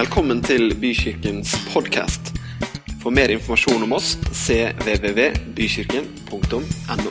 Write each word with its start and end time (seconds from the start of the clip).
Velkommen 0.00 0.38
til 0.40 0.70
Bykirkens 0.80 1.50
podkast. 1.74 2.30
For 3.02 3.12
mer 3.12 3.28
informasjon 3.34 3.82
om 3.84 3.92
oss 3.92 4.14
cvvvbykirken.no. 4.32 7.10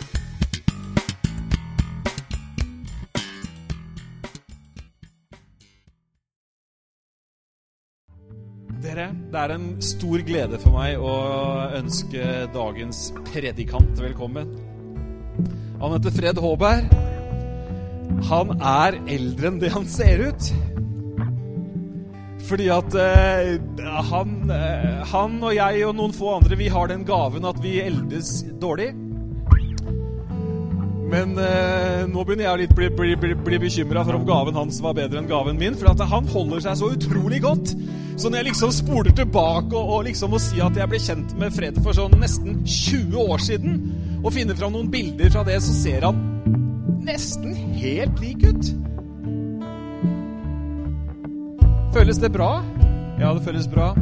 Dere, 8.82 9.14
det 9.14 9.38
er 9.44 9.54
en 9.54 9.82
stor 9.86 10.18
glede 10.26 10.58
for 10.64 10.74
meg 10.80 10.98
å 10.98 11.14
ønske 11.78 12.50
dagens 12.56 13.14
predikant 13.30 13.94
velkommen. 14.02 14.50
Han 15.84 15.94
heter 15.94 16.10
Fred 16.18 16.42
Håberg. 16.42 16.90
Han 18.32 18.58
er 18.58 18.98
eldre 19.06 19.54
enn 19.54 19.62
det 19.62 19.70
han 19.78 19.86
ser 19.86 20.26
ut. 20.32 20.42
Fordi 22.50 22.70
at 22.73 22.95
eh, 22.98 23.59
han, 24.09 24.31
eh, 24.49 25.03
han 25.12 25.38
og 25.44 25.53
jeg 25.53 25.85
og 25.85 25.94
noen 25.99 26.16
få 26.16 26.34
andre, 26.40 26.57
vi 26.57 26.71
har 26.73 26.90
den 26.90 27.05
gaven 27.05 27.45
at 27.45 27.62
vi 27.62 27.77
eldes 27.84 28.40
dårlig. 28.62 28.90
Men 31.09 31.34
eh, 31.41 32.04
nå 32.09 32.23
begynner 32.26 32.45
jeg 32.45 32.54
å 32.54 32.59
litt 32.63 32.73
bli, 32.77 32.90
bli, 32.93 33.13
bli, 33.21 33.35
bli 33.38 33.59
bekymra 33.62 34.04
for 34.05 34.17
om 34.17 34.26
gaven 34.27 34.57
hans 34.57 34.77
var 34.85 34.98
bedre 34.98 35.21
enn 35.21 35.30
gaven 35.30 35.57
min. 35.62 35.77
For 35.77 35.91
at 35.91 36.02
han 36.12 36.30
holder 36.30 36.66
seg 36.66 36.81
så 36.81 36.91
utrolig 36.93 37.41
godt. 37.45 37.73
Så 38.20 38.30
når 38.30 38.41
jeg 38.41 38.49
liksom 38.49 38.73
spoler 38.76 39.16
tilbake 39.16 39.73
og, 39.77 39.93
og 39.95 40.05
liksom 40.09 40.34
må 40.34 40.41
si 40.43 40.62
at 40.62 40.77
jeg 40.77 40.91
ble 40.91 40.99
kjent 41.02 41.34
med 41.40 41.55
Fred 41.55 41.79
for 41.85 41.98
sånn 41.98 42.18
nesten 42.21 42.62
20 42.66 43.16
år 43.29 43.45
siden, 43.45 43.79
og 44.20 44.34
finner 44.35 44.57
fram 44.59 44.76
noen 44.76 44.91
bilder 44.91 45.31
fra 45.34 45.45
det, 45.48 45.62
så 45.63 45.73
ser 45.77 46.05
han 46.09 46.20
nesten 47.05 47.55
helt 47.79 48.20
lik 48.21 48.43
ut. 48.43 48.73
Føles 51.93 52.17
det 52.21 52.29
bra? 52.29 52.63
Ja, 53.20 53.34
det 53.34 53.41
føles 53.43 53.67
bra. 53.67 53.93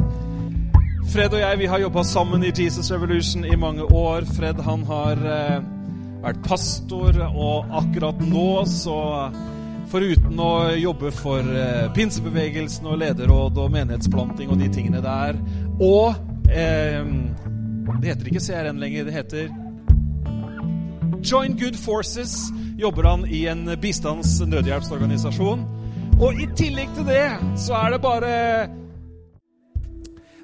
Fred 1.08 1.32
og 1.32 1.40
jeg 1.40 1.58
vi 1.58 1.68
har 1.72 1.80
jobba 1.80 2.02
sammen 2.04 2.42
i 2.44 2.52
Jesus 2.52 2.90
Revolution 2.92 3.44
i 3.48 3.56
mange 3.56 3.82
år. 3.82 4.26
Fred 4.36 4.60
han 4.60 4.82
har 4.84 5.22
eh, 5.24 5.62
vært 6.20 6.42
pastor, 6.44 7.16
og 7.32 7.70
akkurat 7.80 8.20
nå 8.20 8.50
så 8.68 8.98
Foruten 9.88 10.36
å 10.36 10.68
jobbe 10.76 11.08
for 11.16 11.40
eh, 11.40 11.86
pinsebevegelsen 11.96 12.90
og 12.90 12.98
lederråd 13.00 13.56
og 13.56 13.72
menighetsplanting 13.72 14.50
og 14.52 14.60
de 14.60 14.68
tingene 14.68 15.00
der, 15.00 15.38
og 15.80 16.12
eh, 16.52 17.08
Det 17.88 18.10
heter 18.10 18.28
ikke 18.28 18.42
CRN 18.44 18.82
lenger, 18.82 19.08
det 19.08 19.16
heter 19.16 19.48
Join 21.24 21.56
Good 21.56 21.80
Forces. 21.80 22.36
Jobber 22.78 23.08
han 23.08 23.24
i 23.26 23.46
en 23.48 23.64
bistands- 23.80 24.36
nødhjelpsorganisasjon. 24.44 25.64
Og 26.18 26.34
i 26.34 26.48
tillegg 26.58 26.90
til 26.96 27.06
det 27.06 27.26
så 27.62 27.76
er 27.78 27.94
det 27.94 28.02
bare 28.02 28.32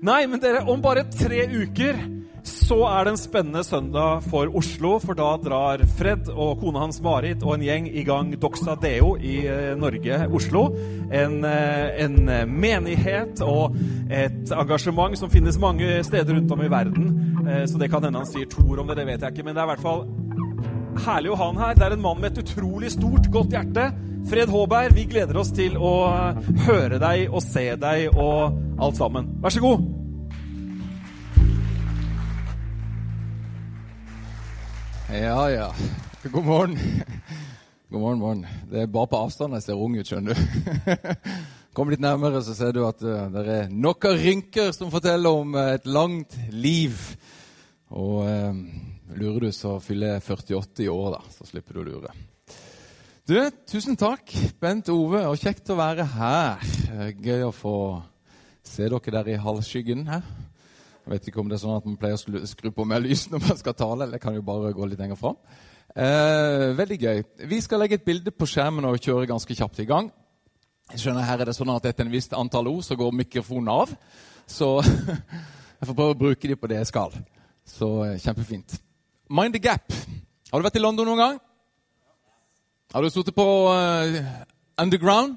Nei, 0.04 0.20
men 0.28 0.38
dere, 0.38 0.60
om 0.70 0.82
bare 0.84 1.06
tre 1.10 1.46
uker 1.50 1.96
så 2.44 2.76
er 2.84 3.06
det 3.06 3.14
en 3.14 3.18
spennende 3.18 3.62
søndag 3.64 4.26
for 4.28 4.52
Oslo, 4.60 4.98
for 5.00 5.16
da 5.16 5.30
drar 5.40 5.80
Fred 5.96 6.28
og 6.28 6.58
kona 6.60 6.82
hans 6.82 6.98
Marit 7.02 7.40
og 7.40 7.54
en 7.54 7.64
gjeng 7.64 7.88
i 7.88 8.04
gang 8.04 8.34
Doxa 8.36 8.76
Deo 8.82 9.14
i 9.16 9.38
eh, 9.48 9.70
Norge, 9.80 10.18
Oslo. 10.28 10.66
En, 11.08 11.38
eh, 11.48 12.04
en 12.04 12.18
menighet 12.52 13.40
og 13.48 13.78
et 14.12 14.52
engasjement 14.52 15.16
som 15.16 15.32
finnes 15.32 15.56
mange 15.58 16.02
steder 16.04 16.36
rundt 16.36 16.52
om 16.52 16.66
i 16.66 16.68
verden. 16.68 17.10
Eh, 17.48 17.64
Så 17.64 17.80
det 17.80 17.88
kan 17.88 18.04
hende 18.04 18.20
han 18.20 18.28
sier 18.28 18.44
to 18.52 18.60
ord 18.68 18.84
om 18.84 18.92
det, 18.92 19.00
det 19.00 19.08
vet 19.08 19.24
jeg 19.24 19.32
ikke, 19.38 19.48
men 19.48 19.56
det 19.56 19.64
er 19.64 19.70
i 19.70 19.72
hvert 19.72 19.88
fall 19.88 20.04
herlig 21.08 21.32
å 21.32 21.40
ha 21.40 21.48
han 21.48 21.64
her. 21.64 21.78
Det 21.80 21.88
er 21.88 21.96
en 21.96 22.04
mann 22.04 22.20
med 22.20 22.36
et 22.36 22.44
utrolig 22.44 22.92
stort, 22.92 23.32
godt 23.32 23.56
hjerte. 23.56 23.88
Fred 24.24 24.48
Håberg, 24.48 24.92
vi 24.96 25.04
gleder 25.04 25.36
oss 25.36 25.50
til 25.52 25.74
å 25.76 25.90
høre 26.64 26.96
deg 27.02 27.28
og 27.28 27.42
se 27.44 27.66
deg 27.76 28.16
og 28.16 28.56
alt 28.80 28.96
sammen. 28.96 29.28
Vær 29.44 29.52
så 29.52 29.60
god. 29.60 29.84
Ja, 35.12 35.44
ja. 35.52 35.68
God 36.24 36.48
morgen. 36.48 36.80
God 37.92 38.00
morgen, 38.00 38.18
morgen. 38.18 38.46
Det 38.72 38.80
er 38.80 38.90
bare 38.90 39.12
på 39.12 39.22
avstand 39.26 39.58
jeg 39.58 39.68
ser 39.68 39.84
ung 39.84 39.98
ut, 40.00 40.08
skjønner 40.08 40.34
du. 40.34 41.14
Kom 41.76 41.92
litt 41.92 42.00
nærmere, 42.00 42.40
så 42.46 42.56
ser 42.56 42.72
du 42.72 42.80
at 42.88 43.04
uh, 43.04 43.28
det 43.34 43.44
er 43.44 43.72
nok 43.72 44.08
av 44.08 44.16
rynker 44.24 44.72
som 44.72 44.92
forteller 44.94 45.42
om 45.44 45.52
uh, 45.58 45.74
et 45.76 45.84
langt 45.84 46.38
liv. 46.54 46.96
Og 47.94 48.24
eh, 48.26 48.62
lurer 49.20 49.44
du, 49.44 49.52
så 49.54 49.76
fyller 49.84 50.16
jeg 50.16 50.24
48 50.26 50.86
i 50.86 50.88
år, 50.90 51.18
da. 51.18 51.34
Så 51.36 51.46
slipper 51.46 51.76
du 51.76 51.84
å 51.84 51.90
lure. 51.92 52.14
Du, 53.24 53.38
tusen 53.64 53.96
takk, 53.96 54.34
Bent 54.60 54.90
Ove, 54.92 55.22
og 55.24 55.38
kjekt 55.40 55.70
å 55.72 55.78
være 55.78 56.04
her. 56.12 56.64
Gøy 57.24 57.46
å 57.46 57.54
få 57.56 57.76
se 58.60 58.84
dere 58.84 59.12
der 59.14 59.30
i 59.32 59.36
halvskyggen 59.40 60.02
her. 60.10 60.26
Jeg 61.06 61.12
vet 61.14 61.30
ikke 61.30 61.40
om 61.40 61.48
det 61.48 61.56
er 61.56 61.62
sånn 61.62 61.78
at 61.78 61.86
man 61.88 61.96
pleier 61.96 62.18
å 62.18 62.42
skru, 62.44 62.68
på 62.68 62.84
mer 62.84 63.00
lys 63.00 63.22
når 63.32 63.46
man 63.46 63.60
skal 63.62 63.76
tale, 63.78 64.04
eller 64.04 64.18
jeg 64.18 64.24
kan 64.26 64.36
jo 64.36 64.42
bare 64.44 64.74
gå 64.76 64.88
litt 64.90 65.00
lenger 65.00 65.16
fram. 65.16 65.38
Eh, 65.96 66.66
veldig 66.76 66.98
gøy. 67.00 67.22
Vi 67.48 67.62
skal 67.64 67.80
legge 67.80 67.96
et 67.96 68.04
bilde 68.04 68.28
på 68.28 68.50
skjermen 68.50 68.90
og 68.90 69.00
kjøre 69.00 69.30
ganske 69.32 69.56
kjapt 69.56 69.80
i 69.80 69.88
gang. 69.88 70.12
Jeg 70.92 71.06
skjønner 71.06 71.24
Her 71.24 71.46
er 71.46 71.48
det 71.48 71.56
sånn 71.56 71.72
at 71.72 71.88
etter 71.88 72.04
en 72.04 72.12
visst 72.12 72.36
antall 72.36 72.68
ord 72.74 72.84
så 72.84 73.00
går 73.00 73.18
mikrofonen 73.22 73.72
av. 73.72 73.96
Så 74.44 74.68
jeg 75.80 75.88
får 75.88 75.94
prøve 75.94 76.10
å 76.12 76.20
bruke 76.26 76.52
de 76.52 76.60
på 76.60 76.68
det 76.74 76.82
jeg 76.82 76.92
skal. 76.92 77.16
Så 77.64 77.88
eh, 78.04 78.20
kjempefint. 78.20 78.76
Mind 79.32 79.56
the 79.56 79.64
gap. 79.64 79.96
Har 80.52 80.60
du 80.60 80.68
vært 80.68 80.76
i 80.76 80.84
London 80.84 81.08
noen 81.08 81.24
gang? 81.24 81.42
Har 82.94 83.02
du 83.02 83.10
sittet 83.10 83.34
på 83.34 83.44
uh, 83.74 84.16
Underground? 84.78 85.32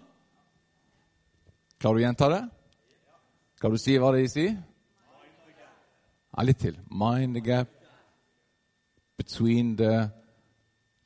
Klarer 1.81 1.97
du 1.97 2.01
å 2.03 2.03
gjenta 2.03 2.27
det? 2.29 2.41
Skal 3.57 3.73
du 3.73 3.79
si 3.81 3.95
hva 3.97 4.11
de 4.13 4.27
sier? 4.29 4.51
Ja, 6.37 6.45
litt 6.45 6.61
til. 6.61 6.75
Mind 6.93 7.33
the 7.33 7.41
gap 7.41 7.71
between 9.17 9.73
the 9.79 10.11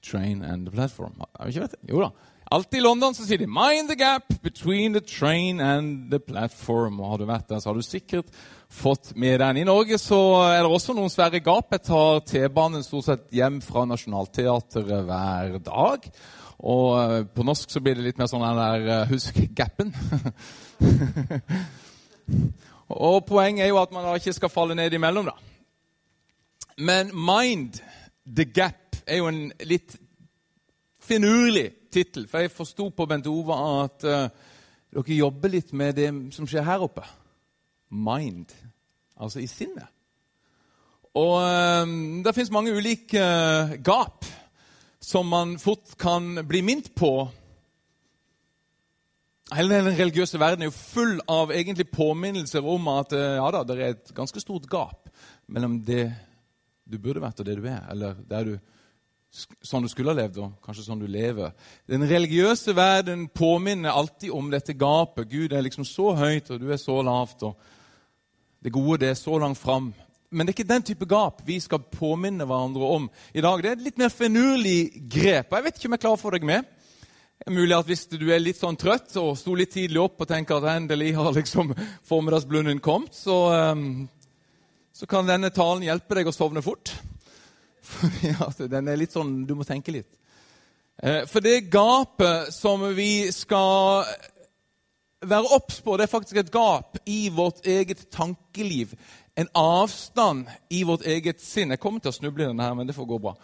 train 0.04 0.44
and 0.44 0.68
the 0.68 0.76
platform. 0.76 1.24
Har 1.40 1.48
vi 1.48 1.56
ikke 1.56 1.70
vet 1.70 1.78
det? 1.78 1.82
Jo 1.94 2.04
da. 2.04 2.12
Alltid 2.52 2.82
i 2.82 2.84
London 2.84 3.16
så 3.16 3.24
sier 3.24 3.40
de 3.40 3.48
'mind 3.48 3.88
the 3.88 3.96
gap 3.96 4.28
between 4.44 4.92
the 4.92 5.00
train 5.00 5.62
and 5.62 6.12
the 6.12 6.20
platform'. 6.20 7.00
Og 7.00 7.10
Har 7.12 7.18
du 7.18 7.26
vært 7.26 7.48
der, 7.48 7.60
så 7.60 7.70
har 7.70 7.80
du 7.80 7.82
sikkert 7.82 8.28
fått 8.68 9.16
med 9.16 9.40
den. 9.40 9.58
I 9.58 9.64
Norge 9.64 9.98
så 9.98 10.20
er 10.52 10.60
det 10.60 10.72
også 10.72 10.94
noen 10.94 11.10
svære 11.10 11.40
gap. 11.40 11.72
Jeg 11.72 11.82
tar 11.88 12.20
T-banen 12.20 12.84
stort 12.84 13.06
sett 13.06 13.32
hjem 13.32 13.62
fra 13.62 13.86
Nationaltheatret 13.86 15.06
hver 15.08 15.58
dag. 15.64 16.12
Og 16.62 16.90
eh, 17.02 17.24
på 17.26 17.46
norsk 17.46 17.72
så 17.74 17.82
blir 17.82 17.98
det 17.98 18.06
litt 18.06 18.20
mer 18.22 18.30
sånn 18.30 18.44
den 18.46 18.60
der 18.60 18.90
eh, 18.94 19.10
Husk 19.10 19.40
gapen. 19.58 19.94
Og 22.92 23.24
Poenget 23.26 23.66
er 23.66 23.72
jo 23.72 23.80
at 23.82 23.94
man 23.96 24.06
da 24.06 24.14
ikke 24.20 24.36
skal 24.36 24.52
falle 24.52 24.76
ned 24.78 24.94
imellom. 24.94 25.32
da. 25.32 25.36
Men 26.78 27.12
Mind 27.16 27.80
the 28.26 28.46
Gap 28.46 28.98
er 29.08 29.22
jo 29.22 29.30
en 29.32 29.46
litt 29.66 29.96
finurlig 31.02 31.70
tittel. 31.92 32.28
For 32.28 32.44
jeg 32.44 32.54
forsto 32.54 32.90
på 32.96 33.08
Bent 33.10 33.28
Ove 33.32 33.58
at 33.84 34.06
uh, 34.06 34.28
dere 34.92 35.18
jobber 35.18 35.54
litt 35.56 35.74
med 35.74 35.96
det 35.98 36.10
som 36.36 36.48
skjer 36.48 36.68
her 36.68 36.84
oppe. 36.84 37.04
Mind. 37.90 38.52
Altså 39.20 39.40
i 39.40 39.48
sinnet. 39.48 39.88
Og 41.16 41.40
um, 41.84 42.22
det 42.24 42.36
fins 42.36 42.52
mange 42.52 42.76
ulike 42.76 43.20
uh, 43.20 43.76
gap 43.84 44.28
som 45.02 45.28
man 45.28 45.56
fort 45.60 45.96
kan 45.98 46.36
bli 46.48 46.62
minnet 46.66 46.92
på 46.96 47.30
Hele 49.52 49.82
den 49.82 49.98
religiøse 49.98 50.40
verden 50.40 50.64
er 50.64 50.70
jo 50.70 50.76
full 50.78 51.18
av 51.28 51.50
egentlig 51.52 51.90
påminnelser 51.92 52.64
om 52.64 52.86
at 52.88 53.12
ja 53.12 53.50
da, 53.52 53.66
det 53.68 53.76
er 53.76 53.98
et 53.98 54.14
ganske 54.16 54.40
stort 54.40 54.64
gap 54.72 55.10
mellom 55.52 55.82
det 55.84 56.06
du 56.88 57.00
burde 57.00 57.24
vært, 57.24 57.42
og 57.42 57.48
det 57.48 57.58
du 57.60 57.68
er. 57.68 57.82
Eller 57.92 58.46
du, 58.48 58.54
sånn 59.64 59.86
du 59.86 59.90
skulle 59.92 60.14
ha 60.14 60.18
levd, 60.18 60.40
og 60.44 60.56
kanskje 60.64 60.86
sånn 60.86 61.02
du 61.02 61.08
lever. 61.10 61.54
Den 61.90 62.06
religiøse 62.08 62.76
verden 62.78 63.28
påminner 63.32 63.96
alltid 63.96 64.34
om 64.36 64.52
dette 64.52 64.76
gapet. 64.78 65.30
Gud 65.32 65.54
er 65.56 65.66
liksom 65.66 65.88
så 65.88 66.12
høyt, 66.18 66.52
og 66.52 66.62
du 66.62 66.72
er 66.72 66.82
så 66.82 66.98
lavt. 67.06 67.44
og 67.48 67.60
Det 68.64 68.74
gode 68.76 69.02
det 69.06 69.14
er 69.14 69.20
så 69.20 69.40
langt 69.42 69.60
fram. 69.60 69.92
Men 70.32 70.48
det 70.48 70.54
er 70.54 70.56
ikke 70.62 70.70
den 70.70 70.86
type 70.88 71.06
gap 71.12 71.42
vi 71.44 71.58
skal 71.60 71.84
påminne 71.92 72.46
hverandre 72.48 72.88
om 72.96 73.10
i 73.36 73.42
dag. 73.44 73.60
Det 73.60 73.68
er 73.70 73.76
et 73.76 73.88
litt 73.90 73.98
mer 74.00 74.14
finurlig 74.14 75.04
grep. 75.12 75.52
Jeg 75.52 75.66
vet 75.66 75.80
ikke 75.80 75.90
om 75.90 75.98
jeg 75.98 76.04
klarer 76.06 76.20
å 76.20 76.22
få 76.22 76.32
deg 76.38 76.48
med. 76.48 76.70
Mulig 77.52 77.76
at 77.76 77.90
Hvis 77.90 78.06
du 78.12 78.30
er 78.30 78.40
litt 78.40 78.60
sånn 78.60 78.78
trøtt 78.80 79.16
og 79.20 79.34
sto 79.40 79.56
litt 79.58 79.74
tidlig 79.74 80.00
opp 80.00 80.22
og 80.24 80.30
tenker 80.30 80.62
at 80.62 80.78
endelig 80.78 81.12
har 81.18 81.34
liksom 81.36 81.74
formiddagsblunden 82.10 82.80
kommet, 82.80 83.18
så, 83.18 83.38
um, 83.74 84.08
så 84.94 85.10
kan 85.10 85.28
denne 85.28 85.52
talen 85.52 85.84
hjelpe 85.84 86.16
deg 86.16 86.30
å 86.30 86.36
sovne 86.36 86.64
fort. 86.64 86.94
For 88.56 88.68
den 88.72 88.88
er 88.88 89.00
litt 89.02 89.12
sånn, 89.12 89.42
Du 89.50 89.56
må 89.58 89.68
tenke 89.68 89.92
litt. 89.92 90.14
Eh, 91.02 91.24
for 91.26 91.42
det 91.42 91.72
gapet 91.74 92.54
som 92.54 92.84
vi 92.94 93.26
skal 93.34 94.06
være 95.22 95.56
obs 95.56 95.80
på, 95.82 95.96
det 95.98 96.06
er 96.06 96.12
faktisk 96.12 96.38
et 96.38 96.52
gap 96.54 97.00
i 97.10 97.30
vårt 97.34 97.66
eget 97.66 98.04
tankeliv. 98.14 98.94
En 99.38 99.48
avstand 99.56 100.48
i 100.70 100.84
vårt 100.84 101.06
eget 101.08 101.42
sinn. 101.42 101.72
Jeg 101.72 101.80
kommer 101.80 102.04
til 102.04 102.12
å 102.12 102.16
snuble 102.16 102.44
i 102.44 102.50
denne, 102.50 102.64
her, 102.64 102.76
men 102.76 102.90
det 102.90 102.96
får 102.96 103.08
gå 103.08 103.20
bra. 103.24 103.36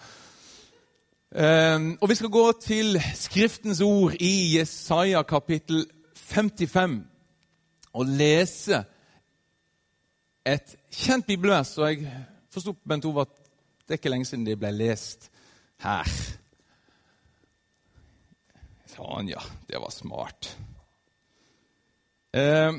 Um, 1.28 1.98
og 2.02 2.10
Vi 2.10 2.16
skal 2.16 2.32
gå 2.32 2.46
til 2.64 3.00
Skriftens 3.16 3.82
ord 3.82 4.16
i 4.20 4.58
Jesaja 4.58 5.24
kapittel 5.28 5.86
55. 6.16 7.06
og 7.94 8.06
lese 8.06 8.84
et 10.46 10.76
kjent 10.92 11.26
bibelvers. 11.26 11.78
Og 11.78 11.90
jeg 11.90 12.12
forsto 12.54 12.74
på 12.74 12.90
Bent 12.90 13.06
Ove 13.06 13.24
at 13.26 13.34
det 13.88 13.96
er 13.96 14.02
ikke 14.02 14.12
lenge 14.12 14.28
siden 14.28 14.46
det 14.46 14.60
ble 14.60 14.72
lest 14.76 15.30
her. 15.84 16.12
Sånn, 18.92 19.32
ja. 19.32 19.42
Det 19.68 19.80
var 19.80 19.94
smart. 19.94 20.52
Eh, 22.34 22.76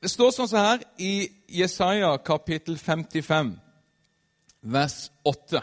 det 0.00 0.08
står 0.08 0.30
sånn 0.32 0.48
så 0.48 0.60
her 0.64 0.84
i 0.96 1.28
Jesaja 1.52 2.14
kapittel 2.24 2.78
55, 2.80 3.52
vers 4.72 4.96
8. 5.28 5.60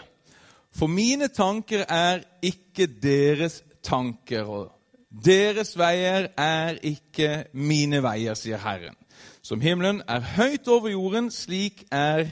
For 0.77 0.91
mine 0.93 1.31
tanker 1.33 1.87
er 1.89 2.21
ikke 2.45 2.85
deres 3.01 3.63
tanker, 3.81 4.45
og 4.45 4.69
deres 5.09 5.73
veier 5.79 6.29
er 6.37 6.77
ikke 6.85 7.47
mine 7.57 8.03
veier, 8.05 8.37
sier 8.37 8.61
Herren. 8.61 8.93
Som 9.41 9.63
himmelen 9.63 10.03
er 10.05 10.21
høyt 10.35 10.69
over 10.69 10.93
jorden, 10.93 11.31
slik 11.33 11.87
er 11.89 12.27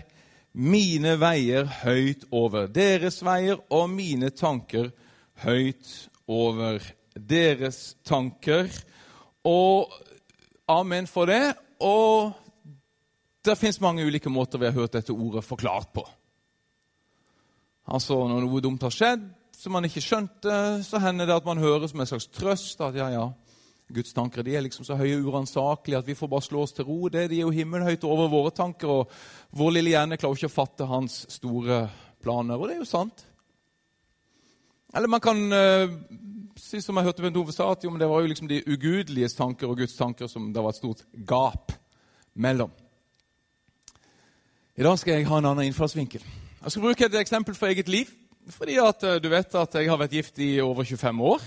mine 0.54 1.18
veier 1.18 1.66
høyt 1.82 2.30
over 2.30 2.70
deres 2.70 3.24
veier, 3.26 3.58
og 3.74 3.90
mine 3.90 4.30
tanker 4.30 4.92
høyt 5.42 5.90
over 6.30 6.86
deres 7.18 7.96
tanker. 8.06 8.70
Og 9.42 9.90
amen 10.70 11.10
for 11.10 11.34
det. 11.34 11.56
Og 11.84 12.34
det 13.46 13.58
fins 13.60 13.82
mange 13.84 14.06
ulike 14.06 14.32
måter 14.32 14.62
vi 14.62 14.70
har 14.70 14.78
hørt 14.78 14.96
dette 14.96 15.14
ordet 15.14 15.44
forklart 15.46 15.92
på. 15.94 16.06
Altså, 17.86 18.18
Når 18.28 18.46
noe 18.46 18.62
dumt 18.64 18.86
har 18.86 18.94
skjedd 18.94 19.26
som 19.56 19.76
man 19.76 19.86
ikke 19.88 20.04
skjønte, 20.04 20.56
så 20.84 21.00
hender 21.00 21.30
det 21.30 21.36
at 21.38 21.46
man 21.48 21.62
hører 21.62 21.88
som 21.88 22.02
en 22.02 22.10
slags 22.10 22.28
trøst 22.34 22.82
at 22.84 22.98
ja, 22.98 23.08
ja, 23.14 23.28
Guds 23.94 24.16
tanker 24.18 24.44
de 24.44 24.56
er 24.58 24.66
liksom 24.66 24.86
så 24.88 24.98
høye 24.98 25.20
og 25.20 25.30
uransakelige 25.30 26.00
at 26.00 26.08
vi 26.08 26.16
får 26.18 26.32
bare 26.32 26.46
slå 26.46 26.64
oss 26.66 26.74
til 26.76 26.88
ro. 26.88 26.98
Det, 27.14 27.28
de 27.30 27.40
er 27.40 27.46
jo 27.46 27.54
himmelhøyt 27.54 28.04
over 28.10 28.32
våre 28.32 28.52
tanker, 28.56 28.90
og 28.90 29.14
vår 29.56 29.78
lille 29.78 29.94
hjerne 29.94 30.18
klarer 30.18 30.40
ikke 30.40 30.50
å 30.50 30.56
fatte 30.56 30.90
hans 30.90 31.20
store 31.32 31.84
planer. 32.24 32.58
Og 32.58 32.68
det 32.68 32.76
er 32.76 32.82
jo 32.82 32.90
sant. 32.90 33.26
Eller 34.96 35.12
man 35.12 35.22
kan 35.22 35.44
uh, 36.56 36.62
si 36.62 36.82
som 36.82 36.98
jeg 36.98 37.08
hørte 37.08 37.22
Bent 37.22 37.38
Ove 37.38 37.54
sa, 37.54 37.72
at 37.72 37.84
jo, 37.84 37.92
det 37.98 38.10
var 38.10 38.22
jo 38.22 38.32
liksom 38.32 38.48
de 38.48 38.64
ugudeliges 38.68 39.36
tanker 39.36 39.68
og 39.68 39.78
Guds 39.78 39.96
tanker 39.96 40.28
som 40.32 40.54
det 40.54 40.64
var 40.64 40.74
et 40.74 40.80
stort 40.80 41.06
gap 41.28 41.72
mellom. 42.36 42.72
I 44.76 44.84
dag 44.84 45.00
skal 45.00 45.16
jeg 45.16 45.28
ha 45.28 45.40
en 45.40 45.52
annen 45.52 45.70
innfallsvinkel. 45.70 46.24
Jeg 46.64 46.72
skal 46.72 46.84
bruke 46.84 47.06
et 47.06 47.20
eksempel 47.20 47.56
fra 47.56 47.70
eget 47.72 47.90
liv. 47.90 48.12
Fordi 48.50 48.78
at 48.78 49.04
uh, 49.04 49.18
du 49.22 49.30
vet 49.30 49.56
at 49.58 49.76
jeg 49.80 49.90
har 49.90 49.98
vært 49.98 50.14
gift 50.14 50.40
i 50.44 50.60
over 50.62 50.84
25 50.86 51.22
år. 51.22 51.46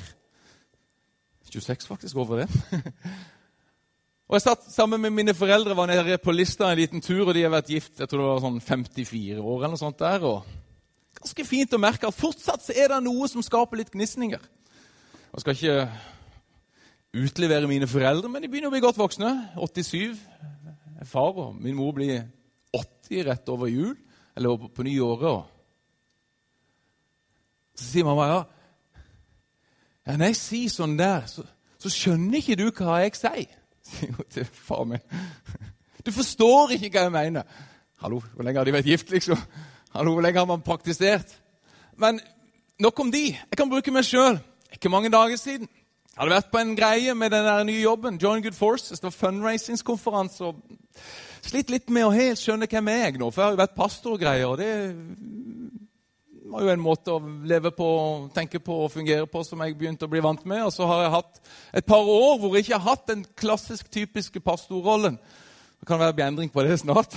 26 1.49 1.87
faktisk 1.87 2.17
over 2.17 2.43
det. 2.43 2.49
og 4.29 4.35
Jeg 4.35 4.43
satt 4.45 4.67
sammen 4.73 5.01
med 5.01 5.15
mine 5.15 5.35
foreldre 5.35 5.77
var 5.77 5.87
nede 5.87 6.19
på 6.19 6.35
lista 6.35 6.73
en 6.73 6.79
liten 6.79 7.01
tur, 7.01 7.29
og 7.29 7.35
de 7.35 7.45
har 7.47 7.55
vært 7.55 7.71
gift 7.71 8.01
jeg 8.01 8.09
tror 8.09 8.25
det 8.25 8.31
var 8.33 8.43
sånn 8.45 8.61
54 8.61 9.39
år. 9.39 9.59
eller 9.63 9.77
noe 9.77 9.81
sånt 9.81 10.01
der, 10.03 10.25
og 10.27 10.57
Ganske 11.19 11.45
fint 11.45 11.73
å 11.75 11.81
merke 11.83 12.07
at 12.07 12.15
fortsatt 12.15 12.69
er 12.71 12.93
det 12.93 13.01
noe 13.03 13.27
som 13.27 13.43
skaper 13.43 13.81
litt 13.81 13.91
gnisninger. 13.91 14.39
Jeg 15.39 15.41
skal 15.41 15.55
ikke 15.55 15.91
utlevere 17.15 17.67
mine 17.71 17.87
foreldre, 17.87 18.29
men 18.29 18.43
de 18.43 18.49
begynner 18.51 18.73
å 18.73 18.75
bli 18.75 18.81
godt 18.83 18.97
voksne. 18.99 19.29
87 19.55 20.17
er 20.99 21.07
far, 21.07 21.31
og 21.39 21.61
min 21.63 21.77
mor 21.79 21.93
blir 21.95 22.25
80 22.75 23.23
rett 23.29 23.53
over 23.55 23.71
jul, 23.71 23.93
eller 24.35 24.65
på 24.75 24.83
nyåret. 24.83 25.47
Så 27.79 27.87
sier 27.87 28.09
mamma 28.09 28.27
ja, 28.33 28.43
ja, 30.09 30.17
når 30.17 30.33
jeg 30.33 30.41
sier 30.41 30.75
sånn 30.75 30.99
der, 30.99 31.31
så, 31.31 31.47
så 31.79 31.95
skjønner 32.01 32.41
ikke 32.43 32.59
du 32.59 32.67
hva 32.73 32.99
jeg 33.05 33.15
sier, 33.23 33.55
sier 33.93 34.19
hun 34.19 34.31
til 34.35 34.51
far 34.67 34.85
min. 34.91 35.07
Du 36.03 36.11
forstår 36.19 36.75
ikke 36.81 36.97
hva 36.97 37.07
jeg 37.07 37.19
mener. 37.21 37.65
Hallo, 38.03 38.25
hvor 38.35 38.43
lenge 38.43 38.59
har 38.59 38.67
de 38.67 38.75
vært 38.81 38.91
gift, 38.91 39.15
liksom? 39.15 39.39
Hallo, 39.95 40.19
hvor 40.19 40.27
lenge 40.27 40.43
har 40.43 40.51
man 40.51 40.67
praktisert? 40.67 41.39
Men 41.95 42.19
nok 42.83 43.07
om 43.07 43.15
de. 43.15 43.29
Jeg 43.39 43.63
kan 43.63 43.71
bruke 43.71 43.95
meg 43.95 44.11
sjøl. 44.11 44.43
Ikke 44.73 44.93
mange 44.93 45.11
dager 45.11 45.37
siden. 45.37 45.69
Jeg 46.19 46.25
hadde 46.25 46.35
vært 46.35 46.51
på 46.51 46.59
en 46.59 46.77
greie 46.77 47.15
med 47.15 47.31
den 47.31 47.45
der 47.47 47.65
nye 47.65 47.83
jobben. 47.83 48.19
Join 48.19 48.43
Good 48.43 48.57
Forces. 48.59 49.01
Det 49.01 49.07
var 49.07 49.17
fundraisingskonferanse. 49.17 50.53
Slitt 51.47 51.71
litt 51.71 51.93
med 51.95 52.09
å 52.09 52.15
helt 52.15 52.41
skjønne 52.41 52.67
hvem 52.67 52.91
jeg 52.91 53.05
er 53.07 53.21
nå, 53.21 53.31
for 53.31 53.41
jeg 53.41 53.47
har 53.47 53.55
jo 53.55 53.61
vært 53.61 53.77
pastor 53.77 54.17
og 54.17 54.25
greier. 54.25 54.47
og 54.49 54.59
det 54.59 54.73
var 56.49 56.65
jo 56.65 56.73
en 56.73 56.83
måte 56.83 57.13
å 57.13 57.21
leve 57.47 57.71
på, 57.77 57.89
tenke 58.35 58.61
på 58.65 58.81
og 58.85 58.93
fungere 58.93 59.29
på 59.31 59.45
som 59.45 59.61
jeg 59.63 59.77
begynte 59.79 60.09
å 60.09 60.13
bli 60.13 60.23
vant 60.25 60.45
med. 60.49 60.65
Og 60.67 60.73
så 60.75 60.89
har 60.89 61.05
jeg 61.05 61.15
hatt 61.17 61.41
et 61.81 61.89
par 61.89 62.03
år 62.03 62.39
hvor 62.41 62.57
jeg 62.57 62.67
ikke 62.67 62.79
har 62.81 62.97
hatt 62.97 63.09
den 63.11 63.25
klassisk 63.39 63.91
typiske 63.93 64.41
pastorrollen. 64.45 65.19
Det 65.79 65.87
kan 65.87 66.01
være 66.01 66.27
endring 66.27 66.51
på 66.51 66.65
det 66.67 66.81
snart. 66.81 67.15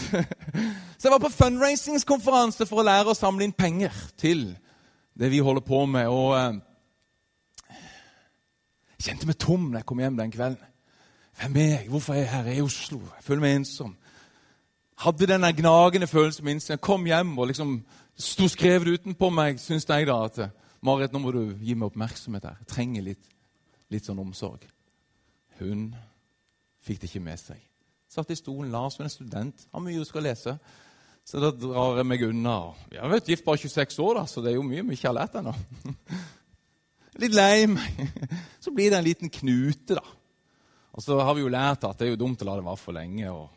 Så 0.98 1.08
jeg 1.08 1.14
var 1.16 1.24
på 1.24 1.34
fundraisingskonferanse 1.34 2.68
for 2.70 2.84
å 2.84 2.86
lære 2.86 3.10
å 3.10 3.18
samle 3.18 3.48
inn 3.48 3.56
penger 3.58 3.96
til 4.22 4.52
det 5.18 5.32
vi 5.34 5.40
holder 5.42 5.66
på 5.66 5.80
med. 5.90 6.12
Og 6.14 6.36
eh, 6.38 6.60
jeg 9.02 9.16
kjente 9.16 9.26
meg 9.26 9.38
tom 9.42 9.72
når 9.72 9.82
jeg 9.82 9.86
kom 9.90 10.02
hjem 10.04 10.18
den 10.20 10.32
kvelden. 10.32 10.68
Hvem 11.40 11.56
er 11.58 11.70
jeg? 11.72 11.86
Hvorfor 11.90 12.14
er 12.14 12.20
jeg 12.20 12.30
her 12.30 12.50
i 12.52 12.62
Oslo? 12.62 13.00
Jeg 13.00 13.24
føler 13.26 13.42
meg 13.42 13.56
ensom. 13.56 13.96
Hadde 15.02 15.28
den 15.28 15.46
gnagende 15.58 16.08
følelsen 16.08 16.46
min 16.46 16.62
jeg 16.62 16.82
kom 16.82 17.06
hjem 17.10 17.32
og 17.40 17.48
liksom 17.50 17.80
sto 18.14 18.46
skrevet 18.52 19.00
utenpå 19.00 19.32
meg, 19.34 19.58
syns 19.58 19.88
jeg 19.90 20.06
da 20.06 20.20
at 20.28 20.38
Marit, 20.86 21.14
nå 21.14 21.22
må 21.22 21.32
du 21.34 21.42
gi 21.62 21.74
meg 21.74 21.90
oppmerksomhet 21.90 22.46
her. 22.46 22.60
Jeg 22.62 22.70
trenger 22.70 23.06
litt, 23.06 23.26
litt 23.90 24.06
sånn 24.06 24.22
omsorg. 24.22 24.68
Hun 25.58 25.92
fikk 26.86 27.02
det 27.02 27.10
ikke 27.10 27.24
med 27.26 27.42
seg. 27.42 27.58
Satt 28.10 28.34
i 28.34 28.38
stolen. 28.38 28.70
Lars 28.74 29.00
hun 29.00 29.06
er 29.06 29.14
student, 29.14 29.66
har 29.72 29.82
mye 29.82 29.98
hun 29.98 30.10
skal 30.10 30.26
lese. 30.26 30.56
Så 31.26 31.42
da 31.42 31.50
drar 31.54 32.02
jeg 32.02 32.10
meg 32.10 32.26
unna. 32.28 32.60
Vi 32.90 33.02
har 33.02 33.10
vært 33.10 33.30
gift 33.30 33.46
bare 33.46 33.62
26 33.62 33.98
år, 34.02 34.22
da, 34.22 34.26
så 34.30 34.42
det 34.42 34.54
er 34.54 34.60
jo 34.60 34.66
mye 34.68 34.86
vi 34.90 34.98
ikke 34.98 35.10
har 35.10 35.20
lært 35.22 35.38
ennå. 35.42 35.54
Litt 37.20 37.36
lei 37.36 37.68
meg. 37.68 38.04
Så 38.64 38.72
blir 38.72 38.92
det 38.92 39.00
en 39.00 39.08
liten 39.08 39.32
knute, 39.34 39.98
da. 39.98 40.06
Og 40.92 41.04
så 41.04 41.18
har 41.24 41.36
vi 41.38 41.44
jo 41.46 41.52
lært 41.52 41.86
at 41.88 42.00
det 42.00 42.08
er 42.08 42.14
jo 42.14 42.20
dumt 42.20 42.42
å 42.44 42.48
la 42.50 42.58
det 42.60 42.66
vare 42.66 42.80
for 42.80 42.96
lenge. 42.96 43.32
og 43.32 43.48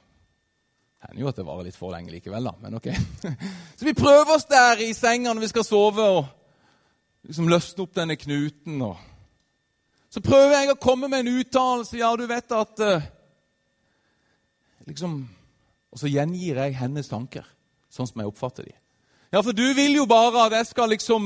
det 1.05 1.09
hender 1.09 1.25
jo 1.25 1.31
at 1.31 1.39
det 1.41 1.47
varer 1.47 1.67
litt 1.67 1.77
for 1.79 1.93
lenge 1.93 2.13
likevel, 2.15 2.47
da. 2.47 2.55
Men 2.63 2.79
ok. 2.79 2.87
Så 3.79 3.89
vi 3.89 3.97
prøver 3.99 4.37
oss 4.37 4.47
der 4.51 4.81
i 4.85 4.93
senga 4.97 5.35
når 5.35 5.45
vi 5.45 5.51
skal 5.51 5.67
sove, 5.67 6.07
og 6.19 7.27
liksom 7.27 7.51
løsne 7.51 7.85
opp 7.85 7.97
denne 7.99 8.17
knuten. 8.17 8.79
og 8.87 9.03
Så 10.15 10.23
prøver 10.25 10.55
jeg 10.61 10.71
å 10.73 10.79
komme 10.81 11.11
med 11.11 11.25
en 11.25 11.43
uttalelse. 11.43 11.99
Ja, 11.99 12.13
du 12.17 12.25
vet 12.31 12.55
at 12.55 12.85
uh, 12.87 13.11
liksom, 14.87 15.19
Og 15.91 16.01
så 16.01 16.11
gjengir 16.11 16.63
jeg 16.63 16.79
hennes 16.79 17.11
tanker, 17.11 17.45
sånn 17.91 18.09
som 18.11 18.23
jeg 18.23 18.31
oppfatter 18.31 18.71
de. 18.71 18.79
Ja, 19.35 19.41
for 19.43 19.51
du 19.53 19.65
vil 19.75 19.97
jo 19.97 20.05
bare 20.07 20.45
at 20.47 20.53
jeg 20.55 20.67
skal 20.67 20.93
liksom 20.95 21.25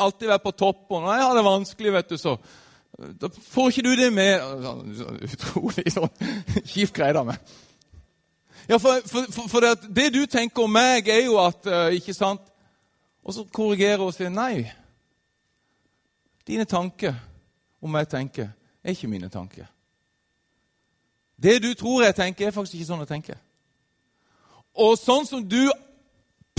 alltid 0.00 0.26
være 0.26 0.42
på 0.42 0.50
topp, 0.50 0.86
og 0.90 1.02
når 1.02 1.12
jeg 1.12 1.22
har 1.22 1.36
det 1.36 1.44
vanskelig, 1.44 1.92
vet 1.92 2.08
du, 2.10 2.16
så 2.18 2.32
da 3.20 3.28
får 3.30 3.68
ikke 3.68 3.82
du 3.82 3.92
det 3.98 4.08
med 4.14 4.42
Utrolig 5.22 5.92
sånn 5.94 6.10
kjipt 6.66 6.94
greie, 6.96 7.14
da. 7.14 7.22
med. 7.22 7.52
Ja, 8.66 8.80
for, 8.82 9.06
for, 9.06 9.30
for, 9.30 9.46
for 9.52 9.62
det, 9.62 9.86
det, 9.86 10.08
du 10.14 10.26
tenker 10.26 10.66
om 10.66 10.74
meg, 10.74 11.06
er 11.08 11.28
jo 11.28 11.38
at 11.42 11.66
uh, 11.70 11.94
Ikke 11.94 12.14
sant? 12.14 12.42
Og 13.22 13.34
så 13.36 13.46
korrigerer 13.46 14.02
hun 14.02 14.10
og 14.10 14.16
sier 14.16 14.34
nei. 14.34 14.66
Dine 16.46 16.66
tanker 16.66 17.14
om 17.84 17.94
jeg 18.00 18.10
tenker, 18.16 18.50
er 18.82 18.98
ikke 18.98 19.08
mine 19.14 19.30
tanker. 19.30 19.70
Det 21.38 21.60
du 21.62 21.70
tror 21.78 22.02
jeg 22.02 22.18
tenker, 22.18 22.48
er 22.48 22.56
faktisk 22.56 22.80
ikke 22.80 22.90
sånn 22.90 23.06
jeg 23.06 23.14
tenker. 23.14 23.38
Og 24.74 24.98
sånn 24.98 25.26
som 25.28 25.46
du 25.46 25.70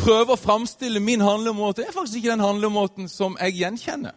prøver 0.05 0.35
å 0.35 0.39
framstille 0.39 1.01
min 1.01 1.24
handlemåte, 1.24 1.85
er 1.85 1.95
faktisk 1.95 2.21
ikke 2.21 2.35
den 2.35 2.45
handlemåten 2.45 3.09
som 3.09 3.38
jeg 3.41 3.57
gjenkjenner. 3.62 4.13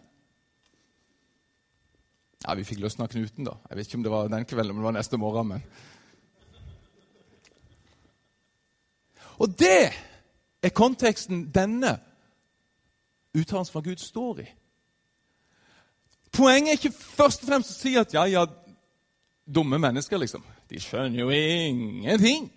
Ja, 2.45 2.55
Vi 2.55 2.63
fikk 2.63 2.79
løsna 2.79 3.07
knuten, 3.07 3.45
da. 3.45 3.57
Jeg 3.69 3.77
vet 3.77 3.87
ikke 3.87 3.97
om 3.97 4.03
det 4.03 4.11
var 4.11 4.29
den 4.31 4.45
kvelden, 4.45 4.75
men 4.75 4.83
det 4.83 4.91
var 4.91 4.99
neste 4.99 5.17
morgen. 5.17 5.47
men... 5.47 5.63
Og 9.39 9.59
det 9.59 9.91
er 10.63 10.69
konteksten 10.75 11.45
denne 11.55 11.97
uttalelsen 13.35 13.73
fra 13.73 13.81
Gud 13.81 13.99
står 14.03 14.39
i. 14.43 14.47
Poenget 16.31 16.71
er 16.71 16.77
ikke 16.77 16.97
først 16.97 17.43
og 17.43 17.49
fremst 17.49 17.71
å 17.71 17.77
si 17.79 17.95
at 17.97 18.13
ja, 18.13 18.25
ja, 18.29 18.45
dumme 19.47 19.79
mennesker, 19.79 20.17
liksom. 20.17 20.43
De 20.69 20.79
skjønner 20.79 21.23
jo 21.23 21.29
ingenting. 21.33 22.51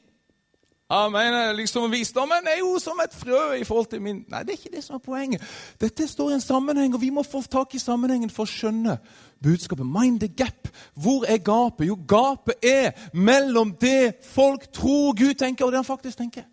Ja, 0.92 1.08
mener 1.08 1.54
liksom 1.56 1.90
Visdommen 1.92 2.44
er 2.46 2.58
jo 2.58 2.74
som 2.78 3.00
et 3.00 3.14
frø 3.16 3.54
i 3.56 3.64
forhold 3.64 3.86
til 3.90 4.02
min 4.04 4.24
Nei, 4.28 4.42
det 4.44 4.52
er 4.52 4.58
ikke 4.60 4.74
det 4.76 4.84
som 4.84 4.98
er 4.98 5.04
poenget. 5.04 5.42
Dette 5.80 6.04
står 6.08 6.30
i 6.30 6.34
en 6.36 6.44
sammenheng, 6.44 6.92
og 6.94 7.00
vi 7.00 7.08
må 7.10 7.24
få 7.24 7.40
tak 7.48 7.74
i 7.74 7.80
sammenhengen 7.80 8.30
for 8.30 8.44
å 8.44 8.52
skjønne 8.52 8.98
budskapet. 9.42 9.88
Mind 9.88 10.20
the 10.20 10.28
gap. 10.28 10.68
Hvor 10.92 11.24
er 11.24 11.40
gapet? 11.40 11.86
Jo, 11.88 11.96
gapet 12.08 12.60
er 12.60 12.92
mellom 13.16 13.72
det 13.80 14.20
folk 14.34 14.68
tror 14.72 15.16
Gud 15.16 15.34
tenker, 15.40 15.64
og 15.64 15.72
det 15.72 15.80
han 15.80 15.88
faktisk 15.88 16.18
tenker 16.20 16.44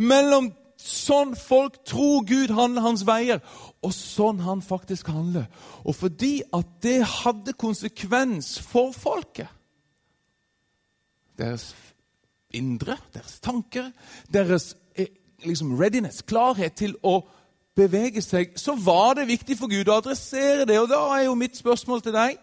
mellom 0.00 0.50
sånn 0.80 1.34
folk 1.36 1.80
tror 1.88 2.24
Gud 2.28 2.52
handler 2.56 2.86
hans 2.86 3.04
veier, 3.06 3.42
og 3.84 3.92
sånn 3.94 4.40
han 4.44 4.62
faktisk 4.64 5.10
handler. 5.12 5.48
Og 5.84 5.96
fordi 5.96 6.40
at 6.56 6.68
det 6.84 7.00
hadde 7.04 7.56
konsekvens 7.60 8.56
for 8.64 8.94
folket 8.96 9.48
deres 11.40 11.70
indre, 12.54 12.96
deres 13.14 13.38
tanker, 13.40 13.90
deres 14.32 14.74
eh, 14.94 15.10
liksom 15.44 15.74
readiness, 15.78 16.22
klarhet 16.22 16.76
til 16.78 16.96
å 17.02 17.20
bevege 17.76 18.22
seg, 18.22 18.54
så 18.58 18.74
var 18.74 19.14
det 19.18 19.28
viktig 19.30 19.56
for 19.58 19.70
Gud 19.70 19.88
å 19.88 20.00
adressere 20.00 20.66
det. 20.68 20.78
Og 20.80 20.88
da 20.90 21.00
er 21.16 21.26
jo 21.28 21.38
mitt 21.38 21.56
spørsmål 21.56 22.02
til 22.04 22.16
deg 22.16 22.38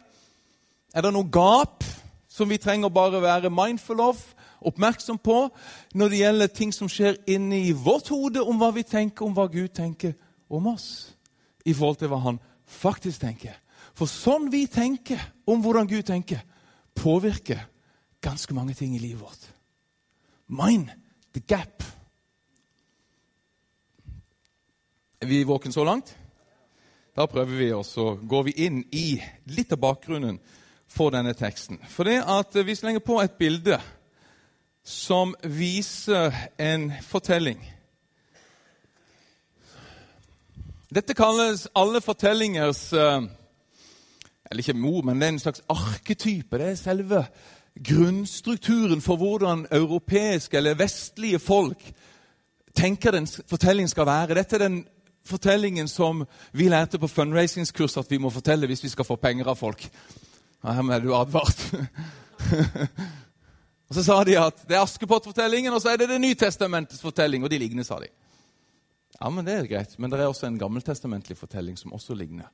Er 0.95 1.03
det 1.03 1.11
noe 1.13 1.27
gap 1.29 1.83
som 2.31 2.49
vi 2.49 2.57
trenger 2.57 2.89
bare 2.89 3.19
være 3.21 3.49
mindful 3.51 3.99
of, 4.01 4.21
oppmerksom 4.61 5.17
på, 5.19 5.49
når 5.93 6.09
det 6.09 6.19
gjelder 6.21 6.47
ting 6.47 6.71
som 6.73 6.89
skjer 6.89 7.19
inni 7.27 7.73
vårt 7.73 8.07
hode, 8.09 8.41
om 8.41 8.57
hva 8.57 8.71
vi 8.73 8.85
tenker, 8.87 9.25
om 9.25 9.35
hva 9.35 9.45
Gud 9.51 9.73
tenker 9.75 10.15
om 10.49 10.69
oss, 10.71 11.13
i 11.65 11.73
forhold 11.73 11.99
til 11.99 12.11
hva 12.11 12.21
han 12.23 12.39
faktisk 12.65 13.21
tenker? 13.21 13.57
For 13.97 14.09
sånn 14.09 14.47
vi 14.53 14.63
tenker 14.71 15.21
om 15.49 15.61
hvordan 15.61 15.89
Gud 15.89 16.07
tenker, 16.07 16.39
påvirker 16.95 17.61
ganske 18.23 18.53
mange 18.53 18.73
ting 18.77 18.95
i 18.95 19.01
livet 19.01 19.21
vårt. 19.21 19.56
Mind 20.47 20.89
the 21.33 21.41
gap. 21.47 21.83
Er 25.19 25.27
vi 25.27 25.43
våkne 25.43 25.73
så 25.73 25.83
langt? 25.83 26.15
Da 27.15 27.25
prøver 27.25 27.57
vi 27.57 27.71
og 27.73 27.85
så 27.85 28.13
går 28.15 28.43
vi 28.47 28.53
inn 28.67 28.83
i 28.93 29.17
litt 29.51 29.73
av 29.73 29.81
bakgrunnen 29.81 30.37
for 30.87 31.11
denne 31.11 31.33
teksten. 31.35 31.81
For 31.89 32.07
det 32.07 32.21
at 32.23 32.55
Vi 32.65 32.75
slenger 32.75 33.03
på 33.03 33.19
et 33.21 33.35
bilde 33.39 33.79
som 34.83 35.35
viser 35.43 36.31
en 36.57 36.93
fortelling. 37.03 37.59
Dette 40.87 41.13
kalles 41.13 41.67
alle 41.75 41.99
fortellingers 42.01 42.93
eh, 42.93 43.25
Eller 44.47 44.63
ikke 44.63 44.79
mor, 44.79 45.01
men 45.03 45.19
det 45.19 45.27
er 45.27 45.33
en 45.33 45.39
slags 45.43 45.61
arketype. 45.67 46.57
Det 46.57 46.69
er 46.71 46.75
selve 46.79 47.25
grunnstrukturen 47.83 49.01
for 49.01 49.17
hvordan 49.17 49.65
europeiske 49.71 50.57
eller 50.57 50.77
vestlige 50.79 51.39
folk 51.39 51.81
tenker 52.77 53.11
den 53.11 53.27
fortellingen 53.27 53.89
skal 53.89 54.05
være. 54.05 54.37
Dette 54.37 54.55
er 54.55 54.65
den 54.67 54.77
fortellingen 55.27 55.87
som 55.87 56.25
vi 56.51 56.69
lærte 56.69 56.99
på 56.99 57.07
fundraisingskurs 57.07 57.97
at 57.97 58.11
vi 58.11 58.19
må 58.21 58.29
fortelle 58.29 58.67
hvis 58.67 58.83
vi 58.83 58.93
skal 58.93 59.05
få 59.05 59.15
penger 59.15 59.49
av 59.51 59.59
folk. 59.59 59.89
Ja, 60.63 60.73
her 60.73 60.91
er 60.93 61.03
du 61.03 61.13
advart. 61.15 61.65
og 63.89 63.95
Så 63.95 64.03
sa 64.03 64.23
de 64.23 64.37
at 64.39 64.63
det 64.67 64.77
er 64.77 64.85
Askepott-fortellingen 64.85 65.73
og 65.73 65.81
så 65.81 65.93
er 65.93 65.97
det 65.97 66.09
Det 66.09 66.21
Nytestamentets 66.21 67.01
fortelling. 67.01 67.43
Og 67.43 67.51
de 67.51 67.59
ligner, 67.59 67.83
sa 67.83 67.99
de. 67.99 68.09
Ja, 69.21 69.29
men 69.29 69.45
Det 69.45 69.53
er 69.53 69.67
greit, 69.67 69.99
men 69.99 70.11
det 70.11 70.19
er 70.19 70.27
også 70.27 70.47
en 70.47 70.59
gammeltestamentlig 70.59 71.37
fortelling 71.37 71.77
som 71.77 71.93
også 71.93 72.13
ligner. 72.13 72.49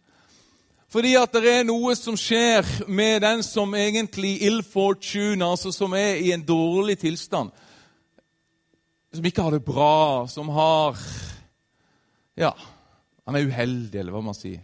Fordi 0.93 1.15
at 1.17 1.33
det 1.33 1.49
er 1.49 1.63
noe 1.65 1.95
som 1.97 2.13
skjer 2.19 2.67
med 2.85 3.23
den 3.23 3.39
som 3.41 3.71
egentlig 3.73 4.35
ill 4.45 4.59
fortune, 4.61 5.41
altså 5.41 5.71
som 5.73 5.95
er 5.97 6.19
i 6.21 6.29
en 6.35 6.43
dårlig 6.45 6.99
tilstand. 7.01 7.49
Som 9.13 9.25
ikke 9.25 9.45
har 9.45 9.55
det 9.55 9.63
bra, 9.65 10.27
som 10.29 10.53
har 10.53 10.99
Ja, 12.37 12.51
han 13.25 13.35
er 13.37 13.49
uheldig, 13.49 13.99
eller 13.99 14.13
hva 14.13 14.21
man 14.25 14.37
sier. 14.37 14.61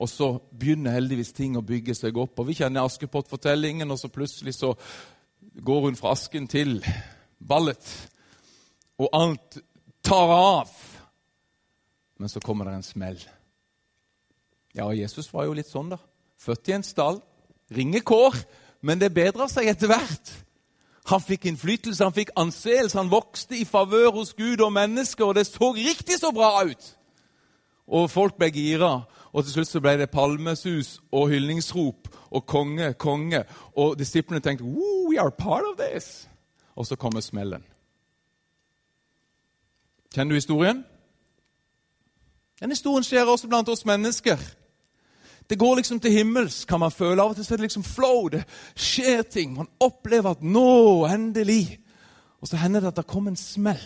Og 0.00 0.08
så 0.08 0.30
begynner 0.56 0.96
heldigvis 0.96 1.32
ting 1.36 1.56
å 1.56 1.64
bygge 1.64 1.96
seg 1.96 2.16
opp. 2.16 2.38
Og 2.40 2.48
Vi 2.48 2.60
kjenner 2.60 2.84
Askepott-fortellingen, 2.84 3.90
og 3.90 4.00
så 4.00 4.08
plutselig 4.12 4.56
så 4.56 4.74
går 5.40 5.82
hun 5.88 5.96
fra 5.96 6.12
asken 6.12 6.48
til 6.48 6.78
ballet. 7.40 7.92
Og 9.00 9.08
alt 9.12 9.60
tar 10.04 10.32
av. 10.36 10.72
Men 12.20 12.28
så 12.28 12.40
kommer 12.40 12.68
det 12.68 12.80
en 12.80 12.88
smell. 12.88 13.20
Ja, 14.76 14.90
Jesus 14.94 15.32
var 15.32 15.48
jo 15.48 15.56
litt 15.56 15.70
sånn, 15.70 15.90
da. 15.92 15.98
Født 16.40 16.70
i 16.70 16.76
en 16.76 16.86
stall. 16.86 17.20
Ringekår. 17.74 18.38
Men 18.86 19.00
det 19.00 19.12
bedra 19.14 19.48
seg 19.50 19.68
etter 19.70 19.90
hvert. 19.90 20.32
Han 21.10 21.22
fikk 21.24 21.48
innflytelse, 21.48 22.04
han 22.04 22.14
fikk 22.14 22.30
anseelse, 22.38 22.96
han 22.98 23.10
vokste 23.10 23.56
i 23.58 23.66
favør 23.66 24.12
hos 24.20 24.34
Gud 24.36 24.60
og 24.62 24.72
mennesker, 24.72 25.24
og 25.26 25.34
det 25.34 25.46
så 25.48 25.72
riktig 25.74 26.20
så 26.20 26.30
bra 26.34 26.52
ut. 26.68 26.90
Og 27.90 28.10
folk 28.10 28.36
ble 28.38 28.50
gira. 28.54 28.92
Og 29.32 29.44
til 29.44 29.52
slutt 29.52 29.70
så 29.70 29.82
ble 29.82 29.96
det 29.98 30.10
palmesus 30.10 30.98
og 31.14 31.28
hyllingsrop 31.30 32.08
og 32.30 32.46
konge, 32.46 32.92
konge. 32.94 33.44
Og 33.78 33.98
disiplene 33.98 34.42
tenkte 34.42 34.66
we 34.66 35.18
are 35.18 35.30
part 35.30 35.66
of 35.66 35.78
this. 35.78 36.28
Og 36.74 36.86
så 36.86 36.96
kommer 36.96 37.20
smellen. 37.20 37.64
Kjenner 40.14 40.34
du 40.34 40.38
historien? 40.38 40.84
Den 42.60 42.70
historien 42.70 43.06
skjer 43.06 43.26
også 43.30 43.48
blant 43.48 43.68
oss 43.68 43.86
mennesker. 43.86 44.38
Det 45.50 45.58
går 45.58 45.80
liksom 45.80 45.98
til 46.00 46.12
himmels, 46.14 46.64
kan 46.64 46.80
man 46.80 46.92
føle. 46.94 47.22
Av 47.22 47.32
og 47.32 47.36
til 47.36 47.44
så 47.44 47.54
er 47.54 47.58
det 47.58 47.66
liksom 47.66 47.84
flow. 47.84 48.28
Det 48.30 48.44
skjer 48.78 49.22
ting. 49.26 49.56
Man 49.56 49.68
opplever 49.82 50.30
at 50.30 50.44
nå, 50.46 51.06
endelig. 51.10 51.80
Og 52.40 52.48
så 52.48 52.56
hender 52.56 52.80
det 52.80 52.92
at 52.92 53.00
det 53.00 53.06
kommer 53.10 53.34
en 53.34 53.36
smell. 53.36 53.82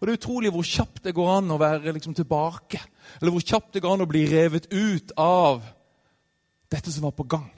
Og 0.00 0.06
Det 0.06 0.12
er 0.12 0.18
utrolig 0.18 0.50
hvor 0.52 0.62
kjapt 0.62 1.04
det 1.04 1.14
går 1.14 1.30
an 1.34 1.52
å 1.52 1.60
være 1.60 1.92
liksom 1.92 2.14
tilbake. 2.14 2.80
Eller 3.20 3.32
hvor 3.32 3.44
kjapt 3.44 3.74
det 3.74 3.82
går 3.84 3.92
an 3.92 4.06
å 4.06 4.08
bli 4.08 4.24
revet 4.30 4.72
ut 4.72 5.12
av 5.20 5.62
dette 6.72 6.92
som 6.92 7.04
var 7.04 7.14
på 7.16 7.28
gang. 7.28 7.50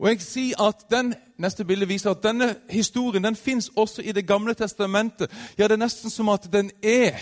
Og 0.00 0.08
jeg 0.08 0.22
sier 0.24 0.62
at 0.66 0.86
den, 0.90 1.14
Neste 1.40 1.64
bilde 1.64 1.86
viser 1.88 2.10
at 2.10 2.22
denne 2.22 2.50
historien 2.68 3.24
den 3.24 3.36
fins 3.36 3.70
også 3.76 4.02
i 4.02 4.12
Det 4.12 4.26
gamle 4.26 4.54
testamentet. 4.54 5.30
Ja, 5.58 5.68
Det 5.68 5.72
er 5.72 5.86
nesten 5.86 6.10
som 6.10 6.28
at 6.28 6.52
den 6.52 6.70
er 6.82 7.16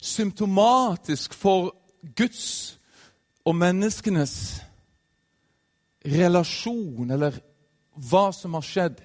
symptomatisk 0.00 1.34
for 1.34 1.74
Guds 2.16 2.77
og 3.48 3.56
menneskenes 3.56 4.34
relasjon, 6.04 7.10
eller 7.10 7.38
hva 8.10 8.28
som 8.36 8.54
har 8.58 8.66
skjedd. 8.66 9.00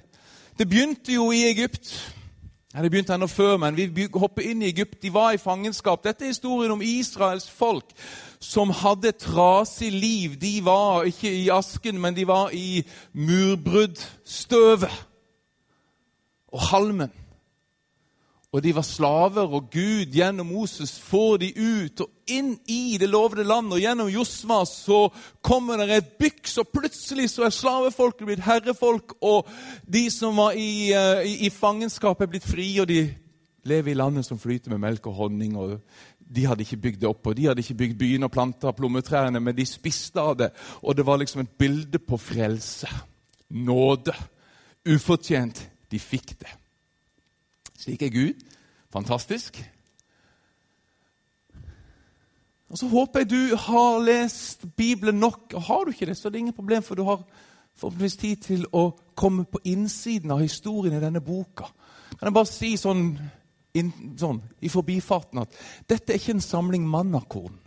Det 0.60 0.68
begynte 0.70 1.16
jo 1.16 1.30
i 1.32 1.46
Egypt. 1.48 1.94
Det 2.74 2.90
begynte 2.90 3.14
enda 3.16 3.30
før, 3.30 3.56
men 3.62 3.78
vi 3.78 4.08
hopper 4.14 4.44
inn 4.50 4.62
i 4.64 4.72
Egypt. 4.74 5.00
De 5.02 5.14
var 5.14 5.32
i 5.34 5.42
fangenskap. 5.42 6.04
Dette 6.04 6.26
er 6.26 6.34
historien 6.34 6.74
om 6.74 6.82
Israels 6.84 7.48
folk 7.50 7.94
som 8.44 8.74
hadde 8.76 9.14
et 9.14 9.22
trasig 9.24 9.92
liv. 9.94 10.36
De 10.42 10.58
var 10.66 11.08
ikke 11.08 11.32
i 11.32 11.50
asken, 11.54 12.02
men 12.02 12.16
de 12.18 12.28
var 12.28 12.52
i 12.54 12.84
murbruddstøvet 13.14 14.90
og 16.54 16.68
halmen. 16.72 17.14
Og 18.54 18.62
de 18.62 18.76
var 18.76 18.86
slaver, 18.86 19.50
og 19.50 19.72
Gud 19.74 20.14
gjennom 20.14 20.52
Moses 20.54 20.94
får 21.02 21.40
de 21.42 21.48
ut 21.58 22.04
og 22.06 22.10
inn 22.30 22.52
i 22.70 23.00
det 23.02 23.10
lovede 23.10 23.48
landet. 23.50 23.80
Og 23.80 23.82
gjennom 23.82 24.12
Josma 24.14 24.60
så 24.70 25.08
kommer 25.42 25.82
det 25.82 25.98
et 25.98 26.12
byks, 26.22 26.60
og 26.62 26.70
plutselig 26.70 27.32
så 27.34 27.48
er 27.48 27.56
slavefolket 27.56 28.30
blitt 28.30 28.46
herrefolk. 28.46 29.18
Og 29.26 29.50
de 29.90 30.06
som 30.14 30.38
var 30.38 30.54
i, 30.54 30.94
uh, 30.94 31.26
i, 31.26 31.48
i 31.48 31.50
fangenskap, 31.50 32.22
er 32.22 32.30
blitt 32.30 32.46
frie, 32.46 32.78
og 32.84 32.92
de 32.94 33.08
lever 33.66 33.96
i 33.96 33.98
landet 33.98 34.30
som 34.30 34.38
flyter 34.38 34.76
med 34.76 34.86
melk 34.86 35.10
og 35.10 35.18
honning. 35.24 35.58
og 35.58 35.80
De 36.22 36.46
hadde 36.46 36.62
ikke 36.62 36.82
bygd 36.86 37.02
det 37.02 37.10
opp, 37.10 37.26
og 37.26 37.38
de 37.40 37.50
hadde 37.50 37.66
ikke 37.66 37.82
bygd 37.82 38.00
byen 38.06 38.30
og 38.30 38.36
planta 38.38 38.78
plommetrærne, 38.78 39.42
men 39.42 39.58
de 39.58 39.66
spiste 39.66 40.22
av 40.22 40.38
det. 40.38 40.54
Og 40.86 40.94
det 40.94 41.10
var 41.10 41.18
liksom 41.18 41.42
et 41.42 41.58
bilde 41.58 41.98
på 42.06 42.22
frelse. 42.22 42.92
Nåde. 43.50 44.14
Ufortjent. 44.86 45.70
De 45.90 45.98
fikk 46.02 46.38
det. 46.38 46.60
Slik 47.84 48.02
er 48.02 48.10
Gud. 48.10 48.34
Fantastisk. 48.94 49.58
Og 52.70 52.78
Så 52.78 52.88
håper 52.88 53.20
jeg 53.20 53.30
du 53.30 53.56
har 53.56 54.00
lest 54.00 54.66
Bibelen 54.78 55.20
nok. 55.20 55.54
Og 55.54 55.62
Har 55.62 55.84
du 55.84 55.92
ikke 55.92 56.06
det, 56.06 56.18
så 56.18 56.28
er 56.28 56.32
det 56.32 56.40
ingen 56.40 56.54
problem, 56.54 56.84
for 56.84 56.96
du 56.96 57.04
har 57.04 57.26
forhåpentligvis 57.76 58.16
tid 58.16 58.36
til 58.36 58.66
å 58.72 58.94
komme 59.16 59.44
på 59.46 59.60
innsiden 59.64 60.32
av 60.32 60.40
historien 60.40 60.96
i 60.96 61.02
denne 61.02 61.22
boka. 61.22 61.68
Kan 62.20 62.30
jeg 62.30 62.34
bare 62.34 62.50
si 62.50 62.78
sånn, 62.78 63.18
in, 63.74 63.92
sånn 64.18 64.42
i 64.62 64.70
forbifarten 64.70 65.42
at 65.42 65.56
dette 65.90 66.14
er 66.14 66.22
ikke 66.22 66.38
en 66.38 66.46
samling 66.46 66.88
mannakorn 66.88 67.58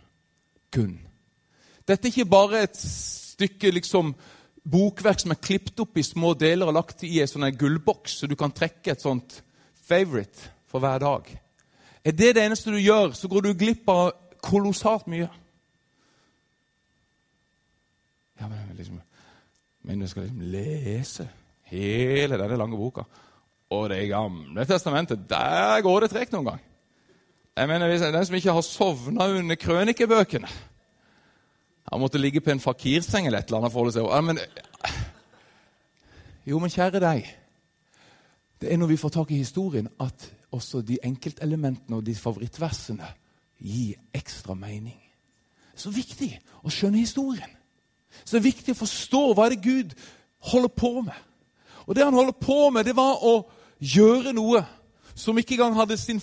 kun. 0.73 0.97
Dette 1.85 2.07
er 2.07 2.13
ikke 2.13 2.31
bare 2.31 2.63
et 2.63 2.79
stykke 2.79 3.71
liksom, 3.75 4.15
bokverk 4.63 5.19
som 5.21 5.35
er 5.35 5.43
klippet 5.43 5.83
opp 5.83 5.99
i 5.99 6.07
små 6.07 6.33
deler 6.33 6.71
og 6.71 6.79
lagt 6.79 7.03
i 7.03 7.19
en 7.21 7.29
sånn 7.29 7.51
gullboks, 7.51 8.21
så 8.21 8.27
du 8.27 8.35
kan 8.39 8.55
trekke 8.55 8.95
et 8.95 9.03
sånt 9.03 9.43
favorite 9.87 10.51
for 10.67 10.83
hver 10.83 10.99
dag. 10.99 11.29
Er 12.05 12.11
det 12.11 12.35
det 12.35 12.43
eneste 12.45 12.71
du 12.71 12.79
gjør, 12.79 13.11
så 13.15 13.27
går 13.27 13.41
du 13.41 13.53
glipp 13.53 13.89
av 13.89 14.11
kolossalt 14.43 15.07
mye. 15.11 15.27
Ja, 18.37 18.47
men 18.47 18.77
liksom, 18.77 18.99
men 19.81 20.01
du 20.01 20.07
skal 20.07 20.27
liksom 20.27 20.51
lese 20.53 21.27
hele 21.71 22.37
denne 22.37 22.59
lange 22.59 22.77
boka. 22.77 23.03
Og 23.69 23.89
Det 23.89 24.07
gamle 24.07 24.65
testamentet, 24.65 25.25
der 25.29 25.81
går 25.81 25.99
det 25.99 26.09
tregt 26.09 26.31
noen 26.31 26.45
gang. 26.45 26.61
Jeg 27.57 27.67
mener, 27.67 28.11
Den 28.11 28.25
som 28.25 28.35
ikke 28.35 28.53
har 28.53 28.61
sovna 28.61 29.27
under 29.27 29.55
krønikebøkene 29.55 30.47
Han 31.91 31.99
måtte 31.99 32.17
ligge 32.17 32.41
på 32.41 32.51
en 32.51 32.59
fakirseng 32.59 33.25
eller 33.25 33.39
et 33.39 33.45
eller 33.45 33.57
annet. 33.57 33.71
for 33.71 33.87
å 33.87 33.91
seg. 33.91 34.03
Ja, 34.03 34.21
men, 34.21 34.39
jo, 36.45 36.59
men 36.59 36.69
kjære 36.69 36.99
deg 36.99 37.27
det 38.61 38.73
er 38.73 38.77
når 38.77 38.87
vi 38.87 38.97
får 38.97 39.09
tak 39.09 39.31
i 39.31 39.41
historien, 39.41 39.87
at 39.99 40.33
også 40.51 40.81
de 40.81 40.97
enkeltelementene 41.03 41.95
og 41.95 42.05
de 42.05 42.15
favorittversene 42.15 43.07
gir 43.61 43.97
ekstra 44.13 44.55
mening. 44.57 44.97
Så 45.75 45.91
viktig 45.93 46.31
å 46.63 46.71
skjønne 46.73 47.01
historien. 47.03 47.53
Så 48.25 48.41
viktig 48.41 48.73
å 48.73 48.79
forstå 48.81 49.23
hva 49.33 49.49
det 49.49 49.59
er 49.59 49.67
Gud 49.67 49.93
holder 50.51 50.73
på 50.73 50.91
med. 51.01 51.17
Og 51.85 51.95
det 51.95 52.03
han 52.03 52.13
holder 52.13 52.33
på 52.41 52.69
med, 52.73 52.85
det 52.85 52.95
var 52.97 53.21
å 53.23 53.39
gjøre 53.79 54.33
noe 54.33 54.63
som 55.17 55.37
ikke 55.37 55.55
engang 55.57 55.77
hadde 55.77 55.97
sin 55.97 56.21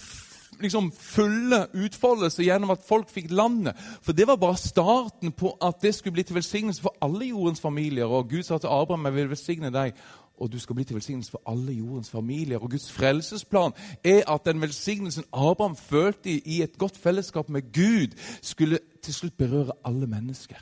liksom, 0.61 0.91
fulle 0.93 1.64
utfoldelse 1.73 2.45
gjennom 2.45 2.75
at 2.75 2.85
folk 2.87 3.11
fikk 3.11 3.31
landet. 3.35 3.79
For 4.03 4.17
det 4.17 4.26
var 4.29 4.41
bare 4.41 4.61
starten 4.61 5.33
på 5.33 5.55
at 5.62 5.81
det 5.83 5.95
skulle 5.95 6.19
bli 6.19 6.26
til 6.26 6.38
velsignelse 6.38 6.83
for 6.83 6.97
alle 7.03 7.31
jordens 7.31 7.62
familier. 7.62 8.07
Og 8.07 8.29
Gud 8.31 8.43
sa 8.43 8.59
til 8.59 8.73
Abraham 8.73 9.07
jeg 9.11 9.14
vil 9.14 9.33
velsigne 9.33 9.73
deg, 9.75 9.95
og 10.38 10.53
du 10.53 10.59
skal 10.59 10.75
bli 10.75 10.85
til 10.85 10.97
velsignelse 10.97 11.31
for 11.31 11.43
alle 11.47 11.73
jordens 11.73 12.11
familier. 12.11 12.59
Og 12.59 12.71
Guds 12.71 12.93
frelsesplan 12.93 13.73
er 14.05 14.31
at 14.31 14.45
den 14.45 14.61
velsignelsen 14.61 15.25
Abraham 15.33 15.76
følte 15.76 16.31
i 16.31 16.62
et 16.62 16.79
godt 16.79 16.97
fellesskap 16.97 17.49
med 17.49 17.62
Gud, 17.73 18.19
skulle 18.43 18.79
til 19.03 19.14
slutt 19.14 19.37
berøre 19.37 19.73
alle 19.85 20.07
mennesker. 20.07 20.57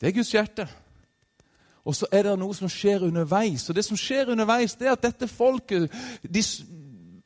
Det 0.00 0.08
er 0.08 0.12
Guds 0.12 0.32
hjerte. 0.32 0.68
Og 1.84 1.94
så 1.94 2.06
er 2.12 2.22
det 2.22 2.34
noe 2.38 2.54
som 2.54 2.68
skjer 2.68 3.06
underveis. 3.06 3.68
Og 3.70 3.76
det 3.76 3.84
som 3.84 3.96
skjer 3.96 4.28
underveis, 4.28 4.74
det 4.76 4.86
er 4.86 4.92
at 4.92 5.02
dette 5.02 5.28
folket 5.28 5.88
de 6.22 6.42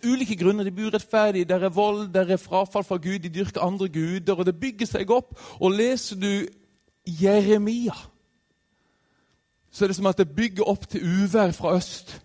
ulike 0.07 0.37
grunner. 0.37 0.65
De 0.65 0.71
blir 0.71 0.87
urettferdige, 0.87 1.45
der 1.45 1.67
er 1.67 1.75
vold, 1.75 2.09
der 2.15 2.31
er 2.31 2.37
frafall 2.37 2.85
fra 2.85 2.97
Gud, 2.97 3.19
de 3.19 3.29
dyrker 3.29 3.61
andre 3.61 3.89
guder. 3.89 4.35
Og 4.35 4.47
det 4.47 4.61
bygger 4.61 4.87
seg 4.87 5.11
opp. 5.11 5.35
Og 5.61 5.75
leser 5.75 6.17
du 6.17 6.31
Jeremia, 7.07 7.97
så 9.73 9.85
er 9.85 9.89
det 9.89 9.97
som 9.97 10.07
at 10.07 10.19
det 10.19 10.35
bygger 10.37 10.69
opp 10.69 10.89
til 10.89 11.05
uvær 11.05 11.53
fra 11.57 11.77
øst. 11.77 12.21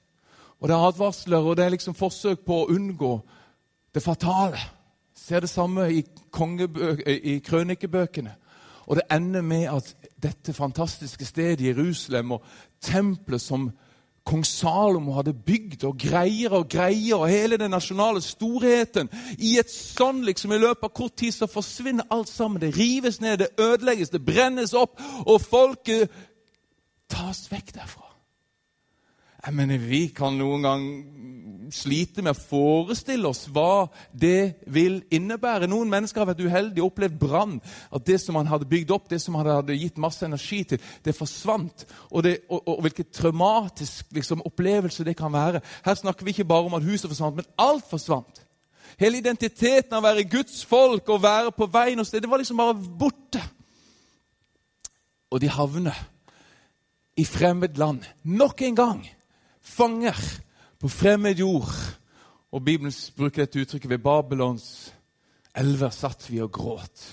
Og 0.60 0.68
det 0.68 0.76
er 0.76 0.88
advarsler, 0.88 1.38
og 1.38 1.58
det 1.58 1.66
er 1.66 1.70
liksom 1.70 1.96
forsøk 1.96 2.40
på 2.46 2.64
å 2.64 2.68
unngå 2.74 3.14
det 3.96 4.04
fatale. 4.04 4.60
Ser 5.16 5.40
det 5.40 5.50
samme 5.50 5.88
i, 5.94 6.04
i 7.24 7.40
krønikebøkene. 7.40 8.36
Og 8.88 8.96
det 8.96 9.08
ender 9.12 9.42
med 9.42 9.68
at 9.72 9.96
dette 10.24 10.54
fantastiske 10.54 11.26
stedet, 11.26 11.66
Jerusalem, 11.66 12.32
og 12.32 12.44
tempelet 12.82 13.42
som 13.42 13.72
kong 14.28 14.46
Salomo 14.46 15.14
hadde 15.16 15.34
bygd, 15.34 15.84
og 15.88 15.98
greier 16.00 16.56
og 16.58 16.68
greier, 16.70 17.16
og 17.16 17.30
hele 17.30 17.58
den 17.58 17.72
nasjonale 17.72 18.22
storheten 18.24 19.10
I 19.40 19.56
et 19.62 19.72
sånn 19.72 20.24
liksom, 20.28 20.52
i 20.52 20.60
løpet 20.62 20.84
av 20.84 20.94
kort 20.96 21.16
tid 21.20 21.36
så 21.36 21.48
forsvinner 21.52 22.08
alt 22.12 22.32
sammen. 22.32 22.62
Det 22.62 22.74
rives 22.76 23.22
ned, 23.24 23.40
det 23.40 23.54
ødelegges, 23.60 24.12
det 24.12 24.26
brennes 24.26 24.76
opp, 24.76 25.00
og 25.26 25.42
folket 25.42 26.12
tas 27.10 27.48
vekk 27.52 27.74
derfra. 27.76 28.08
Jeg 29.46 29.54
mener, 29.54 29.78
Vi 29.78 30.08
kan 30.08 30.34
noen 30.36 30.66
gang 30.66 30.86
slite 31.72 32.24
med 32.24 32.34
å 32.34 32.40
forestille 32.40 33.30
oss 33.30 33.46
hva 33.54 33.88
det 34.12 34.64
vil 34.72 35.02
innebære. 35.14 35.70
Noen 35.70 35.92
mennesker 35.92 36.24
har 36.24 36.30
vært 36.32 36.42
uheldige 36.44 36.84
og 36.84 36.92
opplevd 36.92 37.20
brann. 37.22 37.54
At 37.94 38.06
det 38.08 38.18
som 38.22 38.36
man 38.36 38.50
hadde 38.50 38.68
bygd 38.68 38.92
opp, 38.96 39.06
det 39.10 39.22
som 39.22 39.38
man 39.38 39.48
hadde 39.48 39.78
gitt 39.78 40.02
masse 40.02 40.26
energi 40.26 40.64
til, 40.64 40.82
det 41.06 41.16
forsvant. 41.16 41.86
Og, 42.10 42.24
det, 42.24 42.34
og, 42.50 42.64
og 42.68 42.82
hvilken 42.88 43.08
traumatisk 43.14 44.12
liksom, 44.16 44.44
opplevelse 44.48 45.06
det 45.08 45.16
kan 45.20 45.32
være. 45.34 45.62
Her 45.86 45.96
snakker 45.96 46.26
vi 46.26 46.36
ikke 46.36 46.50
bare 46.50 46.72
om 46.72 46.78
at 46.80 46.88
huset 46.88 47.10
forsvant, 47.12 47.40
men 47.40 47.50
alt 47.62 47.88
forsvant. 47.90 48.44
Hele 49.00 49.22
identiteten 49.22 49.94
av 49.94 50.02
å 50.02 50.08
være 50.10 50.28
Guds 50.32 50.64
folk 50.66 51.10
og 51.14 51.24
være 51.24 51.54
på 51.54 51.70
vei 51.72 51.92
noe 51.96 52.08
sted, 52.08 52.24
det 52.24 52.32
var 52.32 52.42
liksom 52.42 52.60
bare 52.60 52.78
borte. 53.00 53.44
Og 55.32 55.44
de 55.44 55.52
havner 55.52 55.96
i 57.18 57.26
fremmed 57.26 57.78
land 57.78 58.06
nok 58.24 58.62
en 58.62 58.76
gang 58.78 59.02
fanger 59.62 60.18
på 60.80 60.90
fremmed 60.90 61.40
jord. 61.40 61.74
Og 62.52 62.64
Bibelen 62.64 62.94
bruker 63.18 63.44
dette 63.44 63.60
uttrykket 63.62 63.90
ved 63.90 64.04
Babylons 64.04 64.94
elver 65.58 65.92
satt 65.94 66.30
vi 66.30 66.40
og 66.44 66.54
gråt 66.54 67.08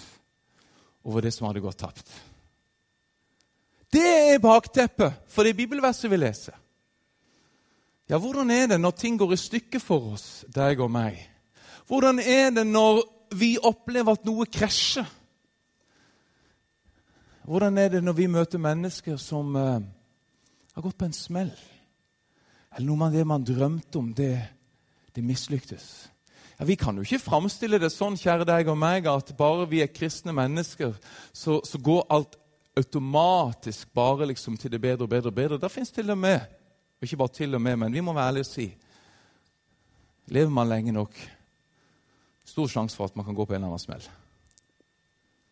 over 1.05 1.25
det 1.25 1.33
som 1.35 1.49
hadde 1.49 1.65
gått 1.65 1.81
tapt. 1.83 2.13
Det 3.95 4.35
er 4.35 4.43
bakteppet 4.43 5.25
for 5.31 5.47
det 5.47 5.57
bibelverset 5.57 6.11
vi 6.11 6.19
leser. 6.19 6.55
Ja, 8.11 8.19
hvordan 8.21 8.51
er 8.53 8.67
det 8.69 8.81
når 8.81 8.97
ting 9.01 9.19
går 9.19 9.33
i 9.33 9.41
stykker 9.41 9.81
for 9.81 10.13
oss, 10.13 10.45
deg 10.53 10.81
og 10.85 10.91
meg? 10.93 11.17
Hvordan 11.89 12.19
er 12.21 12.51
det 12.53 12.67
når 12.67 13.01
vi 13.37 13.55
opplever 13.57 14.13
at 14.13 14.27
noe 14.29 14.45
krasjer? 14.51 15.07
Hvordan 17.45 17.79
er 17.79 17.91
det 17.93 18.01
når 18.05 18.17
vi 18.17 18.27
møter 18.31 18.61
mennesker 18.63 19.19
som 19.21 19.53
uh, 19.57 19.81
har 20.75 20.85
gått 20.85 20.97
på 20.97 21.09
en 21.09 21.17
smell? 21.17 21.53
Eller 22.75 22.89
noe 22.89 23.09
av 23.09 23.15
det 23.15 23.25
man 23.29 23.45
drømte 23.45 24.01
om, 24.01 24.09
det, 24.17 24.33
det 25.15 25.25
mislyktes. 25.25 26.09
Ja, 26.59 26.65
Vi 26.65 26.79
kan 26.81 26.97
jo 26.97 27.05
ikke 27.05 27.21
framstille 27.21 27.79
det 27.83 27.93
sånn 27.93 28.17
kjære 28.19 28.47
deg 28.49 28.71
og 28.73 28.79
meg, 28.81 29.11
at 29.11 29.35
bare 29.37 29.69
vi 29.69 29.83
er 29.85 29.93
kristne 29.93 30.33
mennesker, 30.35 30.97
så, 31.33 31.61
så 31.67 31.79
går 31.79 32.07
alt 32.17 32.39
automatisk 32.75 33.93
bare 33.95 34.27
liksom 34.33 34.57
til 34.59 34.73
det 34.73 34.81
bedre 34.81 35.05
og 35.05 35.13
bedre. 35.13 35.29
og 35.29 35.37
bedre. 35.37 35.61
Det 35.61 35.71
fins 35.71 35.93
til 35.95 36.11
og 36.11 36.19
med, 36.19 36.41
og 36.97 37.07
ikke 37.07 37.21
bare 37.21 37.37
til 37.37 37.55
og 37.55 37.63
med, 37.63 37.77
men 37.77 37.93
vi 37.93 38.01
må 38.01 38.17
være 38.17 38.33
ærlige 38.33 38.49
og 38.49 38.53
si 38.55 38.73
Lever 40.33 40.49
man 40.49 40.71
lenge 40.71 40.93
nok, 40.93 41.13
stor 42.49 42.67
sjanse 42.73 42.97
for 42.97 43.05
at 43.05 43.17
man 43.17 43.27
kan 43.27 43.35
gå 43.37 43.45
på 43.45 43.53
en 43.53 43.61
eller 43.61 43.75
annen 43.75 43.83
smell. 43.83 44.07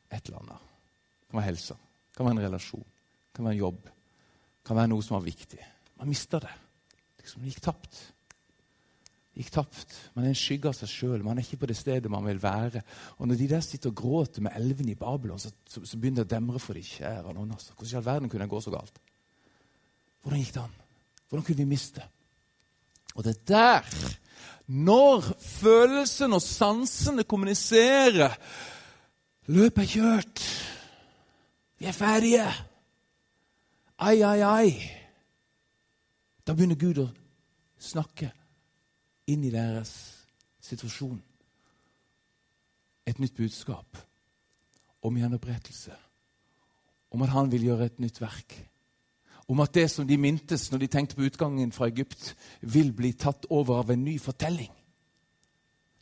Et 0.09 0.25
eller 0.25 0.39
annet. 0.41 0.72
Det 1.33 1.39
kan 1.39 1.41
være 1.41 1.49
helse, 1.49 1.75
det 2.13 2.17
kan 2.17 2.27
være 2.27 2.37
en 2.37 2.45
relasjon, 2.45 2.85
det 2.85 3.37
kan 3.39 3.45
være 3.47 3.55
en 3.57 3.59
jobb. 3.63 3.85
Det 3.89 4.67
kan 4.69 4.77
være 4.77 4.91
noe 4.93 5.03
som 5.03 5.17
er 5.17 5.23
viktig. 5.25 5.61
Man 5.97 6.11
mister 6.13 6.43
det 6.45 6.51
liksom 7.23 7.47
gikk 7.47 7.63
tapt. 7.65 8.01
Det 9.33 9.41
Gikk 9.41 9.53
tapt. 9.55 9.95
Man 10.13 10.27
er 10.27 10.35
en 10.35 10.37
skygge 10.37 10.69
av 10.69 10.75
seg 10.77 10.91
sjøl. 10.93 11.23
Man 11.25 11.39
er 11.41 11.47
ikke 11.47 11.63
på 11.63 11.69
det 11.71 11.79
stedet 11.79 12.11
man 12.13 12.27
vil 12.27 12.43
være. 12.43 12.83
Og 13.17 13.31
Når 13.31 13.39
de 13.41 13.47
der 13.49 13.63
sitter 13.65 13.89
og 13.89 13.97
gråter 13.97 14.45
med 14.45 14.53
elvene 14.59 14.93
i 14.93 14.99
Babylon, 14.99 15.41
så, 15.41 15.49
så, 15.65 15.81
så, 15.81 15.97
begynner 15.97 16.21
det 16.21 16.27
å 16.27 16.33
demre 16.35 16.61
for 16.61 16.77
de 16.77 16.83
kjære 16.85 17.33
noen. 17.33 17.55
Altså. 17.57 17.73
Hvordan 17.73 17.95
i 17.95 17.97
all 17.97 18.05
verden 18.05 18.29
kunne 18.29 18.45
det 18.45 18.53
gå 18.53 18.61
så 18.61 18.75
galt? 18.75 19.01
Hvordan 20.21 20.43
gikk 20.43 20.53
det 20.53 20.67
an? 20.67 20.77
Hvordan 21.31 21.47
kunne 21.47 21.63
vi 21.63 21.69
miste? 21.71 22.05
Og 23.15 23.25
det 23.25 23.33
er 23.33 23.49
der, 23.55 23.97
når 24.69 25.33
følelsene 25.47 26.37
og 26.37 26.45
sansene 26.45 27.25
kommuniserer 27.25 28.37
Løpet 29.51 29.83
er 29.83 29.89
kjørt. 29.91 30.41
Vi 31.83 31.87
er 31.87 31.93
ferdige. 31.93 32.47
Ai, 33.99 34.21
ai, 34.23 34.41
ai. 34.41 34.71
Da 36.47 36.55
begynner 36.55 36.79
Gud 36.79 37.01
å 37.03 37.09
snakke 37.83 38.29
inn 39.27 39.43
i 39.43 39.51
deres 39.51 39.91
situasjon. 40.63 41.17
Et 43.03 43.19
nytt 43.19 43.35
budskap 43.35 43.99
om 45.03 45.19
gjenopprettelse. 45.19 45.97
Om 47.11 47.27
at 47.27 47.35
han 47.35 47.51
vil 47.51 47.67
gjøre 47.73 47.91
et 47.91 47.99
nytt 47.99 48.23
verk. 48.23 48.55
Om 49.51 49.67
at 49.67 49.75
det 49.75 49.89
som 49.91 50.07
de 50.07 50.21
mintes 50.23 50.69
når 50.71 50.85
de 50.85 50.91
tenkte 50.95 51.19
på 51.19 51.27
utgangen 51.27 51.75
fra 51.75 51.91
Egypt, 51.91 52.37
vil 52.63 52.95
bli 52.95 53.11
tatt 53.19 53.51
over 53.51 53.83
av 53.83 53.91
en 53.91 54.07
ny 54.07 54.21
fortelling. 54.23 54.71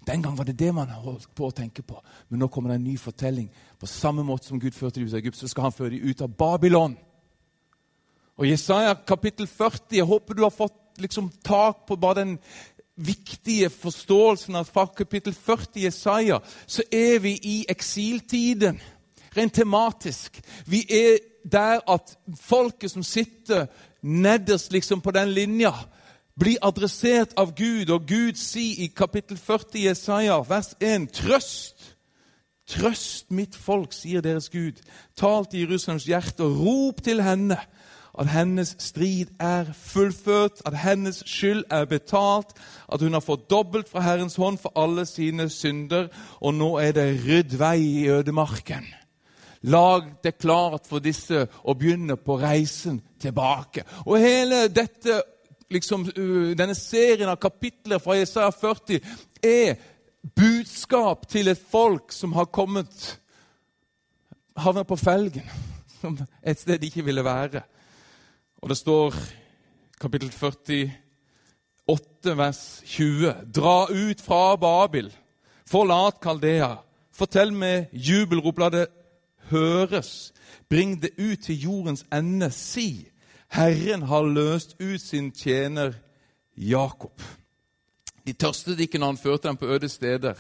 Den 0.07 0.23
gang 0.23 0.39
var 0.39 0.45
det 0.49 0.59
det 0.59 0.71
man 0.75 0.89
holdt 0.89 1.29
på 1.37 1.51
å 1.51 1.55
tenke 1.55 1.83
på. 1.83 1.99
Men 2.29 2.41
nå 2.41 2.49
kommer 2.49 2.73
det 2.73 2.81
en 2.81 2.89
ny 2.89 2.97
fortelling. 2.99 3.51
På 3.79 3.87
samme 3.87 4.25
måte 4.25 4.49
som 4.49 4.61
Gud 4.61 4.75
førte 4.75 5.01
dem 5.01 5.09
ut 5.09 5.15
av 5.15 5.21
Egypt, 5.21 5.37
så 5.37 5.49
skal 5.49 5.69
han 5.69 5.77
føre 5.77 5.91
dem 5.95 6.09
ut 6.09 6.23
av 6.25 6.33
Babylon. 6.33 6.97
Og 8.41 8.49
Jesaja 8.49 8.95
kapittel 9.07 9.47
40 9.47 9.99
Jeg 9.99 10.09
håper 10.09 10.35
du 10.35 10.43
har 10.43 10.55
fått 10.55 11.01
liksom 11.01 11.29
tak 11.45 11.87
på 11.87 11.97
bare 11.97 12.23
den 12.23 12.39
viktige 13.01 13.71
forståelsen 13.71 14.57
at 14.57 14.69
fra 14.69 14.87
kapittel 14.97 15.35
40 15.35 15.79
i 15.79 15.85
Jesaja 15.85 16.41
så 16.67 16.83
er 16.93 17.19
vi 17.19 17.37
i 17.43 17.57
eksiltiden. 17.69 18.81
Rent 19.37 19.55
tematisk. 19.55 20.41
Vi 20.67 20.85
er 20.89 21.19
der 21.45 21.81
at 21.89 22.17
folket 22.41 22.91
som 22.91 23.03
sitter 23.03 23.67
nederst 24.03 24.73
liksom 24.73 25.01
på 25.01 25.11
den 25.11 25.31
linja, 25.33 25.73
blir 26.39 26.61
adressert 26.63 27.35
av 27.37 27.55
Gud, 27.57 27.91
og 27.91 28.07
Gud 28.09 28.39
sier 28.39 28.85
i 28.85 28.91
kapittel 28.97 29.39
40 29.39 29.79
i 29.79 29.87
Jesaja, 29.89 30.39
vers 30.49 30.75
1.: 30.81 31.11
Trøst! 31.13 31.97
Trøst 32.71 33.31
mitt 33.35 33.57
folk, 33.59 33.93
sier 33.93 34.23
deres 34.23 34.49
Gud. 34.51 34.79
Tal 35.19 35.47
til 35.51 35.65
Jerusalems 35.65 36.07
hjerte 36.07 36.47
og 36.47 36.61
rop 36.63 37.03
til 37.03 37.23
henne 37.23 37.59
at 38.19 38.29
hennes 38.31 38.77
strid 38.79 39.27
er 39.41 39.73
fullført, 39.73 40.63
at 40.67 40.79
hennes 40.79 41.23
skyld 41.27 41.65
er 41.71 41.85
betalt, 41.85 42.53
at 42.93 43.03
hun 43.03 43.13
har 43.13 43.21
fått 43.25 43.51
dobbelt 43.51 43.89
fra 43.89 44.01
Herrens 44.01 44.37
hånd 44.37 44.59
for 44.59 44.73
alle 44.77 45.07
sine 45.07 45.49
synder, 45.49 46.09
og 46.41 46.55
nå 46.55 46.77
er 46.83 46.93
det 46.93 47.09
rydd 47.27 47.57
vei 47.59 47.79
i 47.81 48.09
ødemarken. 48.11 48.87
Lag 49.63 50.07
det 50.25 50.39
klart 50.39 50.87
for 50.89 51.05
disse 51.05 51.47
å 51.65 51.75
begynne 51.77 52.17
på 52.17 52.39
reisen 52.41 53.01
tilbake. 53.21 53.85
Og 54.07 54.19
hele 54.19 54.69
dette, 54.69 55.21
liksom, 55.71 56.05
denne 56.59 56.75
serien 56.75 57.31
av 57.31 57.39
kapitler 57.41 58.03
fra 58.03 58.19
Jesaja 58.19 58.51
40 58.51 59.01
er 59.43 59.79
budskap 60.37 61.29
til 61.31 61.53
et 61.53 61.61
folk 61.71 62.13
som 62.13 62.35
har 62.37 62.51
kommet 62.53 63.21
havna 64.61 64.85
på 64.85 64.99
felgen, 65.01 65.47
som 66.01 66.19
et 66.43 66.61
sted 66.61 66.81
de 66.81 66.91
ikke 66.91 67.07
ville 67.07 67.25
være. 67.25 67.63
Og 68.61 68.69
det 68.69 68.77
står 68.77 69.15
kapittel 70.01 70.33
48, 70.33 72.37
vers 72.37 72.83
20.: 72.85 73.35
Dra 73.55 73.87
ut 73.89 74.21
fra 74.21 74.57
Babel, 74.57 75.13
forlat 75.67 76.21
Kaldea. 76.21 76.77
Fortell 77.13 77.53
med 77.53 77.87
jubelrop, 77.93 78.59
la 78.59 78.71
det 78.71 78.87
høres. 79.51 80.33
Bring 80.69 81.03
det 81.03 81.11
ut 81.19 81.45
til 81.45 81.61
jordens 81.61 82.07
ende. 82.13 82.51
Si, 82.51 83.10
Herren 83.51 84.07
har 84.07 84.29
løst 84.31 84.77
ut 84.79 85.03
sin 85.03 85.33
tjener 85.35 85.97
Jakob. 86.55 87.19
De 88.27 88.33
tørstet 88.33 88.79
ikke 88.81 89.01
når 89.01 89.15
han 89.15 89.21
førte 89.21 89.49
dem 89.49 89.59
på 89.59 89.71
øde 89.75 89.89
steder. 89.91 90.39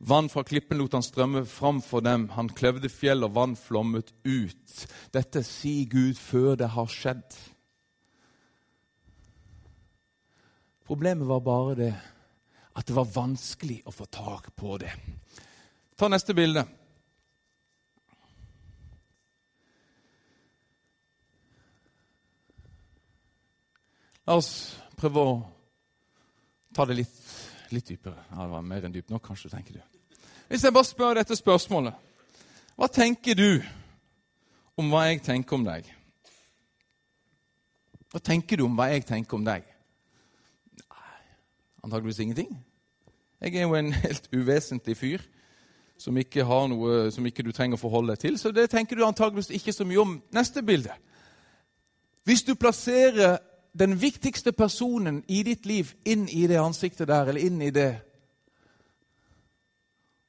Vann 0.00 0.28
fra 0.32 0.42
klippen 0.44 0.80
lot 0.80 0.96
han 0.96 1.04
strømme 1.04 1.44
fram 1.48 1.80
for 1.84 2.04
dem. 2.04 2.28
Han 2.36 2.48
kløvde 2.48 2.88
fjell, 2.88 3.24
og 3.24 3.34
vann 3.36 3.56
flommet 3.56 4.12
ut. 4.24 4.86
Dette 5.12 5.42
sier 5.44 5.88
Gud 5.88 6.20
før 6.20 6.56
det 6.60 6.70
har 6.76 6.88
skjedd. 6.92 7.36
Problemet 10.88 11.28
var 11.28 11.44
bare 11.44 11.74
det 11.78 11.92
at 12.76 12.86
det 12.88 12.96
var 12.96 13.12
vanskelig 13.14 13.80
å 13.86 13.92
få 13.94 14.06
tak 14.12 14.52
på 14.56 14.76
det. 14.80 14.92
Ta 15.96 16.08
neste 16.08 16.34
bilde. 16.36 16.64
La 24.30 24.36
oss 24.38 24.76
prøve 24.94 25.22
å 25.26 25.30
ta 26.70 26.84
det 26.86 27.00
litt, 27.00 27.14
litt 27.74 27.88
dypere. 27.88 28.28
Ja, 28.28 28.44
det 28.44 28.52
var 28.52 28.62
mer 28.62 28.84
enn 28.86 28.92
dypt 28.94 29.10
nok, 29.10 29.24
kanskje, 29.26 29.48
tenker 29.50 29.74
du. 29.74 29.80
Hvis 30.46 30.62
jeg 30.62 30.74
bare 30.76 30.86
spør 30.86 31.18
dette 31.18 31.34
spørsmålet 31.38 31.96
Hva 32.78 32.86
tenker 32.94 33.34
du 33.34 33.58
om 34.78 34.92
hva 34.92 35.08
jeg 35.08 35.24
tenker 35.26 35.58
om 35.58 35.66
deg? 35.66 35.90
Hva 38.14 38.22
tenker 38.30 38.62
du 38.62 38.68
om 38.68 38.78
hva 38.78 38.86
jeg 38.92 39.08
tenker 39.10 39.40
om 39.40 39.50
deg? 39.50 39.66
Antakeligvis 41.82 42.22
ingenting. 42.22 42.54
Jeg 43.42 43.58
er 43.58 43.66
jo 43.66 43.74
en 43.82 43.92
helt 43.98 44.30
uvesentlig 44.30 44.98
fyr 45.02 45.26
som 45.98 46.14
ikke, 46.22 46.46
har 46.46 46.70
noe, 46.70 47.10
som 47.10 47.26
ikke 47.26 47.42
du 47.42 47.50
trenger 47.50 47.74
å 47.74 47.82
forholde 47.82 48.14
deg 48.14 48.28
til. 48.28 48.38
Så 48.38 48.54
det 48.54 48.70
tenker 48.70 48.94
du 48.94 49.08
antakeligvis 49.10 49.50
ikke 49.58 49.74
så 49.74 49.90
mye 49.90 50.06
om. 50.06 50.18
Neste 50.30 50.62
bilde. 50.62 50.94
Hvis 52.22 52.46
du 52.46 52.54
plasserer 52.54 53.40
den 53.78 54.00
viktigste 54.00 54.52
personen 54.52 55.24
i 55.28 55.42
ditt 55.42 55.66
liv 55.66 55.92
inn 56.04 56.28
i 56.28 56.46
det 56.46 56.58
ansiktet 56.58 57.08
der, 57.08 57.28
eller 57.28 57.40
inn 57.40 57.62
i 57.62 57.70
det 57.70 58.00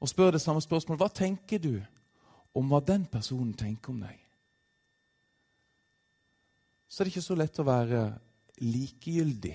Og 0.02 0.10
spør 0.10 0.32
det 0.32 0.42
samme 0.42 0.62
spørsmålet 0.62 1.00
Hva 1.02 1.08
tenker 1.08 1.60
du 1.60 1.82
om 2.56 2.68
hva 2.68 2.80
den 2.80 3.06
personen 3.06 3.54
tenker 3.54 3.94
om 3.94 4.02
deg? 4.02 4.18
Så 6.90 7.02
er 7.02 7.06
det 7.06 7.14
ikke 7.14 7.24
så 7.24 7.36
lett 7.40 7.60
å 7.62 7.64
være 7.64 8.02
likegyldig. 8.60 9.54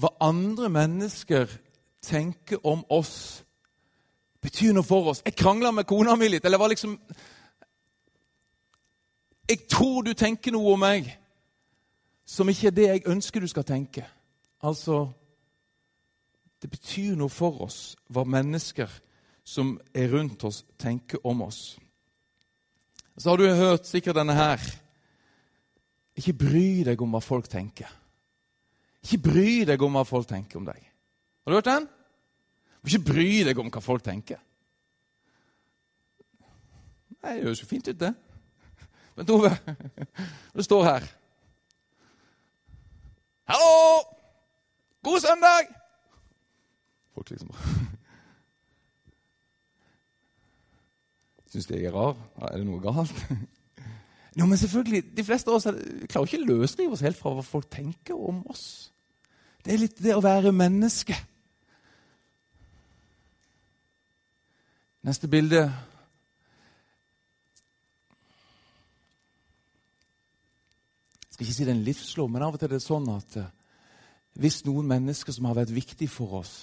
Hva 0.00 0.14
andre 0.24 0.70
mennesker 0.72 1.50
tenker 2.00 2.62
om 2.66 2.84
oss, 2.88 3.44
betyr 4.40 4.72
noe 4.72 4.86
for 4.86 5.10
oss. 5.12 5.20
Jeg 5.26 5.36
krangla 5.36 5.70
med 5.72 5.86
kona 5.86 6.16
mi 6.16 6.28
litt. 6.28 6.44
eller 6.44 6.58
var 6.58 6.72
liksom... 6.72 6.96
Jeg 9.48 9.66
tror 9.68 10.02
du 10.02 10.14
tenker 10.16 10.54
noe 10.54 10.72
om 10.72 10.80
meg 10.80 11.10
som 12.24 12.48
ikke 12.48 12.70
er 12.70 12.76
det 12.76 12.88
jeg 12.88 13.06
ønsker 13.12 13.40
du 13.40 13.48
skal 13.48 13.64
tenke. 13.64 14.06
Altså 14.62 15.12
Det 16.62 16.70
betyr 16.70 17.16
noe 17.20 17.28
for 17.28 17.60
oss 17.66 17.96
hva 18.08 18.24
mennesker 18.24 18.88
som 19.44 19.74
er 19.92 20.08
rundt 20.08 20.44
oss, 20.48 20.62
tenker 20.80 21.20
om 21.28 21.42
oss. 21.44 21.76
Så 23.18 23.30
har 23.30 23.36
du 23.36 23.44
hørt 23.44 23.84
sikkert 23.86 24.16
denne 24.16 24.32
her. 24.32 24.62
Ikke 26.16 26.32
bry 26.32 26.80
deg 26.86 27.02
om 27.04 27.12
hva 27.12 27.20
folk 27.20 27.50
tenker. 27.52 27.90
Ikke 29.04 29.20
bry 29.26 29.50
deg 29.68 29.82
om 29.84 29.98
hva 29.98 30.06
folk 30.08 30.30
tenker 30.30 30.56
om 30.56 30.64
deg. 30.64 30.80
Har 31.44 31.52
du 31.52 31.58
hørt 31.58 31.68
den? 31.68 31.88
Ikke 32.86 33.02
bry 33.12 33.28
deg 33.44 33.60
om 33.60 33.68
hva 33.68 33.82
folk 33.84 34.04
tenker. 34.06 34.40
Nei, 37.20 37.36
Det 37.36 37.44
høres 37.44 37.60
jo 37.60 37.68
fint 37.68 37.88
ut, 37.88 38.00
det. 38.00 38.14
Men 39.16 39.26
Tove, 39.26 39.52
det 40.56 40.64
står 40.64 40.84
her 40.88 41.06
Hallo! 43.44 44.00
God 45.02 45.20
søndag! 45.20 45.68
Folk 47.14 47.30
liksom 47.30 47.50
Syns 51.52 51.66
de 51.66 51.76
jeg 51.76 51.84
er 51.84 51.92
rar? 51.94 52.16
Er 52.40 52.56
det 52.56 52.66
noe 52.66 52.80
galt? 52.82 53.12
Jo, 54.38 54.46
men 54.46 54.58
selvfølgelig, 54.58 55.16
De 55.16 55.24
fleste 55.24 55.50
av 55.50 55.60
oss 55.60 55.68
klarer 56.10 56.26
ikke 56.26 56.40
å 56.42 56.46
løsrive 56.48 56.96
oss 56.96 57.04
helt 57.06 57.18
fra 57.20 57.30
hva 57.36 57.42
folk 57.46 57.68
tenker 57.70 58.18
om 58.18 58.40
oss. 58.50 58.90
Det 59.62 59.70
er 59.70 59.78
litt 59.78 60.00
det 60.02 60.16
å 60.16 60.24
være 60.24 60.50
menneske. 60.50 61.14
Neste 65.06 65.30
bilde. 65.30 65.68
Jeg 71.34 71.36
skal 71.36 71.46
ikke 71.48 71.54
si 71.56 71.64
det 71.66 71.72
er 71.72 71.74
en 71.74 71.86
livslov, 71.88 72.28
men 72.30 72.42
av 72.46 72.54
og 72.54 72.60
til 72.62 72.68
er 72.68 72.76
det 72.76 72.84
sånn 72.84 73.08
at 73.10 73.36
eh, 73.40 73.46
hvis 74.38 74.60
noen 74.68 74.86
mennesker 74.86 75.34
som 75.34 75.48
har 75.48 75.56
vært 75.58 75.72
viktige 75.74 76.10
for 76.10 76.36
oss 76.38 76.54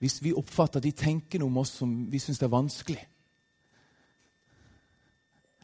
Hvis 0.00 0.16
vi 0.24 0.32
oppfatter 0.32 0.80
at 0.80 0.86
de 0.86 0.94
tenker 0.96 1.42
noe 1.42 1.52
om 1.52 1.60
oss 1.60 1.74
som 1.82 1.92
vi 2.08 2.16
syns 2.24 2.40
er 2.40 2.52
vanskelig 2.52 3.04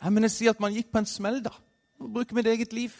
Jeg 0.03 0.13
mener, 0.13 0.29
si 0.29 0.45
at 0.53 0.61
man 0.61 0.77
gikk 0.77 0.93
på 0.93 1.01
en 1.01 1.09
smell, 1.09 1.41
da. 1.41 1.55
Bruker 1.97 2.37
mitt 2.37 2.53
eget 2.53 2.77
liv. 2.77 2.93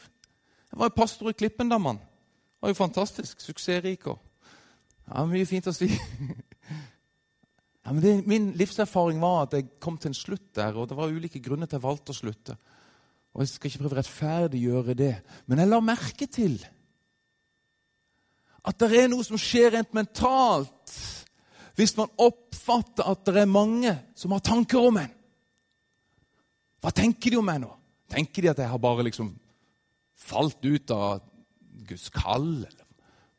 Jeg 0.71 0.81
var 0.81 0.89
jo 0.89 0.97
pastor 0.97 1.29
i 1.29 1.37
Klippen 1.37 1.69
da, 1.69 1.77
mann. 1.77 2.01
Det 2.01 2.65
var 2.65 2.73
jo 2.73 2.79
fantastisk. 2.79 3.41
Suksessrik 3.43 4.07
og 4.07 4.21
ja, 5.11 5.27
Mye 5.29 5.45
fint 5.45 5.69
å 5.69 5.77
si. 5.77 5.93
Ja, 7.83 7.91
men 7.91 7.99
det, 7.99 8.13
min 8.31 8.53
livserfaring 8.55 9.19
var 9.21 9.41
at 9.43 9.57
jeg 9.59 9.73
kom 9.83 9.97
til 9.99 10.13
en 10.13 10.15
slutt 10.15 10.53
der, 10.55 10.77
og 10.79 10.87
det 10.87 10.95
var 10.95 11.11
ulike 11.11 11.41
grunner 11.43 11.67
til 11.67 11.75
at 11.75 11.81
jeg 11.81 11.89
valgte 11.89 12.15
å 12.15 12.19
slutte. 12.21 12.55
Og 13.33 13.43
Jeg 13.43 13.49
skal 13.49 13.71
ikke 13.71 13.83
prøve 13.83 13.95
å 13.97 13.99
rettferdiggjøre 14.01 14.95
det, 14.97 15.15
men 15.49 15.63
jeg 15.63 15.71
la 15.71 15.81
merke 15.85 16.29
til 16.29 16.59
at 18.63 18.79
det 18.79 18.93
er 18.95 19.09
noe 19.11 19.25
som 19.27 19.41
skjer 19.41 19.73
rent 19.75 19.95
mentalt 19.97 20.93
hvis 21.75 21.97
man 21.97 22.13
oppfatter 22.21 23.09
at 23.09 23.25
det 23.27 23.43
er 23.43 23.49
mange 23.51 23.95
som 24.15 24.35
har 24.37 24.43
tanker 24.45 24.79
om 24.79 25.01
en. 25.01 25.15
Hva 26.83 26.93
tenker 26.95 27.33
de 27.33 27.41
om 27.41 27.47
meg 27.49 27.63
nå? 27.63 27.71
Tenker 28.13 28.45
de 28.45 28.51
at 28.53 28.61
jeg 28.61 28.69
har 28.69 28.83
bare 28.83 29.07
liksom 29.07 29.33
falt 30.19 30.61
ut 30.63 30.93
av 30.95 31.23
Guds 31.89 32.11
kall? 32.13 32.67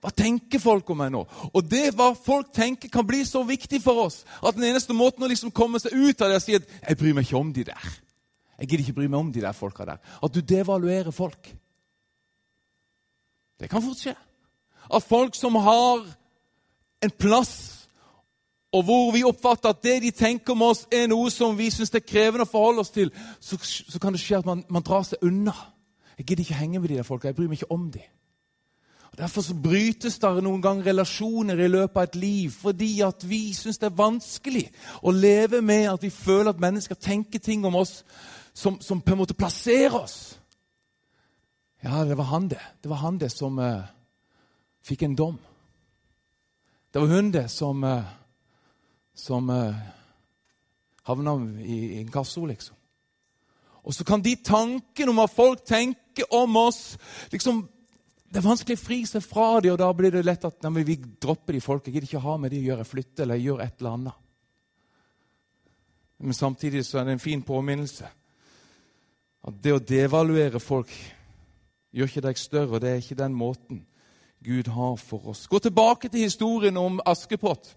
Hva 0.04 0.12
tenker 0.12 0.60
folk 0.60 0.90
om 0.92 1.00
meg 1.00 1.14
nå? 1.14 1.22
Og 1.54 1.68
det 1.70 1.94
hva 1.96 2.10
folk 2.18 2.50
tenker, 2.56 2.92
kan 2.92 3.06
bli 3.08 3.22
så 3.28 3.44
viktig 3.48 3.80
for 3.84 4.08
oss 4.08 4.24
at 4.42 4.58
den 4.58 4.66
eneste 4.72 4.96
måten 4.98 5.24
å 5.24 5.30
liksom 5.32 5.54
komme 5.56 5.80
seg 5.80 5.94
ut 5.94 6.24
av 6.24 6.34
det 6.34 6.40
er 6.40 6.42
å 6.42 6.44
si 6.44 6.58
at 6.58 6.68
'jeg 6.68 6.98
bryr 6.98 7.14
meg 7.14 7.28
ikke 7.28 7.40
om 7.40 7.54
de 7.54 7.64
der'. 7.64 8.03
Jeg 8.64 8.70
gidder 8.70 8.86
ikke 8.86 8.96
bry 8.96 9.08
meg 9.12 9.20
om 9.20 9.32
de 9.36 9.42
der 9.44 9.52
folka 9.52 9.84
der. 9.84 9.98
At 10.24 10.32
du 10.32 10.40
devaluerer 10.40 11.12
folk. 11.12 11.50
Det 13.60 13.68
kan 13.70 13.84
fort 13.84 14.00
skje. 14.00 14.14
At 14.88 15.04
folk 15.04 15.36
som 15.36 15.58
har 15.60 16.06
en 17.04 17.12
plass, 17.20 17.90
og 18.72 18.84
hvor 18.88 19.12
vi 19.12 19.26
oppfatter 19.28 19.70
at 19.70 19.84
det 19.84 19.98
de 20.06 20.12
tenker 20.16 20.56
om 20.56 20.64
oss, 20.70 20.86
er 20.92 21.10
noe 21.12 21.28
som 21.32 21.58
vi 21.58 21.68
syns 21.76 21.92
er 21.92 22.06
krevende 22.08 22.48
å 22.48 22.52
forholde 22.54 22.86
oss 22.86 22.96
til, 22.96 23.12
så, 23.44 23.60
så 23.60 24.00
kan 24.00 24.16
det 24.16 24.24
skje 24.24 24.40
at 24.40 24.48
man, 24.48 24.64
man, 24.72 24.86
drar 24.88 25.04
seg 25.04 25.28
unna. 25.28 25.54
Jeg 26.18 26.26
gidder 26.30 26.48
ikke 26.48 26.62
henge 26.62 26.80
med 26.80 26.88
de 26.94 27.02
der 27.02 27.08
folka. 27.08 27.28
Jeg 27.28 27.36
bryr 27.36 27.52
meg 27.52 27.60
ikke 27.60 27.76
om 27.76 27.90
de. 27.92 28.06
Og 29.12 29.18
Derfor 29.20 29.44
så 29.44 29.58
brytes 29.60 30.22
det 30.24 30.32
noen 30.40 30.64
ganger 30.64 30.88
relasjoner 30.88 31.60
i 31.60 31.68
løpet 31.68 32.00
av 32.00 32.08
et 32.08 32.16
liv 32.16 32.56
fordi 32.64 32.94
at 33.04 33.28
vi 33.28 33.50
syns 33.54 33.84
det 33.84 33.92
er 33.92 34.00
vanskelig 34.00 34.70
å 35.04 35.12
leve 35.12 35.60
med 35.62 35.90
at 35.92 36.08
vi 36.08 36.16
føler 36.16 36.56
at 36.56 36.64
mennesker 36.64 36.96
tenker 36.96 37.44
ting 37.44 37.68
om 37.68 37.76
oss 37.84 38.00
som, 38.54 38.80
som, 38.80 39.02
på 39.02 39.12
en 39.12 39.18
måte 39.18 39.34
plasserer 39.34 39.96
oss. 39.96 40.40
Ja, 41.82 42.04
det 42.06 42.16
var 42.16 42.24
han 42.24 42.48
det. 42.48 42.62
Det 42.82 42.90
var 42.90 43.02
han 43.02 43.18
det 43.18 43.32
som 43.34 43.58
uh, 43.60 43.84
fikk 44.86 45.04
en 45.04 45.16
dom. 45.16 45.40
Det 46.94 47.02
var 47.02 47.08
hun 47.08 47.32
det 47.34 47.50
som, 47.52 47.84
uh, 47.84 48.06
som 49.16 49.50
uh, 49.50 49.76
havna 51.04 51.36
i, 51.60 52.00
inkasso, 52.00 52.46
liksom. 52.46 52.78
Og 53.84 53.94
så 53.94 54.06
kan 54.08 54.22
de 54.24 54.38
tankene 54.40 55.12
om 55.12 55.20
hva 55.20 55.28
folk 55.28 55.66
tenker 55.68 56.30
om 56.32 56.56
oss 56.56 56.94
liksom, 57.34 57.66
Det 58.32 58.40
er 58.40 58.46
vanskelig 58.48 58.78
å 58.80 58.82
fri 58.82 58.96
seg 59.06 59.22
fra 59.22 59.60
dem, 59.62 59.76
og 59.76 59.78
da 59.78 59.92
blir 59.94 60.10
det 60.10 60.24
lett 60.24 60.46
at 60.48 60.64
nei, 60.66 60.82
vi 60.88 60.96
dropper 60.98 61.54
de 61.54 61.60
folk. 61.62 61.86
Jeg 61.86 61.94
gidder 61.94 62.08
ikke 62.08 62.22
ha 62.24 62.38
med 62.42 62.50
de 62.50 62.64
å 62.64 62.66
gjøre, 62.72 62.86
flytte 62.90 63.26
eller 63.26 63.38
gjøre 63.38 63.68
et 63.68 63.76
eller 63.78 63.98
annet. 63.98 64.24
Men 66.24 66.34
samtidig 66.34 66.82
så 66.88 66.98
er 66.98 67.06
det 67.06 67.14
en 67.14 67.22
fin 67.22 67.44
påminnelse 67.46 68.10
at 69.44 69.60
det 69.64 69.74
å 69.76 69.82
devaluere 69.84 70.60
folk 70.64 70.92
gjør 71.94 72.10
ikke 72.10 72.26
deg 72.28 72.40
større. 72.40 72.80
Det 72.80 72.90
er 72.90 73.02
ikke 73.02 73.20
den 73.20 73.36
måten 73.36 73.84
Gud 74.44 74.68
har 74.76 74.96
for 75.00 75.32
oss. 75.32 75.48
Gå 75.48 75.60
tilbake 75.60 76.10
til 76.10 76.26
historien 76.26 76.78
om 76.78 77.00
Askepott. 77.06 77.76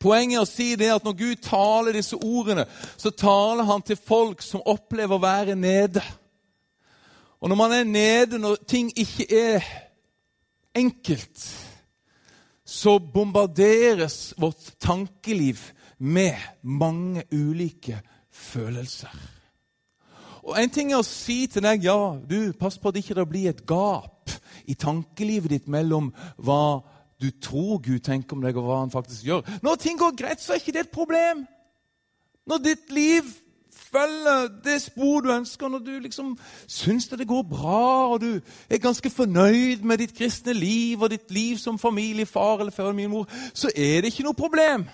Poenget 0.00 0.38
er 0.38 0.44
å 0.44 0.48
si 0.48 0.68
det 0.80 0.90
at 0.94 1.04
når 1.04 1.16
Gud 1.18 1.42
taler 1.44 1.96
disse 1.96 2.16
ordene, 2.16 2.64
så 2.96 3.12
taler 3.12 3.66
han 3.68 3.82
til 3.84 3.98
folk 3.98 4.42
som 4.44 4.64
opplever 4.68 5.18
å 5.18 5.22
være 5.22 5.56
nede. 5.58 6.02
Og 7.40 7.50
når 7.50 7.58
man 7.58 7.74
er 7.74 7.88
nede, 7.88 8.38
når 8.38 8.62
ting 8.68 8.90
ikke 8.96 9.26
er 9.32 9.66
enkelt, 10.76 11.44
så 12.64 12.98
bombarderes 13.02 14.32
vårt 14.38 14.72
tankeliv 14.80 15.72
med 15.98 16.38
mange 16.62 17.24
ulike 17.32 18.00
følelser. 18.30 19.39
Og 20.42 20.56
En 20.62 20.72
ting 20.72 20.92
er 20.92 21.00
å 21.00 21.06
si 21.06 21.44
til 21.50 21.64
deg 21.64 21.84
ja, 21.84 21.98
du, 22.16 22.52
pass 22.58 22.78
på 22.78 22.88
at 22.88 22.96
det 22.96 23.04
ikke 23.04 23.26
blir 23.28 23.50
et 23.50 23.66
gap 23.68 24.32
i 24.70 24.74
tankelivet 24.78 25.50
ditt 25.50 25.68
mellom 25.68 26.12
hva 26.36 26.80
du 27.20 27.28
tror 27.42 27.80
Gud 27.84 28.00
tenker 28.00 28.36
om 28.36 28.44
deg, 28.44 28.56
og 28.56 28.64
hva 28.64 28.80
han 28.80 28.92
faktisk 28.92 29.26
gjør. 29.26 29.44
Når 29.62 29.80
ting 29.82 29.98
går 30.00 30.16
greit, 30.16 30.40
så 30.40 30.54
er 30.54 30.62
ikke 30.62 30.72
det 30.72 30.86
et 30.86 30.94
problem. 30.94 31.44
Når 32.48 32.62
ditt 32.64 32.92
liv 32.96 33.28
følger 33.90 34.48
det 34.64 34.78
spor 34.82 35.20
du 35.20 35.28
ønsker, 35.34 35.68
når 35.68 35.82
du 35.84 35.90
liksom 35.98 36.32
syns 36.66 37.08
det 37.08 37.28
går 37.28 37.42
bra, 37.50 38.14
og 38.14 38.20
du 38.20 38.40
er 38.70 38.82
ganske 38.82 39.10
fornøyd 39.10 39.84
med 39.84 40.00
ditt 40.00 40.14
kristne 40.16 40.54
liv 40.56 41.02
og 41.02 41.10
ditt 41.10 41.30
liv 41.30 41.58
som 41.58 41.78
familiefar 41.78 42.60
eller 42.60 42.72
familiemor, 42.72 43.28
så 43.54 43.70
er 43.76 44.00
det 44.00 44.14
ikke 44.14 44.26
noe 44.26 44.38
problem. 44.38 44.88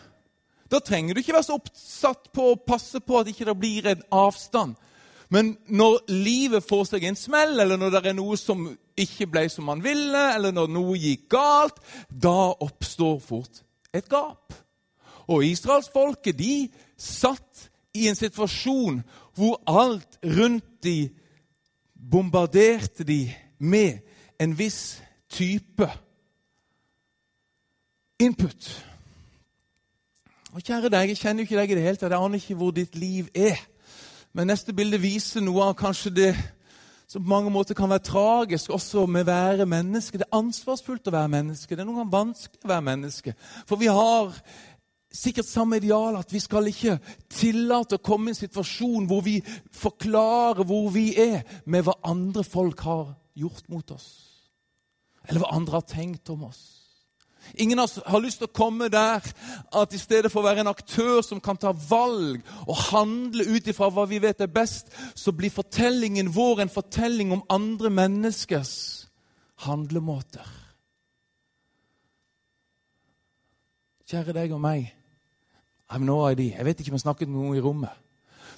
Da 0.70 0.80
trenger 0.82 1.14
du 1.14 1.22
ikke 1.22 1.36
være 1.36 1.46
så 1.46 1.60
oppsatt 1.60 2.32
på 2.34 2.50
å 2.50 2.58
passe 2.66 3.00
på 3.00 3.18
at 3.18 3.28
det 3.28 3.36
ikke 3.36 3.54
blir 3.54 3.86
en 3.92 4.02
avstand. 4.10 4.74
Men 5.28 5.56
når 5.66 6.04
livet 6.12 6.64
får 6.64 6.84
seg 6.92 7.06
en 7.08 7.18
smell, 7.18 7.56
eller 7.60 7.78
når 7.80 7.94
det 7.94 8.02
er 8.06 8.16
noe 8.16 8.36
som 8.38 8.68
ikke 8.96 9.26
ble 9.30 9.46
som 9.50 9.66
man 9.68 9.82
ville, 9.84 10.22
eller 10.34 10.54
når 10.54 10.70
noe 10.70 10.98
gikk 11.00 11.26
galt, 11.34 11.80
da 12.10 12.52
oppstår 12.62 13.18
fort 13.24 13.62
et 13.96 14.06
gap. 14.08 14.54
Og 15.26 15.42
israelsfolket 15.44 16.38
de 16.38 16.68
satt 16.96 17.66
i 17.96 18.06
en 18.10 18.18
situasjon 18.18 19.00
hvor 19.36 19.58
alt 19.66 20.18
rundt 20.22 20.68
de 20.84 21.10
bombarderte 22.10 23.04
de 23.04 23.26
med 23.58 23.98
en 24.40 24.52
viss 24.58 25.02
type 25.32 25.88
input. 28.22 28.68
Og 30.52 30.62
kjære 30.62 30.88
deg, 30.88 31.08
Jeg 31.08 31.16
kjenner 31.16 31.42
jo 31.42 31.44
ikke 31.44 31.58
deg 31.60 31.70
i 31.70 31.74
det 31.74 31.82
hele 31.82 31.96
tatt. 31.96 32.12
Jeg 32.12 32.24
aner 32.24 32.40
ikke 32.40 32.54
hvor 32.54 32.70
ditt 32.70 32.94
liv 32.96 33.28
er. 33.34 33.58
Men 34.36 34.50
neste 34.50 34.74
bilde 34.76 34.98
viser 35.00 35.40
noe 35.40 35.70
av 35.70 35.76
kanskje 35.80 36.10
det 36.12 36.30
som 37.08 37.22
på 37.22 37.30
mange 37.30 37.48
måter 37.54 37.76
kan 37.78 37.88
være 37.88 38.04
tragisk 38.04 38.74
også 38.74 39.06
med 39.08 39.24
å 39.24 39.30
være 39.30 39.66
menneske. 39.70 40.18
Det 40.20 40.26
er 40.26 40.36
ansvarsfullt 40.36 41.08
å 41.08 41.14
være 41.14 41.30
menneske. 41.32 41.72
Det 41.72 41.80
er 41.80 41.88
noen 41.88 42.02
ganger 42.02 42.12
vanskelig 42.12 42.66
å 42.66 42.72
være 42.74 42.84
menneske. 42.84 43.32
For 43.64 43.80
vi 43.80 43.88
har 43.88 44.34
sikkert 45.16 45.48
samme 45.48 45.78
ideal 45.80 46.18
at 46.18 46.34
vi 46.34 46.42
skal 46.44 46.68
ikke 46.68 46.98
tillate 47.32 47.96
å 47.96 48.04
komme 48.04 48.28
i 48.28 48.34
en 48.34 48.40
situasjon 48.42 49.06
hvor 49.08 49.24
vi 49.24 49.38
forklarer 49.72 50.68
hvor 50.68 50.90
vi 50.92 51.06
er, 51.16 51.46
med 51.64 51.86
hva 51.86 51.96
andre 52.04 52.44
folk 52.44 52.84
har 52.84 53.14
gjort 53.40 53.70
mot 53.72 53.96
oss. 53.96 54.10
Eller 55.24 55.40
hva 55.40 55.54
andre 55.56 55.80
har 55.80 55.88
tenkt 55.88 56.28
om 56.34 56.44
oss. 56.50 56.85
Ingen 57.54 57.78
av 57.78 57.84
oss 57.84 58.00
har 58.06 58.20
lyst 58.20 58.40
til 58.42 58.48
å 58.48 58.56
komme 58.56 58.88
der 58.92 59.24
at 59.80 59.94
i 59.94 60.00
stedet 60.00 60.32
for 60.32 60.42
å 60.42 60.48
være 60.48 60.64
en 60.64 60.72
aktør 60.72 61.22
som 61.24 61.40
kan 61.40 61.58
ta 61.60 61.72
valg 61.72 62.42
og 62.66 62.82
handle 62.90 63.46
ut 63.46 63.70
ifra 63.70 63.88
hva 63.92 64.06
vi 64.10 64.20
vet 64.22 64.42
er 64.44 64.52
best, 64.52 64.90
så 65.14 65.32
blir 65.32 65.54
fortellingen 65.54 66.32
vår 66.34 66.64
en 66.64 66.72
fortelling 66.72 67.32
om 67.36 67.44
andre 67.52 67.90
menneskers 67.90 68.74
handlemåter. 69.66 70.46
Kjære 74.06 74.36
deg 74.36 74.52
og 74.54 74.62
meg. 74.62 74.92
I'm 75.90 76.04
no 76.06 76.20
idea. 76.28 76.58
Jeg 76.58 76.64
vet 76.64 76.80
ikke 76.80 76.92
om 76.92 76.98
jeg 76.98 77.06
snakket 77.06 77.30
med 77.30 77.38
noen 77.38 77.56
i 77.58 77.62
rommet. 77.62 77.94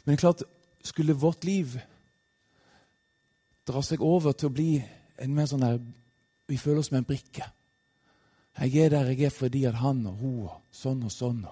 Men 0.05 0.13
det 0.13 0.19
er 0.19 0.25
klart, 0.25 0.43
skulle 0.85 1.17
vårt 1.17 1.45
liv 1.45 1.77
dra 3.69 3.83
seg 3.85 4.03
over 4.05 4.33
til 4.33 4.49
å 4.49 4.55
bli 4.55 4.71
en 5.21 5.35
mer 5.35 5.49
sånn 5.51 5.65
der 5.65 5.81
Vi 6.49 6.57
føler 6.57 6.81
oss 6.81 6.89
som 6.89 6.97
en 6.97 7.05
brikke. 7.05 7.45
Jeg 8.59 8.85
er 8.85 8.91
der 8.91 9.11
jeg 9.13 9.29
er 9.29 9.35
fordi 9.35 9.65
at 9.65 9.79
han 9.79 10.07
og 10.07 10.19
hun 10.19 10.39
og 10.49 10.61
sånn 10.75 11.05
og 11.07 11.13
sånn. 11.15 11.47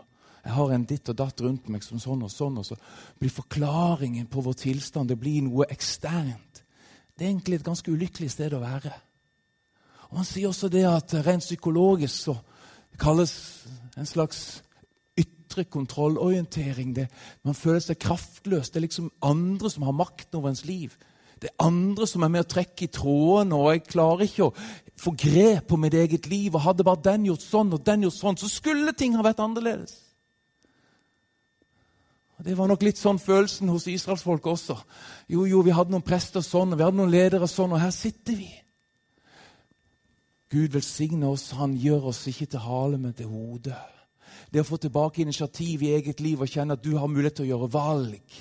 Jeg 0.47 0.55
har 0.55 0.73
en 0.73 0.85
ditt 0.87 1.09
og 1.11 1.16
datt 1.19 1.40
rundt 1.42 1.69
meg 1.71 1.83
som 1.83 1.99
sånn 2.03 2.23
og 2.23 2.31
sånn. 2.31 2.59
Og 2.59 2.66
så 2.66 2.77
blir 3.19 3.35
forklaringen 3.35 4.29
på 4.31 4.42
vår 4.47 4.59
tilstand 4.61 5.11
det 5.11 5.19
blir 5.19 5.42
noe 5.47 5.66
eksternt. 5.71 6.62
Det 7.16 7.25
er 7.25 7.33
egentlig 7.33 7.61
et 7.61 7.66
ganske 7.66 7.90
ulykkelig 7.90 8.31
sted 8.31 8.55
å 8.55 8.62
være. 8.62 8.92
Og 10.11 10.21
Han 10.21 10.29
sier 10.29 10.49
også 10.51 10.71
det 10.71 10.85
at 10.87 11.14
rent 11.27 11.42
psykologisk 11.42 12.29
så 12.29 12.37
kalles 12.99 13.33
en 13.97 14.07
slags 14.07 14.62
ytre 15.19 15.64
kontrollorientering. 15.64 16.95
Det, 16.95 17.09
man 17.42 17.55
føler 17.55 17.83
seg 17.83 17.99
kraftløs. 18.03 18.71
Det 18.71 18.81
er 18.81 18.87
liksom 18.87 19.11
andre 19.23 19.71
som 19.71 19.87
har 19.87 19.97
makten 19.97 20.38
over 20.38 20.53
ens 20.53 20.64
liv. 20.69 20.95
Det 21.42 21.51
er 21.51 21.66
andre 21.66 22.07
som 22.09 22.25
er 22.25 22.33
med 22.33 22.46
å 22.46 22.49
trekke 22.49 22.87
i 22.87 22.92
trådene, 22.92 23.57
og 23.57 23.75
jeg 23.75 23.85
klarer 23.90 24.25
ikke 24.25 24.46
å 24.49 24.55
få 24.96 25.12
grep 25.20 25.66
på 25.68 25.77
mitt 25.81 25.94
eget 25.94 26.27
liv. 26.31 26.55
og 26.55 26.64
Hadde 26.64 26.87
bare 26.87 27.05
den 27.05 27.27
gjort 27.29 27.44
sånn 27.44 27.75
og 27.77 27.85
den 27.85 28.07
gjort 28.07 28.16
sånn, 28.16 28.38
så 28.40 28.49
skulle 28.49 28.96
ting 28.96 29.16
ha 29.18 29.25
vært 29.25 29.42
annerledes. 29.44 29.99
Og 32.38 32.44
Det 32.44 32.57
var 32.57 32.68
nok 32.68 32.83
litt 32.85 33.01
sånn 33.01 33.20
følelsen 33.20 33.68
hos 33.72 33.87
israelsfolket 33.88 34.53
også. 34.53 34.77
Jo, 35.29 35.44
jo, 35.49 35.61
vi 35.64 35.77
hadde 35.77 35.92
noen 35.92 36.05
prester 36.05 36.44
sånn, 36.44 36.72
og 36.72 36.81
vi 36.81 36.85
hadde 36.85 37.01
noen 37.01 37.12
ledere 37.12 37.49
sånn, 37.49 37.72
og 37.72 37.81
her 37.81 37.92
sitter 37.96 38.37
vi. 38.37 38.51
Gud 40.53 40.72
velsigne 40.77 41.29
oss. 41.29 41.51
Han 41.59 41.77
gjør 41.81 42.12
oss 42.12 42.27
ikke 42.31 42.49
til 42.53 42.64
hale, 42.64 43.01
men 43.01 43.16
til 43.16 43.29
hode. 43.33 43.77
Det 44.53 44.62
å 44.62 44.68
få 44.68 44.79
tilbake 44.81 45.25
initiativ 45.25 45.83
i 45.83 45.94
eget 45.96 46.20
liv 46.20 46.40
og 46.40 46.49
kjenne 46.49 46.77
at 46.77 46.85
du 46.85 46.94
har 46.96 47.11
mulighet 47.11 47.40
til 47.40 47.49
å 47.49 47.51
gjøre 47.55 47.72
valg. 47.72 48.37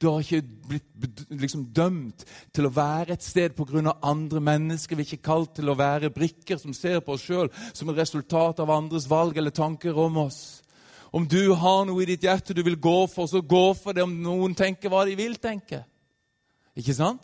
Du 0.00 0.08
har 0.08 0.20
ikke 0.20 0.42
blitt 0.68 1.24
liksom, 1.30 1.66
dømt 1.74 2.24
til 2.54 2.66
å 2.68 2.72
være 2.74 3.16
et 3.16 3.24
sted 3.24 3.54
pga. 3.56 3.94
andre 4.02 4.40
mennesker. 4.40 4.96
Vi 4.96 5.02
er 5.02 5.12
ikke 5.12 5.30
kalt 5.30 5.54
til 5.56 5.70
å 5.70 5.78
være 5.78 6.10
brikker 6.10 6.58
som 6.58 6.74
ser 6.74 7.00
på 7.00 7.12
oss 7.12 7.26
sjøl 7.26 7.50
som 7.72 7.88
et 7.88 7.96
resultat 7.96 8.60
av 8.60 8.70
andres 8.70 9.08
valg 9.10 9.36
eller 9.36 9.50
tanker 9.50 9.98
om 9.98 10.16
oss. 10.26 10.62
Om 11.12 11.26
du 11.28 11.52
har 11.52 11.84
noe 11.84 12.02
i 12.02 12.08
ditt 12.08 12.24
hjerte 12.24 12.54
du 12.54 12.62
vil 12.62 12.80
gå 12.80 13.06
for, 13.06 13.26
så 13.28 13.42
gå 13.44 13.74
for 13.74 13.92
det 13.92 14.02
om 14.02 14.14
noen 14.22 14.54
tenker 14.54 14.88
hva 14.88 15.04
de 15.04 15.16
vil 15.18 15.36
tenke. 15.36 15.84
Ikke 16.76 16.94
sant? 16.96 17.20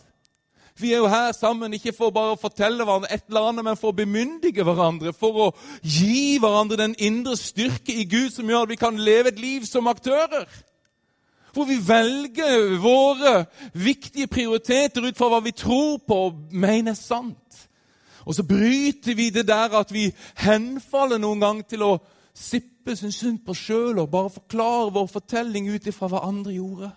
Vi 0.78 0.92
er 0.92 1.00
jo 1.00 1.08
her 1.10 1.32
sammen 1.34 1.72
ikke 1.74 1.92
for 1.96 2.14
bare 2.14 2.36
å 2.36 2.38
fortelle 2.38 2.84
hverandre 2.84 3.10
et 3.10 3.24
eller 3.26 3.48
annet, 3.48 3.64
men 3.66 3.78
for 3.78 3.90
å 3.90 3.98
bemyndige 3.98 4.62
hverandre. 4.62 5.10
For 5.16 5.40
å 5.42 5.48
gi 5.82 6.38
hverandre 6.38 6.78
den 6.78 6.94
indre 7.02 7.34
styrke 7.38 7.96
i 7.96 8.04
Gud 8.06 8.30
som 8.30 8.46
gjør 8.46 8.68
at 8.68 8.72
vi 8.74 8.78
kan 8.78 9.00
leve 9.08 9.32
et 9.32 9.40
liv 9.42 9.66
som 9.66 9.90
aktører. 9.90 10.46
Hvor 11.58 11.66
vi 11.66 11.80
velger 11.82 12.76
våre 12.78 13.48
viktige 13.74 14.28
prioriteter 14.30 15.02
ut 15.02 15.16
fra 15.18 15.26
hva 15.32 15.40
vi 15.42 15.50
tror 15.50 15.96
på 16.06 16.18
og 16.28 16.52
mener 16.54 16.94
sant. 16.94 17.64
Og 18.22 18.36
så 18.36 18.44
bryter 18.46 19.16
vi 19.18 19.30
det 19.34 19.48
der 19.48 19.74
at 19.74 19.90
vi 19.90 20.04
henfaller 20.38 21.18
noen 21.18 21.40
gang 21.42 21.62
til 21.66 21.82
å 21.82 21.96
sippe 22.30 22.94
sin 22.94 23.10
synd 23.10 23.40
på 23.42 23.56
sjøl 23.58 23.98
og 23.98 24.10
bare 24.12 24.30
forklare 24.30 24.92
vår 24.94 25.08
fortelling 25.10 25.66
ut 25.72 25.88
ifra 25.90 26.06
hva 26.12 26.20
andre 26.28 26.54
gjorde. 26.54 26.90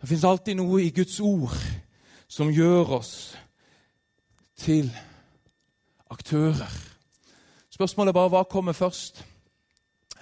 Det 0.00 0.08
fins 0.08 0.24
alltid 0.24 0.56
noe 0.56 0.80
i 0.86 0.94
Guds 0.96 1.18
ord 1.20 1.58
som 2.24 2.54
gjør 2.54 2.94
oss 3.02 3.12
til 4.56 4.88
aktører. 6.08 6.72
Spørsmålet 7.68 8.14
er 8.14 8.18
bare 8.22 8.32
hva 8.32 8.42
kommer 8.48 8.72
først? 8.72 9.20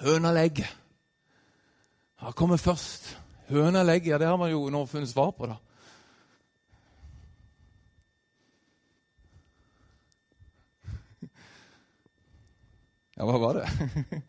Høna 0.02 0.34
eller 0.34 0.48
egget? 0.50 0.74
Hva 2.16 2.32
kommer 2.32 2.56
først? 2.56 3.12
Høna 3.50 3.80
eller 3.82 3.98
egget? 3.98 4.14
Ja, 4.14 4.18
det 4.18 4.28
har 4.28 4.38
man 4.40 4.50
jo 4.50 4.66
nå 4.72 4.86
funnet 4.88 5.10
svar 5.10 5.30
på. 5.36 5.46
da. 5.46 5.56
Ja, 13.16 13.24
hva 13.24 13.36
var 13.40 13.60
det? 13.60 13.68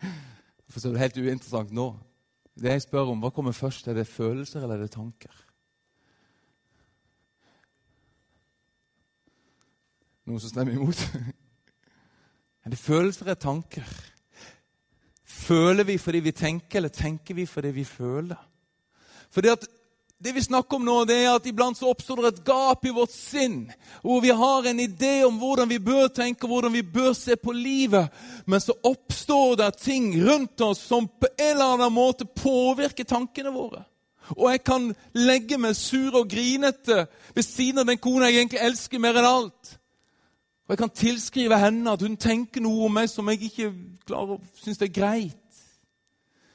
For 0.72 0.80
så 0.80 0.90
er 0.90 0.96
det 0.96 1.02
helt 1.02 1.18
uinteressant 1.20 1.74
nå. 1.76 1.90
Det 2.58 2.72
jeg 2.72 2.86
spør 2.88 3.12
om, 3.12 3.20
hva 3.22 3.32
kommer 3.36 3.56
først? 3.56 3.88
Er 3.88 3.98
det 3.98 4.08
følelser 4.10 4.64
eller 4.64 4.78
er 4.78 4.88
det 4.88 4.94
tanker? 4.96 5.44
Noen 10.28 10.44
som 10.44 10.52
stemmer 10.52 10.76
imot? 10.76 11.04
Er 12.68 12.74
det 12.74 12.82
følelser 12.84 13.24
eller 13.24 13.38
tanker? 13.40 13.92
Føler 15.38 15.86
vi 15.88 15.98
fordi 16.02 16.20
vi 16.26 16.34
tenker, 16.36 16.80
eller 16.80 16.94
tenker 16.94 17.38
vi 17.38 17.46
fordi 17.46 17.72
vi 17.76 17.84
føler? 17.86 18.38
Fordi 19.32 19.52
at 19.54 19.68
det 20.18 20.34
vi 20.34 20.42
snakker 20.42 20.80
om 20.80 20.86
nå, 20.86 20.96
det 21.06 21.16
er 21.22 21.36
at 21.36 21.46
iblant 21.46 21.78
så 21.78 21.92
oppstår 21.92 22.24
det 22.24 22.30
et 22.32 22.46
gap 22.48 22.86
i 22.90 22.94
vårt 22.94 23.14
sinn, 23.14 23.68
hvor 24.02 24.24
vi 24.24 24.32
har 24.34 24.66
en 24.66 24.80
idé 24.82 25.20
om 25.28 25.36
hvordan 25.38 25.70
vi 25.70 25.78
bør 25.78 26.08
tenke, 26.10 26.50
hvordan 26.50 26.74
vi 26.74 26.82
bør 26.82 27.12
se 27.14 27.38
på 27.38 27.54
livet, 27.54 28.10
men 28.50 28.64
så 28.64 28.74
oppstår 28.82 29.60
det 29.62 29.70
ting 29.78 30.10
rundt 30.26 30.62
oss 30.66 30.82
som 30.90 31.06
på 31.06 31.30
en 31.36 31.52
eller 31.52 31.76
annen 31.76 31.94
måte 31.94 32.26
påvirker 32.26 33.06
tankene 33.06 33.54
våre. 33.54 33.84
Og 34.34 34.50
jeg 34.52 34.64
kan 34.66 34.90
legge 35.14 35.60
meg 35.62 35.78
sur 35.78 36.18
og 36.18 36.32
grinete 36.34 37.06
ved 37.36 37.46
siden 37.46 37.84
av 37.84 37.92
den 37.92 38.02
kona 38.02 38.32
jeg 38.32 38.42
egentlig 38.42 38.66
elsker 38.66 39.04
mer 39.04 39.22
enn 39.22 39.30
alt. 39.30 39.78
Og 40.68 40.74
jeg 40.74 40.78
kan 40.78 40.90
tilskrive 40.90 41.60
henne 41.60 41.92
at 41.92 42.02
hun 42.04 42.18
tenker 42.20 42.64
noe 42.64 42.90
om 42.90 42.98
meg 42.98 43.08
som 43.08 43.30
jeg 43.32 43.48
ikke 43.48 43.70
klarer 44.08 44.36
å 44.36 44.42
synes 44.60 44.82
er 44.84 44.92
greit. 44.92 45.62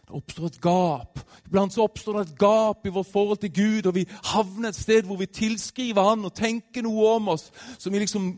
Det 0.05 0.19
oppstår 0.19 0.51
et 0.51 0.61
gap. 0.61 1.23
Iblant 1.47 1.73
så 1.73 1.87
oppstår 1.87 2.19
det 2.19 2.27
et 2.27 2.39
gap 2.43 2.85
i 2.87 2.93
vårt 2.93 3.09
forhold 3.09 3.41
til 3.41 3.55
Gud, 3.57 3.89
og 3.89 3.97
vi 3.97 4.05
havner 4.35 4.69
et 4.69 4.77
sted 4.77 5.09
hvor 5.09 5.17
vi 5.17 5.31
tilskriver 5.33 6.11
Han 6.11 6.29
og 6.29 6.37
tenker 6.37 6.85
noe 6.85 7.15
om 7.17 7.33
oss 7.33 7.49
som 7.79 7.93
vi 7.93 8.03
liksom 8.03 8.35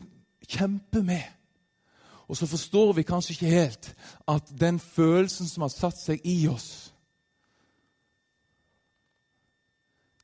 kjemper 0.47 1.03
med. 1.03 1.27
Og 2.31 2.39
så 2.39 2.47
forstår 2.47 2.95
vi 2.95 3.05
kanskje 3.05 3.35
ikke 3.35 3.51
helt 3.51 3.91
at 4.31 4.55
den 4.59 4.79
følelsen 4.79 5.47
som 5.47 5.67
har 5.67 5.73
satt 5.73 5.99
seg 5.99 6.23
i 6.23 6.47
oss, 6.47 6.95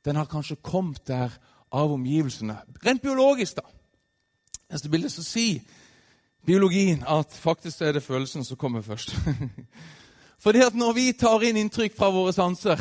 Den 0.05 0.15
har 0.15 0.25
kanskje 0.25 0.55
kommet 0.55 1.07
der 1.07 1.29
av 1.71 1.91
omgivelsene. 1.93 2.57
Rent 2.85 3.01
biologisk, 3.01 3.55
da. 3.55 3.80
Neste 4.71 4.89
bilde 4.89 5.09
så 5.11 5.23
sier 5.25 5.59
biologien 6.47 7.03
at 7.03 7.33
faktisk 7.35 7.81
er 7.83 7.97
det 7.97 8.05
følelsen 8.05 8.45
som 8.47 8.57
kommer 8.57 8.81
først. 8.81 9.15
Fordi 10.43 10.63
at 10.65 10.77
når 10.77 10.93
vi 10.97 11.11
tar 11.13 11.43
inn 11.45 11.59
inntrykk 11.59 11.97
fra 11.97 12.09
våre 12.13 12.33
sanser, 12.33 12.79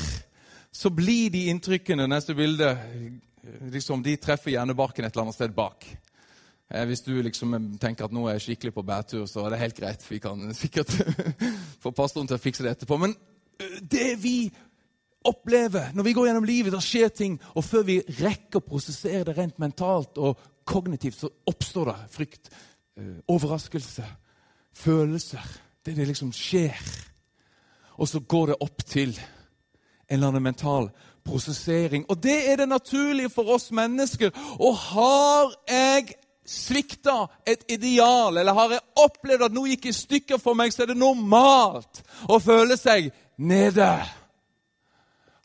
så 0.73 0.91
blir 0.95 1.33
de 1.35 1.49
inntrykkene 1.51 2.07
neste 2.09 2.35
bilde, 2.39 2.71
liksom, 3.75 4.05
de 4.07 4.15
treffer 4.23 4.55
hjernebarken 4.55 5.05
et 5.05 5.13
eller 5.13 5.27
annet 5.27 5.37
sted 5.37 5.53
bak. 5.57 5.85
Eh, 6.71 6.87
hvis 6.87 7.03
du 7.03 7.13
liksom 7.27 7.57
tenker 7.83 8.07
at 8.07 8.15
nå 8.15 8.29
er 8.29 8.39
jeg 8.39 8.47
skikkelig 8.47 8.75
på 8.77 8.87
bærtur, 8.87 9.27
så 9.27 9.45
er 9.45 9.53
det 9.53 9.63
helt 9.65 9.77
greit. 9.77 10.07
Vi 10.07 10.23
kan 10.23 10.47
sikkert 10.63 10.95
få 11.83 11.91
pastoren 11.91 12.31
til 12.31 12.39
å 12.39 12.43
fikse 12.43 12.65
det 12.65 12.77
etterpå. 12.77 13.01
Men 13.03 13.17
eh, 13.59 13.81
det 13.83 14.15
vi 14.23 14.37
opplever 15.27 15.91
når 15.93 16.07
vi 16.07 16.15
går 16.17 16.31
gjennom 16.31 16.49
livet, 16.49 16.73
det 16.73 16.85
skjer 16.87 17.11
ting, 17.13 17.37
og 17.53 17.67
før 17.67 17.85
vi 17.91 17.99
rekker 18.23 18.63
å 18.63 18.69
prosessere 18.71 19.27
det 19.27 19.37
rent 19.37 19.59
mentalt 19.61 20.17
og 20.23 20.39
kognitivt, 20.65 21.19
så 21.21 21.31
oppstår 21.47 21.93
det 21.93 21.97
frykt, 22.15 22.51
eh, 22.97 23.19
overraskelse, 23.29 24.05
følelser. 24.75 25.45
Det, 25.85 25.97
det 25.97 26.07
liksom 26.07 26.33
skjer. 26.33 26.77
Og 28.01 28.09
så 28.09 28.21
går 28.21 28.47
det 28.47 28.61
opp 28.61 28.85
til 28.87 29.15
en 29.19 30.17
eller 30.17 30.29
annen 30.29 30.43
mental 30.43 30.91
prosessering. 31.25 32.07
Og 32.09 32.23
det 32.23 32.51
er 32.51 32.57
det 32.57 32.69
naturlige 32.69 33.31
for 33.31 33.55
oss 33.55 33.71
mennesker. 33.73 34.31
Og 34.59 34.77
har 34.77 35.53
jeg 35.69 36.15
svikta 36.47 37.27
et 37.47 37.65
ideal, 37.69 38.39
eller 38.39 38.53
har 38.53 38.73
jeg 38.75 38.87
opplevd 38.99 39.45
at 39.47 39.55
noe 39.55 39.71
gikk 39.71 39.87
i 39.87 39.95
stykker 39.95 40.41
for 40.43 40.59
meg, 40.59 40.73
så 40.73 40.83
er 40.83 40.91
det 40.91 40.99
normalt 40.99 42.03
å 42.27 42.41
føle 42.43 42.79
seg 42.81 43.13
nede. 43.39 43.91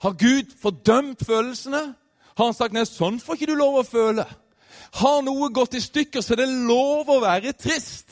Har 0.02 0.18
Gud 0.18 0.56
fordømt 0.62 1.22
følelsene? 1.26 1.84
Har 2.36 2.50
han 2.50 2.58
sagt 2.58 2.74
nei, 2.74 2.88
sånn 2.90 3.20
får 3.22 3.38
ikke 3.38 3.52
du 3.52 3.60
lov 3.60 3.80
å 3.80 3.86
føle? 3.88 4.26
Har 4.94 5.22
noe 5.26 5.50
gått 5.54 5.76
i 5.76 5.82
stykker, 5.84 6.22
så 6.22 6.34
er 6.34 6.44
det 6.44 6.50
lov 6.68 7.10
å 7.10 7.20
være 7.24 7.54
trist? 7.58 8.12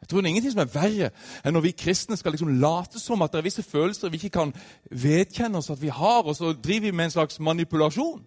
Jeg 0.00 0.08
tror 0.08 0.20
det 0.20 0.26
er 0.26 0.32
ingenting 0.32 0.54
som 0.56 0.62
er 0.64 0.72
verre 0.72 1.10
enn 1.44 1.54
når 1.54 1.64
vi 1.68 1.76
kristne 1.84 2.16
skal 2.18 2.34
liksom 2.34 2.56
late 2.62 2.98
som 2.98 3.22
at 3.22 3.30
det 3.30 3.38
er 3.38 3.46
visse 3.46 3.62
følelser 3.62 4.10
vi 4.10 4.18
ikke 4.18 4.38
kan 4.40 4.54
vedkjenne 4.90 5.60
oss 5.60 5.70
at 5.70 5.82
vi 5.82 5.92
har, 5.94 6.24
og 6.24 6.34
så 6.34 6.50
driver 6.52 6.88
vi 6.88 6.96
med 6.96 7.04
en 7.04 7.14
slags 7.14 7.38
manipulasjon. 7.38 8.24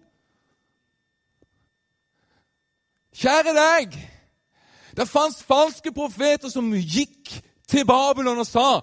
Kjære 3.14 3.52
deg! 3.58 3.98
Det 4.96 5.08
fantes 5.10 5.42
falske 5.42 5.92
profeter 5.92 6.48
som 6.48 6.72
gikk 6.72 7.34
til 7.68 7.86
Babylon 7.86 8.38
og 8.38 8.46
sa 8.46 8.80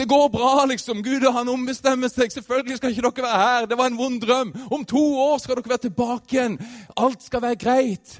det 0.00 0.08
går 0.08 0.28
bra, 0.32 0.64
liksom. 0.64 1.02
Gud 1.04 1.26
og 1.28 1.34
han 1.36 1.48
ombestemmer 1.52 2.08
seg. 2.08 2.32
Selvfølgelig 2.32 2.78
skal 2.78 2.94
ikke 2.94 3.04
dere 3.04 3.26
være 3.26 3.40
her. 3.42 3.66
Det 3.68 3.76
var 3.76 3.90
en 3.90 3.98
vond 3.98 4.20
drøm. 4.22 4.52
Om 4.72 4.84
to 4.88 5.02
år 5.20 5.38
skal 5.42 5.58
dere 5.58 5.72
være 5.74 5.84
tilbake 5.88 6.36
igjen. 6.36 6.56
Alt 6.96 7.26
skal 7.26 7.42
være 7.44 7.58
greit. 7.60 8.14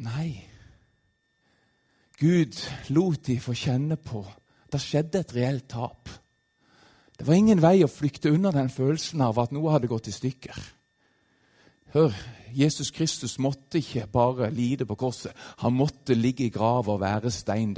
Nei. 0.00 0.30
Gud 2.22 2.56
lot 2.94 3.26
de 3.26 3.36
få 3.42 3.52
kjenne 3.58 3.98
på 3.98 4.24
Det 4.72 4.80
skjedde 4.80 5.20
et 5.20 5.34
reelt 5.36 5.66
tap. 5.68 6.08
Det 7.18 7.26
var 7.26 7.36
ingen 7.36 7.60
vei 7.60 7.82
å 7.84 7.90
flykte 7.90 8.32
unna 8.32 8.50
den 8.54 8.70
følelsen 8.72 9.20
av 9.20 9.36
at 9.42 9.52
noe 9.52 9.74
hadde 9.74 9.90
gått 9.90 10.08
i 10.08 10.14
stykker. 10.16 10.56
Hør, 11.92 12.16
Jesus 12.56 12.88
Kristus 12.96 13.36
måtte 13.36 13.82
ikke 13.82 14.06
bare 14.08 14.48
lide 14.50 14.88
på 14.88 14.96
korset. 14.96 15.36
Han 15.60 15.76
måtte 15.76 16.16
ligge 16.16 16.46
i 16.46 16.54
grava 16.54 16.96
og 16.96 17.02
være 17.04 17.30
stein. 17.30 17.76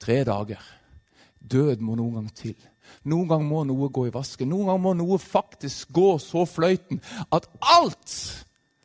Tre 0.00 0.22
dager. 0.24 0.62
Død 1.38 1.82
må 1.84 1.96
noen 1.98 2.20
gang 2.20 2.32
til. 2.34 2.56
Noen 3.08 3.28
gang 3.28 3.44
må 3.44 3.64
noe 3.68 3.90
gå 3.92 4.06
i 4.08 4.14
vasken. 4.14 4.50
Noen 4.50 4.70
gang 4.70 4.80
må 4.82 4.94
noe 4.96 5.18
faktisk 5.22 5.92
gå 5.94 6.10
så 6.22 6.44
fløyten 6.48 7.02
at 7.34 7.48
alt, 7.60 8.16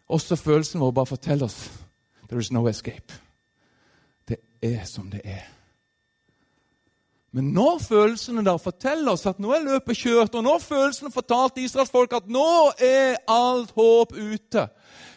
også 0.08 0.38
følelsen 0.38 0.84
vår, 0.84 0.92
bare 0.92 1.14
forteller 1.16 1.48
oss 1.48 1.70
there 2.34 2.42
is 2.42 2.52
no 2.52 2.68
escape. 2.68 3.14
Det 4.28 4.38
er 4.62 4.86
som 4.86 5.10
det 5.12 5.22
er. 5.24 5.44
Men 7.34 7.50
når 7.54 7.80
følelsene 7.82 8.44
da 8.46 8.56
forteller 8.62 9.14
oss 9.16 9.26
at 9.26 9.40
nå 9.42 9.54
er 9.56 9.66
løpet 9.66 9.98
kjørt, 9.98 10.36
og 10.38 10.44
når 10.46 10.60
følelsene 10.62 11.12
fortalte 11.12 11.64
Israels 11.64 11.92
folk 11.94 12.14
at 12.14 12.30
nå 12.30 12.72
er 12.78 13.18
alt 13.30 13.74
håp 13.74 14.14
ute, 14.14 14.68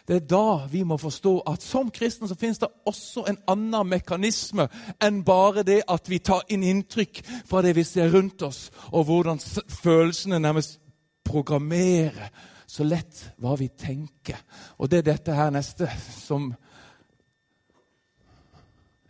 det 0.07 0.15
er 0.15 0.27
da 0.29 0.67
vi 0.71 0.83
må 0.87 0.95
forstå 0.97 1.33
at 1.51 1.63
som 1.63 1.89
kristne 1.91 2.29
så 2.29 2.35
finnes 2.39 2.61
det 2.61 2.69
også 2.87 3.25
en 3.27 3.39
annen 3.51 3.89
mekanisme 3.91 4.69
enn 5.03 5.23
bare 5.27 5.65
det 5.67 5.81
at 5.91 6.07
vi 6.07 6.21
tar 6.23 6.45
inn 6.53 6.63
inntrykk 6.63 7.19
fra 7.49 7.61
det 7.65 7.75
vi 7.75 7.83
ser 7.83 8.13
rundt 8.13 8.41
oss, 8.47 8.69
og 8.95 9.09
hvordan 9.09 9.41
følelsene 9.81 10.39
nærmest 10.39 10.79
programmerer 11.27 12.31
så 12.67 12.83
lett 12.87 13.19
hva 13.39 13.55
vi 13.59 13.67
tenker. 13.67 14.39
Og 14.79 14.91
det 14.91 15.01
er 15.01 15.09
dette 15.11 15.35
her 15.35 15.51
neste 15.51 15.89
som 16.19 16.53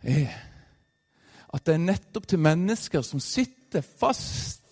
er 0.02 0.34
at 1.48 1.64
det 1.64 1.74
er 1.74 1.80
nettopp 1.80 2.26
til 2.28 2.42
mennesker 2.44 3.02
som 3.02 3.22
sitter 3.22 3.80
fast 3.80 4.66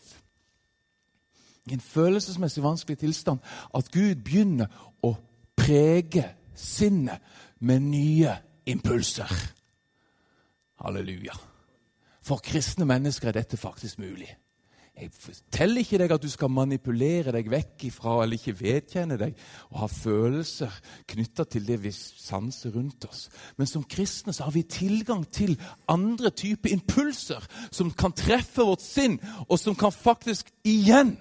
i 1.66 1.74
en 1.74 1.82
følelsesmessig 1.82 2.62
vanskelig 2.62 2.98
tilstand, 2.98 3.40
at 3.74 3.88
Gud 3.90 4.22
begynner 4.22 4.70
å 5.02 5.14
prege 5.66 6.24
sinnet 6.54 7.18
med 7.60 7.82
nye 7.90 8.32
impulser. 8.66 9.30
Halleluja. 10.84 11.34
For 12.26 12.42
kristne 12.42 12.86
mennesker 12.88 13.30
er 13.30 13.40
dette 13.40 13.58
faktisk 13.58 13.98
mulig. 14.02 14.28
Jeg 14.96 15.10
forteller 15.12 15.82
ikke 15.82 15.98
deg 16.00 16.12
at 16.14 16.22
du 16.24 16.30
skal 16.32 16.48
manipulere 16.48 17.32
deg 17.34 17.50
vekk 17.52 17.82
ifra 17.90 18.14
eller 18.22 18.38
ikke 18.38 18.54
vedkjenne 18.56 19.18
deg 19.20 19.34
og 19.68 19.82
ha 19.82 19.88
følelser 19.92 20.72
knytta 21.12 21.44
til 21.52 21.66
det 21.68 21.76
vi 21.82 21.92
sanser 21.92 22.72
rundt 22.72 23.04
oss. 23.04 23.26
Men 23.60 23.68
som 23.68 23.84
kristne 23.84 24.32
så 24.32 24.46
har 24.46 24.54
vi 24.56 24.64
tilgang 24.64 25.26
til 25.28 25.52
andre 25.92 26.32
typer 26.32 26.72
impulser 26.72 27.44
som 27.68 27.92
kan 27.92 28.16
treffe 28.16 28.64
vårt 28.64 28.84
sinn, 28.86 29.20
og 29.50 29.60
som 29.60 29.76
kan 29.76 29.92
faktisk 29.92 30.48
igjen 30.64 31.18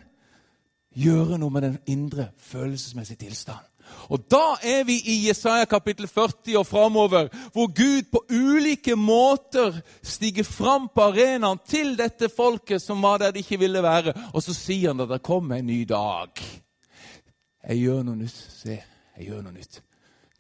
gjøre 0.95 1.41
noe 1.41 1.51
med 1.51 1.67
den 1.67 1.79
indre 1.91 2.29
følelsesmessige 2.39 3.25
tilstanden. 3.27 3.74
Og 4.10 4.26
Da 4.32 4.58
er 4.63 4.84
vi 4.88 4.98
i 5.00 5.28
Jesaja 5.28 5.65
kapittel 5.65 6.08
40 6.08 6.58
og 6.60 6.67
framover, 6.67 7.30
hvor 7.54 7.67
Gud 7.67 8.10
på 8.12 8.24
ulike 8.30 8.95
måter 8.95 9.82
stiger 10.04 10.43
fram 10.43 10.89
på 10.89 11.10
arenaen 11.10 11.62
til 11.67 11.95
dette 11.98 12.30
folket 12.30 12.82
som 12.82 13.02
var 13.02 13.17
der 13.24 13.32
de 13.32 13.43
ikke 13.43 13.60
ville 13.60 13.84
være. 13.84 14.13
Og 14.34 14.43
så 14.43 14.54
sier 14.54 14.93
han 14.93 15.04
at 15.06 15.10
det 15.10 15.24
kommer 15.26 15.60
en 15.60 15.67
ny 15.67 15.84
dag. 15.89 16.41
Jeg 17.65 17.82
gjør 17.82 18.04
noe 18.06 18.19
nytt. 18.19 18.41
Se, 18.62 18.80
jeg 19.17 19.30
gjør 19.30 19.45
noe 19.45 19.56
nytt. 19.56 19.82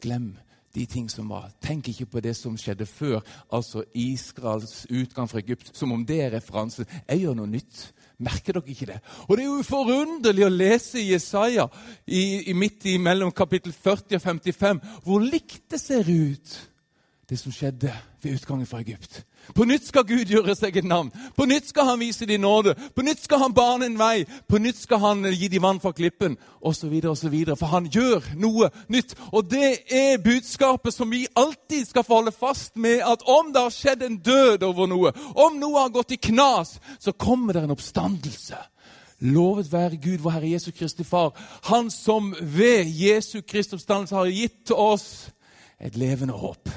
Glem 0.01 0.33
de 0.75 0.85
ting 0.85 1.07
som 1.09 1.29
var. 1.31 1.49
Tenk 1.63 1.87
ikke 1.89 2.05
på 2.05 2.21
det 2.23 2.35
som 2.35 2.57
skjedde 2.59 2.85
før, 2.85 3.21
altså 3.53 3.85
Israels 3.95 4.83
utgang 4.91 5.29
fra 5.31 5.39
Egypt, 5.39 5.71
som 5.77 5.93
om 5.95 6.03
det 6.05 6.19
er 6.25 6.35
referansen. 6.35 6.87
Jeg 7.07 7.23
gjør 7.23 7.37
noe 7.39 7.49
nytt. 7.49 7.85
Merker 8.23 8.55
dere 8.55 8.71
ikke 8.71 8.87
det? 8.93 8.99
Og 9.27 9.37
Det 9.37 9.43
er 9.43 9.49
jo 9.49 9.65
forunderlig 9.67 10.45
å 10.45 10.53
lese 10.53 11.03
Jesaja 11.03 11.67
i, 12.07 12.51
i 12.51 12.53
midt 12.55 12.87
i 12.87 12.97
mellom 13.01 13.33
kapittel 13.35 13.73
40 13.75 14.15
og 14.15 14.23
55 14.23 14.81
hvor 15.03 15.23
likt 15.23 15.65
det 15.71 15.81
ser 15.81 16.07
ut, 16.07 16.55
det 17.29 17.39
som 17.41 17.51
skjedde 17.51 17.91
ved 18.23 18.37
utgangen 18.37 18.69
fra 18.69 18.79
Egypt. 18.79 19.23
På 19.53 19.65
nytt 19.65 19.87
skal 19.87 20.07
Gud 20.07 20.31
gjøre 20.31 20.55
seg 20.57 20.77
et 20.77 20.87
navn. 20.87 21.11
På 21.37 21.45
nytt 21.45 21.69
skal 21.69 21.91
han 21.91 22.01
vise 22.01 22.25
dem 22.25 22.41
nåde. 22.41 22.73
På 22.95 23.05
nytt 23.05 23.21
skal 23.23 23.43
han 23.43 23.53
bane 23.53 23.85
en 23.85 23.99
vei. 23.99 24.25
På 24.49 24.57
nytt 24.57 24.81
skal 24.81 25.03
han 25.03 25.25
gi 25.29 25.47
dem 25.51 25.63
vann 25.67 25.79
fra 25.79 25.93
klippen, 25.93 26.37
osv. 26.61 26.93
osv. 27.11 27.35
For 27.53 27.69
han 27.69 27.89
gjør 27.91 28.25
noe 28.41 28.71
nytt. 28.89 29.15
Og 29.31 29.45
det 29.51 29.71
er 29.93 30.23
budskapet 30.23 30.93
som 30.93 31.11
vi 31.11 31.27
alltid 31.35 31.85
skal 31.85 32.03
få 32.03 32.15
holde 32.15 32.31
fast 32.31 32.75
med, 32.75 33.01
at 33.05 33.25
om 33.27 33.51
det 33.53 33.61
har 33.61 33.73
skjedd 33.73 34.05
en 34.05 34.17
død 34.23 34.63
over 34.63 34.87
noe, 34.89 35.11
om 35.35 35.59
noe 35.59 35.83
har 35.83 35.93
gått 35.93 36.15
i 36.15 36.21
knas, 36.31 36.77
så 36.99 37.11
kommer 37.11 37.53
det 37.53 37.65
en 37.65 37.75
oppstandelse. 37.75 38.57
Lovet 39.25 39.71
være 39.71 39.97
Gud, 39.97 40.19
vår 40.23 40.35
Herre 40.37 40.51
Jesu 40.51 40.71
Kristi 40.75 41.03
Far, 41.03 41.31
Han 41.71 41.91
som 41.91 42.33
ved 42.41 42.85
Jesu 42.85 43.41
Kristi 43.41 43.75
oppstandelse 43.77 44.15
har 44.15 44.31
gitt 44.31 44.71
oss 44.71 45.29
et 45.79 45.95
levende 45.95 46.33
håp. 46.33 46.69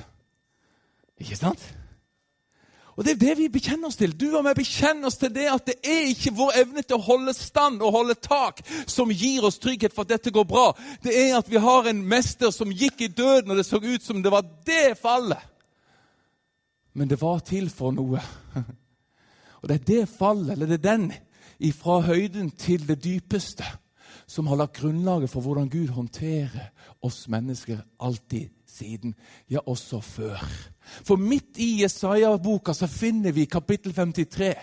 Ikke 1.19 1.37
sant? 1.37 1.63
Og 2.99 3.05
Det 3.05 3.13
er 3.13 3.19
det 3.21 3.35
vi 3.39 3.47
bekjenner 3.49 3.87
oss 3.87 3.97
til. 3.97 4.11
Du 4.11 4.33
og 4.35 4.43
meg 4.43 4.57
bekjenner 4.59 5.07
oss 5.07 5.21
til 5.21 5.31
det 5.31 5.45
at 5.47 5.69
det 5.71 5.77
er 5.87 6.09
ikke 6.11 6.33
vår 6.35 6.57
evne 6.65 6.83
til 6.83 6.97
å 6.97 7.05
holde 7.07 7.35
stand 7.37 7.79
og 7.79 7.95
holde 7.95 8.17
tak 8.19 8.59
som 8.91 9.13
gir 9.15 9.47
oss 9.47 9.61
trygghet 9.63 9.95
for 9.95 10.03
at 10.03 10.17
dette 10.17 10.33
går 10.35 10.49
bra. 10.51 10.73
Det 11.05 11.15
er 11.15 11.37
at 11.39 11.47
vi 11.47 11.63
har 11.63 11.87
en 11.87 12.01
mester 12.11 12.51
som 12.51 12.75
gikk 12.75 13.05
i 13.07 13.11
døden, 13.13 13.53
og 13.53 13.61
det 13.61 13.69
så 13.69 13.79
ut 13.79 14.03
som 14.03 14.19
det 14.19 14.35
var 14.35 14.43
det 14.67 14.99
fallet. 14.99 15.39
Men 16.99 17.07
det 17.07 17.21
var 17.23 17.39
til 17.47 17.71
for 17.71 17.95
noe. 17.95 18.19
Og 19.63 19.71
det 19.71 19.79
er 19.79 19.87
det 19.87 20.11
fallet, 20.11 20.53
eller 20.55 20.67
det 20.71 20.77
er 20.79 20.85
den 20.87 21.09
ifra 21.59 22.01
høyden 22.07 22.53
til 22.55 22.85
det 22.87 23.01
dypeste, 23.03 23.67
som 24.27 24.47
har 24.47 24.59
lagt 24.59 24.79
grunnlaget 24.79 25.31
for 25.31 25.43
hvordan 25.43 25.71
Gud 25.71 25.89
håndterer 25.95 26.71
oss 27.03 27.25
mennesker 27.31 27.81
alltid 27.99 28.51
siden, 28.69 29.15
ja, 29.51 29.59
også 29.67 30.01
før. 30.01 30.45
For 31.05 31.17
midt 31.17 31.59
i 31.59 31.83
Jesaja-boka 31.83 32.73
så 32.73 32.87
finner 32.87 33.33
vi 33.33 33.45
kapittel 33.45 33.95
53. 33.95 34.55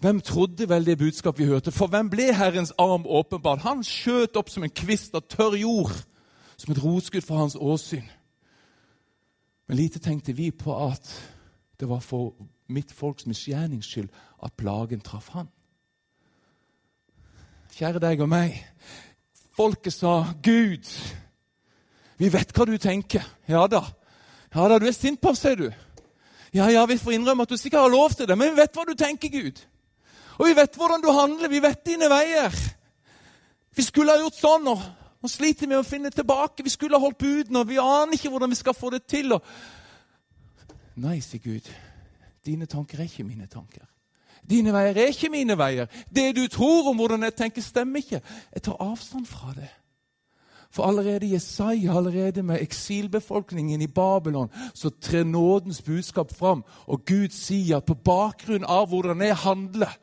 Hvem 0.00 0.20
trodde 0.20 0.68
vel 0.68 0.86
det 0.86 0.98
budskapet 0.98 1.38
vi 1.38 1.50
hørte? 1.50 1.72
For 1.72 1.86
hvem 1.86 2.10
ble 2.10 2.34
Herrens 2.34 2.72
arm 2.78 3.06
åpenbart? 3.06 3.62
Han 3.64 3.84
skjøt 3.84 4.36
opp 4.36 4.50
som 4.50 4.64
en 4.64 4.74
kvist 4.74 5.14
av 5.14 5.24
tørr 5.28 5.56
jord, 5.56 5.94
som 6.56 6.72
et 6.72 6.82
rotskudd 6.84 7.24
for 7.24 7.40
hans 7.40 7.56
åsyn. 7.56 8.04
Men 9.68 9.76
lite 9.76 9.98
tenkte 9.98 10.32
vi 10.32 10.50
på 10.50 10.76
at 10.86 11.08
det 11.80 11.88
var 11.88 12.00
for 12.04 12.34
mitt 12.68 12.92
folks 12.92 13.26
misgjernings 13.26 13.86
skyld 13.86 14.08
at 14.44 14.52
plagen 14.56 15.00
traff 15.00 15.28
han. 15.32 15.48
Kjære 17.74 17.98
deg 17.98 18.20
og 18.22 18.28
meg. 18.28 18.60
Folket 19.56 19.92
sa, 19.92 20.24
'Gud, 20.42 20.84
vi 22.18 22.30
vet 22.32 22.52
hva 22.54 22.66
du 22.68 22.76
tenker.' 22.78 23.26
Ja 23.48 23.66
da. 23.66 23.84
Ja 24.54 24.68
da, 24.68 24.78
du 24.78 24.86
er 24.86 24.94
sint 24.94 25.20
på 25.20 25.32
oss, 25.34 25.42
sier 25.42 25.56
du. 25.58 25.70
Ja, 26.54 26.68
ja, 26.70 26.84
vi 26.86 26.98
får 26.98 27.16
innrømme 27.16 27.42
at 27.42 27.50
du 27.50 27.56
sikkert 27.58 27.80
har 27.80 27.90
lov 27.90 28.12
til 28.14 28.28
det, 28.28 28.38
men 28.38 28.52
vi 28.52 28.60
vet 28.60 28.76
hva 28.76 28.84
du 28.86 28.94
tenker, 28.94 29.28
Gud. 29.28 29.58
Og 30.38 30.46
vi 30.46 30.56
vet 30.56 30.76
hvordan 30.78 31.02
du 31.02 31.10
handler, 31.10 31.50
vi 31.50 31.62
vet 31.62 31.86
dine 31.86 32.06
veier. 32.10 32.54
Vi 33.74 33.82
skulle 33.82 34.14
ha 34.14 34.22
gjort 34.22 34.38
sånn, 34.38 34.68
og 34.70 34.84
nå 35.22 35.30
sliter 35.30 35.66
med 35.70 35.80
å 35.80 35.86
finne 35.86 36.12
tilbake. 36.14 36.62
Vi 36.62 36.70
skulle 36.70 36.94
ha 36.94 37.02
holdt 37.02 37.18
budene, 37.18 37.64
og 37.64 37.68
vi 37.70 37.80
aner 37.82 38.14
ikke 38.14 38.30
hvordan 38.30 38.54
vi 38.54 38.60
skal 38.60 38.76
få 38.78 38.92
det 38.94 39.02
til. 39.10 39.34
Og... 39.34 39.42
Nei, 41.02 41.18
sier 41.24 41.42
Gud. 41.42 41.70
Dine 42.46 42.70
tanker 42.70 43.00
er 43.00 43.10
ikke 43.10 43.26
mine 43.26 43.50
tanker. 43.50 43.86
Dine 44.44 44.74
veier 44.74 44.98
er 45.00 45.10
ikke 45.10 45.32
mine 45.32 45.56
veier. 45.58 45.88
Det 46.12 46.28
du 46.36 46.44
tror 46.52 46.90
om 46.90 47.00
hvordan 47.00 47.26
jeg 47.26 47.34
tenker, 47.38 47.64
stemmer 47.64 48.04
ikke. 48.04 48.20
Jeg 48.54 48.62
tar 48.62 48.82
avstand 48.84 49.26
fra 49.26 49.54
det. 49.56 49.70
For 50.74 50.88
allerede 50.88 51.30
Jesaja, 51.30 51.96
allerede 51.96 52.42
med 52.42 52.62
eksilbefolkningen 52.62 53.82
i 53.82 53.86
Babylon, 53.86 54.50
så 54.74 54.90
trer 54.90 55.24
nådens 55.24 55.82
budskap 55.82 56.34
fram. 56.34 56.64
Og 56.86 57.04
Gud 57.06 57.30
sier 57.30 57.76
at 57.76 57.86
på 57.86 57.94
bakgrunn 57.94 58.66
av 58.66 58.88
hvordan 58.90 59.22
jeg 59.22 59.36
handler, 59.36 59.94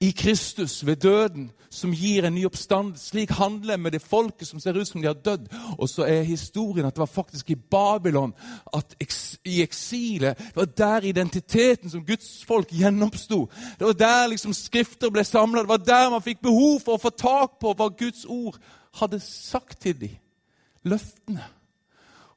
i 0.00 0.10
Kristus 0.10 0.86
ved 0.86 0.96
døden, 0.96 1.50
som 1.70 1.92
gir 1.92 2.26
en 2.26 2.34
ny 2.34 2.44
oppstand, 2.46 2.96
Slik 2.96 3.30
handler 3.30 3.72
jeg 3.72 3.80
med 3.80 3.92
det 3.94 4.02
folket 4.02 4.46
som 4.46 4.60
ser 4.60 4.76
ut 4.76 4.88
som 4.88 5.00
de 5.00 5.06
har 5.06 5.14
dødd. 5.14 5.46
Og 5.78 5.88
så 5.88 6.04
er 6.04 6.22
historien 6.22 6.86
at 6.86 6.94
det 6.94 7.00
var 7.00 7.06
faktisk 7.06 7.50
i 7.50 7.54
Babylon, 7.54 8.34
at 8.74 8.96
i 9.44 9.62
eksilet 9.62 10.38
Det 10.38 10.56
var 10.56 10.64
der 10.64 11.08
identiteten 11.08 11.90
som 11.90 12.04
Guds 12.04 12.44
folk 12.44 12.68
gjenoppsto. 12.70 13.48
Det 13.78 13.86
var 13.86 13.92
der 13.92 14.26
liksom 14.26 14.52
skrifter 14.52 15.10
ble 15.10 15.24
samla. 15.24 15.62
Det 15.62 15.68
var 15.68 15.76
der 15.76 16.10
man 16.10 16.22
fikk 16.22 16.42
behov 16.42 16.80
for 16.84 16.94
å 16.94 17.02
få 17.02 17.10
tak 17.10 17.58
på 17.60 17.72
hva 17.72 17.88
Guds 17.88 18.24
ord 18.28 18.58
hadde 19.00 19.20
sagt 19.22 19.80
til 19.82 19.96
dem. 20.00 20.16
Løftene. 20.84 21.44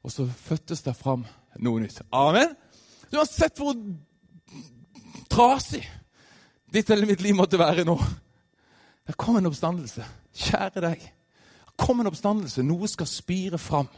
Og 0.02 0.12
så 0.12 0.26
fødtes 0.26 0.82
det 0.86 0.96
fram 0.96 1.26
noe 1.60 1.82
nytt. 1.82 2.00
Amen. 2.14 2.54
Du 3.10 3.18
har 3.18 3.28
sett 3.28 3.58
hvor 3.60 3.76
trasig 5.28 5.82
ditt 6.72 6.90
eller 6.90 7.08
mitt 7.08 7.22
liv 7.24 7.36
måtte 7.36 7.60
være 7.60 7.84
nå. 7.88 7.96
Det 9.08 9.16
kom 9.16 9.38
en 9.38 9.48
oppstandelse. 9.48 10.04
Kjære 10.36 10.84
deg. 10.84 11.00
Det 11.00 11.76
kom 11.80 12.00
en 12.00 12.10
oppstandelse. 12.10 12.64
Noe 12.66 12.88
skal 12.90 13.08
spire 13.08 13.60
fram. 13.60 13.88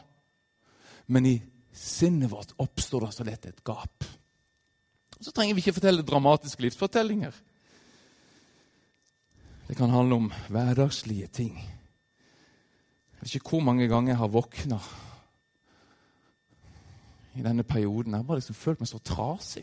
Men 1.11 1.27
i 1.27 1.35
sinnet 1.75 2.31
vårt 2.31 2.53
oppstår 2.61 3.07
det 3.07 3.13
så 3.15 3.27
lett 3.27 3.47
et 3.49 3.63
gap. 3.67 4.07
Så 5.21 5.33
trenger 5.35 5.55
vi 5.55 5.63
ikke 5.63 5.75
fortelle 5.77 6.05
dramatiske 6.05 6.63
livsfortellinger. 6.65 7.35
Det 9.67 9.77
kan 9.77 9.93
handle 9.93 10.17
om 10.17 10.31
hverdagslige 10.51 11.27
ting. 11.27 11.59
Jeg 13.21 13.27
vet 13.27 13.35
ikke 13.35 13.49
hvor 13.53 13.59
mange 13.61 13.85
ganger 13.87 14.15
jeg 14.15 14.17
har 14.17 14.31
våkna 14.33 14.77
i 17.37 17.43
denne 17.45 17.63
perioden. 17.63 18.15
Jeg 18.15 18.17
har 18.17 18.25
bare 18.25 18.39
liksom 18.39 18.57
følt 18.57 18.81
meg 18.81 18.89
så 18.89 18.97
trasig 18.97 19.61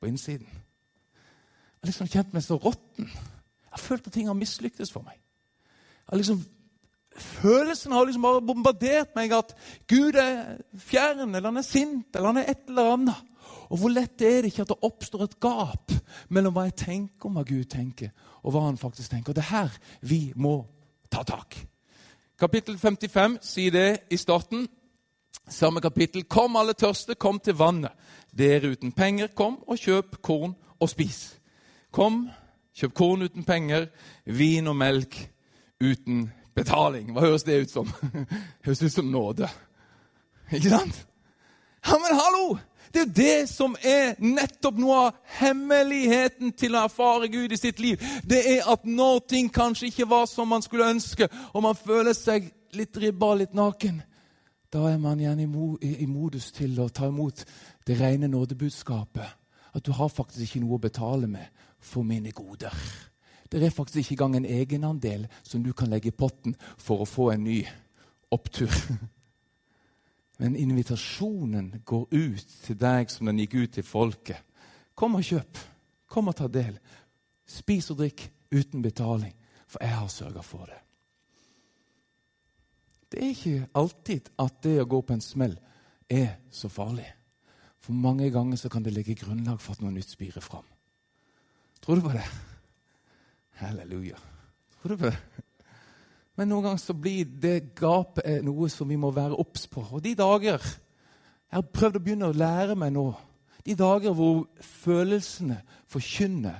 på 0.00 0.08
innsiden. 0.10 0.48
Jeg 0.50 1.84
har 1.84 1.92
liksom 1.92 2.10
kjent 2.10 2.34
meg 2.34 2.42
så 2.42 2.58
råtten. 2.58 3.06
Jeg 3.06 3.70
har 3.76 3.84
følt 3.84 4.10
at 4.10 4.16
ting 4.18 4.26
har 4.26 4.34
mislyktes 4.34 4.90
for 4.90 5.06
meg. 5.06 5.14
Jeg 5.14 6.10
har 6.10 6.16
Liksom, 6.16 6.42
følelsen 7.14 7.92
har 7.92 8.04
liksom 8.04 8.26
bare 8.26 8.42
bombardert 8.42 9.14
meg 9.14 9.32
at 9.32 9.54
Gud 9.86 10.18
er 10.18 10.58
fjern, 10.74 11.34
eller 11.34 11.52
han 11.52 11.62
er 11.62 11.70
sint, 11.70 12.10
eller 12.16 12.32
han 12.32 12.42
er 12.42 12.50
et 12.50 12.66
eller 12.66 12.92
annet. 12.96 13.24
Og 13.70 13.78
hvor 13.78 13.94
lett 13.94 14.22
er 14.22 14.42
det 14.42 14.50
ikke 14.50 14.66
at 14.66 14.74
det 14.74 14.82
oppstår 14.82 15.22
et 15.28 15.40
gap 15.40 15.92
mellom 16.34 16.54
hva 16.56 16.66
jeg 16.66 16.80
tenker 16.82 17.30
om 17.30 17.38
hva 17.38 17.46
Gud 17.46 17.70
tenker, 17.70 18.10
og 18.42 18.52
hva 18.52 18.66
han 18.66 18.80
faktisk 18.80 19.14
tenker. 19.14 19.30
Og 19.30 19.38
det 19.38 19.46
er 19.46 19.54
her 19.54 19.82
vi 20.02 20.22
må 20.34 20.64
ta 21.12 21.22
tak. 21.22 21.60
Kapittel 22.38 22.78
55 22.78 23.38
sier 23.42 23.70
det 23.74 24.00
i 24.10 24.16
starten. 24.16 24.68
Samme 25.48 25.80
kapittel. 25.80 26.22
Kom, 26.24 26.56
alle 26.56 26.72
tørste, 26.72 27.14
kom 27.14 27.40
til 27.40 27.56
vannet. 27.58 27.90
Dere 28.38 28.70
uten 28.70 28.92
penger, 28.92 29.32
kom 29.34 29.56
og 29.66 29.78
kjøp 29.78 30.20
korn 30.22 30.54
og 30.78 30.90
spis. 30.90 31.38
Kom, 31.90 32.28
kjøp 32.78 32.94
korn 32.94 33.26
uten 33.26 33.44
penger, 33.44 33.88
vin 34.24 34.70
og 34.70 34.76
melk 34.78 35.18
uten 35.82 36.28
betaling. 36.54 37.10
Hva 37.12 37.26
høres 37.26 37.42
det 37.42 37.58
ut 37.64 37.74
som? 37.74 37.90
høres 38.66 38.82
ut 38.82 38.92
som 38.92 39.10
nåde. 39.10 39.48
Ikke 40.52 40.70
sant? 40.70 41.06
Ja, 41.86 41.98
men 41.98 42.14
hallo! 42.20 42.58
Det 42.92 43.02
er 43.02 43.14
det 43.16 43.48
som 43.50 43.76
er 43.84 44.14
nettopp 44.22 44.78
noe 44.80 44.98
av 45.06 45.16
hemmeligheten 45.38 46.52
til 46.56 46.76
å 46.76 46.84
erfare 46.86 47.28
Gud 47.32 47.52
i 47.52 47.60
sitt 47.60 47.80
liv. 47.82 48.02
Det 48.24 48.40
er 48.56 48.68
at 48.70 48.86
når 48.88 49.24
ting 49.28 49.50
kanskje 49.52 49.90
ikke 49.90 50.08
var 50.10 50.26
som 50.30 50.48
man 50.48 50.64
skulle 50.64 50.88
ønske, 50.88 51.28
og 51.52 51.64
man 51.66 51.76
føler 51.76 52.16
seg 52.16 52.50
litt 52.76 52.96
ribba, 52.96 53.34
litt 53.34 53.56
naken, 53.56 54.00
da 54.72 54.84
er 54.90 54.98
man 55.00 55.20
gjerne 55.20 55.46
i 55.80 56.06
modus 56.08 56.50
til 56.52 56.76
å 56.80 56.90
ta 56.92 57.08
imot 57.08 57.44
det 57.88 57.96
rene 58.00 58.28
nådebudskapet. 58.28 59.36
At 59.72 59.84
du 59.84 59.92
har 59.96 60.08
faktisk 60.12 60.44
ikke 60.44 60.64
noe 60.64 60.76
å 60.76 60.82
betale 60.82 61.28
med 61.30 61.48
for 61.80 62.04
mine 62.04 62.32
goder. 62.36 62.74
Det 63.48 63.62
er 63.64 63.72
faktisk 63.72 64.12
ikke 64.12 64.24
engang 64.24 64.42
en 64.42 64.50
egenandel 64.58 65.26
som 65.42 65.62
du 65.64 65.72
kan 65.72 65.88
legge 65.88 66.10
i 66.10 66.16
potten 66.16 66.56
for 66.76 67.00
å 67.00 67.08
få 67.08 67.30
en 67.32 67.46
ny 67.48 67.62
opptur. 68.30 68.72
Men 70.38 70.56
invitasjonen 70.56 71.72
går 71.84 72.06
ut 72.14 72.52
til 72.62 72.78
deg 72.78 73.10
som 73.10 73.26
den 73.26 73.40
gikk 73.42 73.56
ut 73.58 73.72
til 73.74 73.86
folket. 73.86 74.44
Kom 74.94 75.18
og 75.18 75.26
kjøp. 75.26 75.58
Kom 76.08 76.30
og 76.30 76.36
ta 76.38 76.46
del. 76.50 76.78
Spis 77.48 77.90
og 77.90 77.98
drikk 78.00 78.28
uten 78.54 78.82
betaling, 78.84 79.34
for 79.66 79.82
jeg 79.82 79.96
har 79.96 80.12
sørga 80.12 80.44
for 80.46 80.70
det. 80.70 80.78
Det 83.08 83.22
er 83.24 83.32
ikke 83.32 83.68
alltid 83.80 84.30
at 84.38 84.62
det 84.62 84.76
å 84.82 84.88
gå 84.88 85.00
på 85.02 85.16
en 85.16 85.24
smell 85.24 85.56
er 86.12 86.38
så 86.52 86.68
farlig. 86.72 87.06
For 87.80 87.96
mange 87.96 88.28
ganger 88.30 88.60
så 88.60 88.68
kan 88.72 88.84
det 88.84 88.92
legge 88.92 89.16
grunnlag 89.16 89.60
for 89.64 89.74
at 89.74 89.82
noe 89.82 89.94
nytt 89.94 90.12
spirer 90.12 90.44
fram. 90.44 90.66
Tror 91.80 91.98
du 91.98 92.04
på 92.04 92.12
det? 92.12 92.24
Halleluja. 93.62 94.18
Tror 94.78 94.94
du 94.94 95.00
på 95.00 95.10
det? 95.10 95.46
Men 96.38 96.52
noen 96.52 96.68
ganger 96.68 96.82
så 96.82 96.94
blir 96.94 97.26
det 97.42 97.74
gapet 97.78 98.44
noe 98.46 98.68
som 98.70 98.88
vi 98.88 98.98
må 99.00 99.10
være 99.14 99.38
obs 99.42 99.66
på. 99.70 99.82
Og 99.90 100.04
de 100.04 100.14
dager 100.18 100.62
Jeg 101.48 101.56
har 101.56 101.70
prøvd 101.72 101.96
å 101.96 102.00
begynne 102.04 102.28
å 102.28 102.36
lære 102.36 102.74
meg 102.76 102.92
nå. 102.92 103.06
De 103.64 103.74
dager 103.74 104.12
hvor 104.12 104.42
følelsene 104.60 105.62
forkynner 105.88 106.58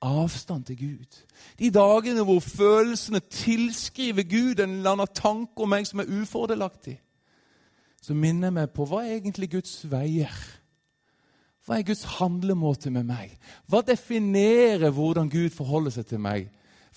avstand 0.00 0.64
til 0.64 0.78
Gud. 0.80 1.18
De 1.58 1.68
dagene 1.74 2.24
hvor 2.24 2.40
følelsene 2.40 3.20
tilskriver 3.20 4.24
Gud 4.24 4.62
en 4.64 4.78
eller 4.78 4.96
annen 4.96 5.12
tanke 5.12 5.60
om 5.60 5.68
meg 5.68 5.84
som 5.86 6.00
er 6.00 6.08
ufordelaktig. 6.08 6.96
Så 8.00 8.16
minner 8.16 8.48
jeg 8.48 8.56
meg 8.62 8.72
på 8.72 8.88
hva 8.88 9.02
er 9.04 9.18
egentlig 9.18 9.50
Guds 9.58 9.82
veier 9.90 10.32
hva 11.68 11.76
er 11.76 11.84
Guds 11.84 12.06
handlemåte 12.16 12.88
med 12.88 13.04
meg? 13.04 13.34
Hva 13.68 13.82
definerer 13.84 14.88
hvordan 14.88 15.28
Gud 15.28 15.52
forholder 15.52 15.92
seg 15.92 16.06
til 16.08 16.22
meg? 16.24 16.46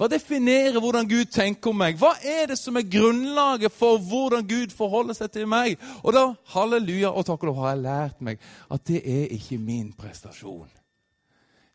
Hva 0.01 0.07
definerer 0.09 0.79
hvordan 0.81 1.05
Gud 1.05 1.29
tenker 1.29 1.69
om 1.69 1.77
meg? 1.77 1.99
Hva 2.01 2.15
er 2.25 2.47
det 2.49 2.55
som 2.57 2.73
er 2.79 2.87
grunnlaget 2.89 3.69
for 3.69 4.01
hvordan 4.01 4.47
Gud 4.49 4.71
forholder 4.73 5.13
seg 5.13 5.29
til 5.35 5.43
meg? 5.45 5.75
Og 6.01 6.15
da, 6.15 6.23
halleluja 6.55 7.11
og 7.13 7.27
takk 7.27 7.43
og 7.43 7.51
lov, 7.51 7.59
har 7.61 7.75
jeg 7.75 7.83
lært 7.83 8.23
meg 8.25 8.39
at 8.73 8.87
det 8.89 9.01
er 9.05 9.35
ikke 9.35 9.59
min 9.61 9.91
prestasjon. 9.93 10.71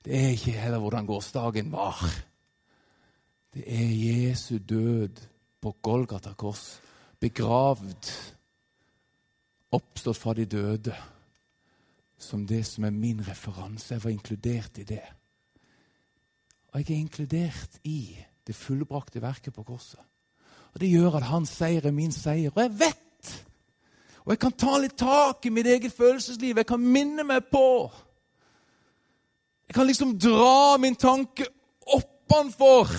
Det 0.02 0.10
er 0.18 0.34
ikke 0.34 0.56
heller 0.58 0.82
hvordan 0.82 1.06
gårsdagen 1.06 1.70
var. 1.70 2.02
Det 3.54 3.62
er 3.62 3.94
Jesu 3.94 4.58
død 4.58 5.22
på 5.62 5.76
Golgata 5.86 6.34
kors, 6.34 6.64
begravd, 7.22 8.10
oppstått 9.70 10.18
fra 10.18 10.34
de 10.34 10.48
døde 10.50 10.98
som 12.18 12.42
det 12.42 12.64
som 12.66 12.90
er 12.90 12.98
min 12.98 13.22
referanse. 13.22 13.94
Jeg 13.94 14.02
var 14.02 14.18
inkludert 14.18 14.82
i 14.82 14.88
det. 14.90 15.04
Og 16.76 16.82
jeg 16.82 16.92
er 16.92 17.00
inkludert 17.00 17.78
i 17.88 18.18
det 18.44 18.52
fullbrakte 18.52 19.22
verket 19.22 19.54
på 19.56 19.62
korset. 19.64 20.00
Og 20.74 20.80
Det 20.80 20.90
gjør 20.90 21.14
at 21.16 21.22
hans 21.30 21.54
seier 21.56 21.86
er 21.88 21.94
min 21.96 22.12
seier. 22.12 22.50
Og 22.52 22.60
jeg 22.60 22.72
vet! 22.78 23.30
Og 24.26 24.34
jeg 24.34 24.40
kan 24.42 24.52
ta 24.52 24.74
litt 24.76 24.98
tak 25.00 25.46
i 25.48 25.52
mitt 25.56 25.66
eget 25.66 25.94
følelsesliv. 25.96 26.58
Jeg 26.60 26.68
kan 26.68 26.82
minne 26.82 27.24
meg 27.24 27.46
på. 27.48 27.88
Jeg 29.70 29.74
kan 29.78 29.88
liksom 29.88 30.18
dra 30.20 30.76
min 30.76 30.98
tanke 31.00 31.46
oppanfor 31.96 32.92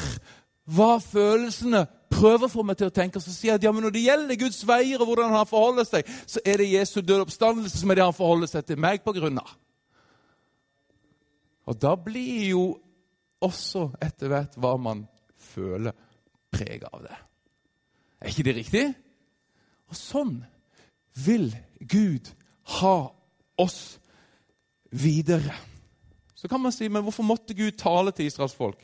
hva 0.74 0.98
følelsene 0.98 1.84
prøver 2.10 2.48
å 2.48 2.52
få 2.56 2.66
meg 2.66 2.80
til 2.82 2.90
å 2.90 2.96
tenke, 2.98 3.22
så 3.22 3.30
sier 3.30 3.52
jeg 3.52 3.60
at 3.62 3.68
ja, 3.68 3.76
men 3.76 3.86
når 3.86 3.94
det 3.94 4.06
gjelder 4.08 4.42
Guds 4.42 4.64
veier 4.66 5.04
og 5.04 5.12
hvordan 5.12 5.38
han 5.38 5.46
forholder 5.46 5.86
seg, 5.86 6.10
så 6.26 6.42
er 6.42 6.58
det 6.58 6.72
Jesu 6.72 6.98
døde 7.04 7.28
oppstandelse 7.28 7.78
som 7.78 7.94
er 7.94 8.02
det 8.02 8.08
han 8.10 8.18
forholder 8.18 8.50
seg 8.50 8.66
til 8.66 8.82
meg 8.82 9.06
på 9.06 9.14
grunn 9.20 9.38
av. 9.38 9.54
Og 11.70 11.78
da 11.78 11.94
blir 12.00 12.56
jo 12.56 12.66
også 13.44 13.90
etter 14.02 14.32
hvert 14.32 14.58
hva 14.58 14.76
man 14.82 15.06
føler, 15.38 15.94
preget 16.52 16.88
av 16.90 17.04
det. 17.04 17.18
Er 18.22 18.32
ikke 18.32 18.46
det 18.48 18.56
riktig? 18.58 18.86
Og 19.92 19.98
sånn 19.98 20.40
vil 21.26 21.52
Gud 21.80 22.30
ha 22.80 22.98
oss 23.62 23.98
videre. 24.92 25.54
Så 26.38 26.48
kan 26.48 26.62
man 26.62 26.72
si, 26.72 26.88
men 26.90 27.04
hvorfor 27.06 27.26
måtte 27.26 27.56
Gud 27.58 27.78
tale 27.78 28.14
til 28.16 28.30
Israels 28.30 28.56
folk? 28.56 28.82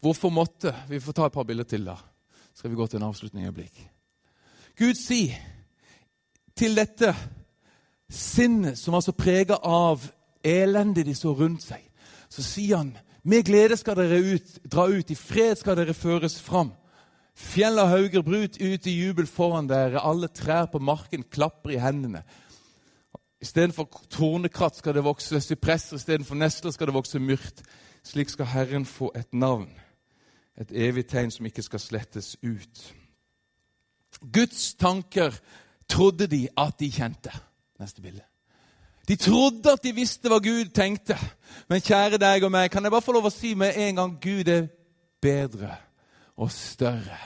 Hvorfor 0.00 0.30
måtte 0.32 0.74
Vi 0.88 1.00
får 1.00 1.12
ta 1.12 1.26
et 1.26 1.32
par 1.32 1.44
bilder 1.44 1.64
til, 1.64 1.84
da. 1.84 1.96
Så 2.52 2.62
skal 2.62 2.70
vi 2.70 2.76
gå 2.76 2.86
til 2.86 2.96
en 2.96 3.08
avslutning 3.08 3.44
i 3.44 3.48
øyeblikk. 3.48 3.82
Gud 4.78 4.94
sier 4.94 5.36
til 6.56 6.76
dette 6.76 7.14
sinnet 8.10 8.78
som 8.78 8.94
var 8.96 9.04
så 9.04 9.12
prega 9.12 9.60
av 9.62 10.02
elendet 10.44 11.06
de 11.06 11.14
så 11.14 11.34
rundt 11.36 11.62
seg, 11.62 11.84
så 12.30 12.44
sier 12.46 12.80
han 12.80 12.92
med 13.22 13.44
glede 13.44 13.76
skal 13.76 13.98
dere 13.98 14.20
ut, 14.34 14.52
dra 14.64 14.86
ut, 14.88 15.10
i 15.10 15.18
fred 15.18 15.58
skal 15.60 15.76
dere 15.76 15.94
føres 15.96 16.38
fram. 16.40 16.72
Fjell 17.36 17.78
og 17.80 17.90
hauger 17.92 18.24
brut 18.24 18.56
ut 18.60 18.86
i 18.86 18.94
jubel 18.96 19.28
foran 19.28 19.68
dere, 19.68 20.00
alle 20.00 20.28
trær 20.28 20.70
på 20.72 20.80
marken 20.82 21.24
klapper 21.32 21.74
i 21.74 21.80
hendene. 21.80 22.22
Istedenfor 23.40 23.88
tornekratt 24.12 24.76
skal 24.76 24.96
det 24.96 25.04
vokse 25.04 25.40
sypresser, 25.40 25.96
istedenfor 25.96 26.36
nesler 26.36 26.74
skal 26.74 26.90
det 26.90 26.96
vokse 26.96 27.20
myrt. 27.20 27.62
Slik 28.04 28.32
skal 28.32 28.48
Herren 28.48 28.86
få 28.88 29.10
et 29.16 29.32
navn, 29.32 29.68
et 30.56 30.72
evig 30.72 31.06
tegn 31.08 31.32
som 31.32 31.46
ikke 31.48 31.64
skal 31.64 31.80
slettes 31.80 32.34
ut. 32.42 32.84
Guds 34.20 34.74
tanker 34.74 35.36
trodde 35.88 36.26
de 36.26 36.46
at 36.56 36.80
de 36.80 36.90
kjente. 36.92 37.32
Neste 37.80 38.02
bilde. 38.02 38.29
De 39.08 39.16
trodde 39.16 39.72
at 39.72 39.82
de 39.84 39.92
visste 39.94 40.30
hva 40.30 40.38
Gud 40.42 40.72
tenkte. 40.76 41.16
Men 41.68 41.82
kjære 41.82 42.18
deg 42.20 42.44
og 42.46 42.52
meg, 42.54 42.70
kan 42.70 42.84
jeg 42.84 42.92
bare 42.92 43.04
få 43.04 43.14
lov 43.16 43.28
å 43.30 43.34
si 43.34 43.54
med 43.58 43.78
en 43.78 44.00
gang 44.00 44.16
Gud 44.22 44.48
er 44.48 44.68
bedre 45.22 45.74
og 46.40 46.50
større 46.52 47.18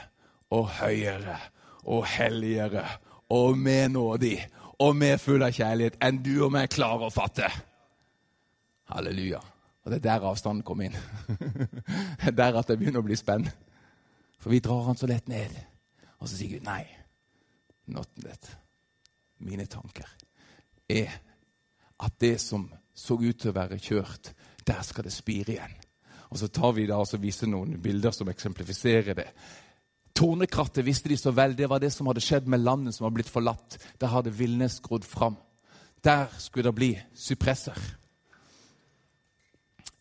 og 0.54 0.68
høyere 0.80 1.38
og 1.84 2.06
helligere 2.08 2.84
og 3.34 3.58
mer 3.58 3.88
nådig 3.88 4.38
og 4.84 4.96
mer 4.96 5.20
full 5.22 5.44
av 5.44 5.54
kjærlighet 5.54 5.98
enn 6.02 6.22
du 6.24 6.34
og 6.44 6.52
meg 6.54 6.72
klarer 6.72 7.08
å 7.08 7.14
fatte. 7.14 7.50
Halleluja. 8.90 9.40
Og 9.84 9.92
Det 9.92 9.98
er 9.98 10.06
der 10.08 10.26
avstanden 10.30 10.64
kom 10.64 10.80
inn. 10.80 10.96
det 12.20 12.32
er 12.32 12.36
der 12.36 12.58
at 12.58 12.68
det 12.68 12.78
begynner 12.80 13.02
å 13.02 13.06
bli 13.06 13.16
spenn. 13.20 13.44
For 14.40 14.52
vi 14.52 14.62
drar 14.64 14.86
han 14.88 14.96
så 14.96 15.08
lett 15.08 15.28
ned. 15.28 15.52
Og 16.20 16.28
så 16.28 16.38
sier 16.38 16.56
Gud 16.56 16.64
nei. 16.64 16.82
Not 17.92 18.08
that. 18.24 18.48
Mine 19.44 19.66
tanker 19.68 20.08
er 20.88 21.12
at 22.04 22.20
det 22.20 22.36
som 22.40 22.68
så 22.94 23.16
ut 23.18 23.40
til 23.40 23.50
å 23.50 23.56
være 23.56 23.80
kjørt, 23.82 24.32
der 24.66 24.82
skal 24.86 25.06
det 25.06 25.12
spire 25.12 25.56
igjen. 25.56 25.76
Og 26.30 26.38
Så 26.38 26.48
tar 26.48 26.72
vi 26.74 26.86
da 26.86 26.98
og 26.98 27.20
viser 27.22 27.46
noen 27.46 27.76
bilder 27.82 28.10
som 28.10 28.28
eksemplifiserer 28.28 29.14
det. 29.14 29.28
Tornekrattet 30.14 30.86
visste 30.86 31.08
de 31.08 31.16
så 31.18 31.30
vel, 31.34 31.56
det 31.56 31.68
var 31.70 31.78
det 31.82 31.92
som 31.92 32.06
hadde 32.06 32.22
skjedd 32.22 32.46
med 32.50 32.62
landet 32.62 32.94
som 32.94 33.04
var 33.04 33.14
blitt 33.14 33.30
forlatt. 33.30 33.78
Der 34.00 34.10
hadde 34.10 34.34
villnes 34.34 34.80
grodd 34.82 35.04
fram. 35.04 35.36
Der 36.04 36.26
skulle 36.38 36.68
det 36.68 36.74
bli 36.74 36.90
sypresser. 37.14 37.78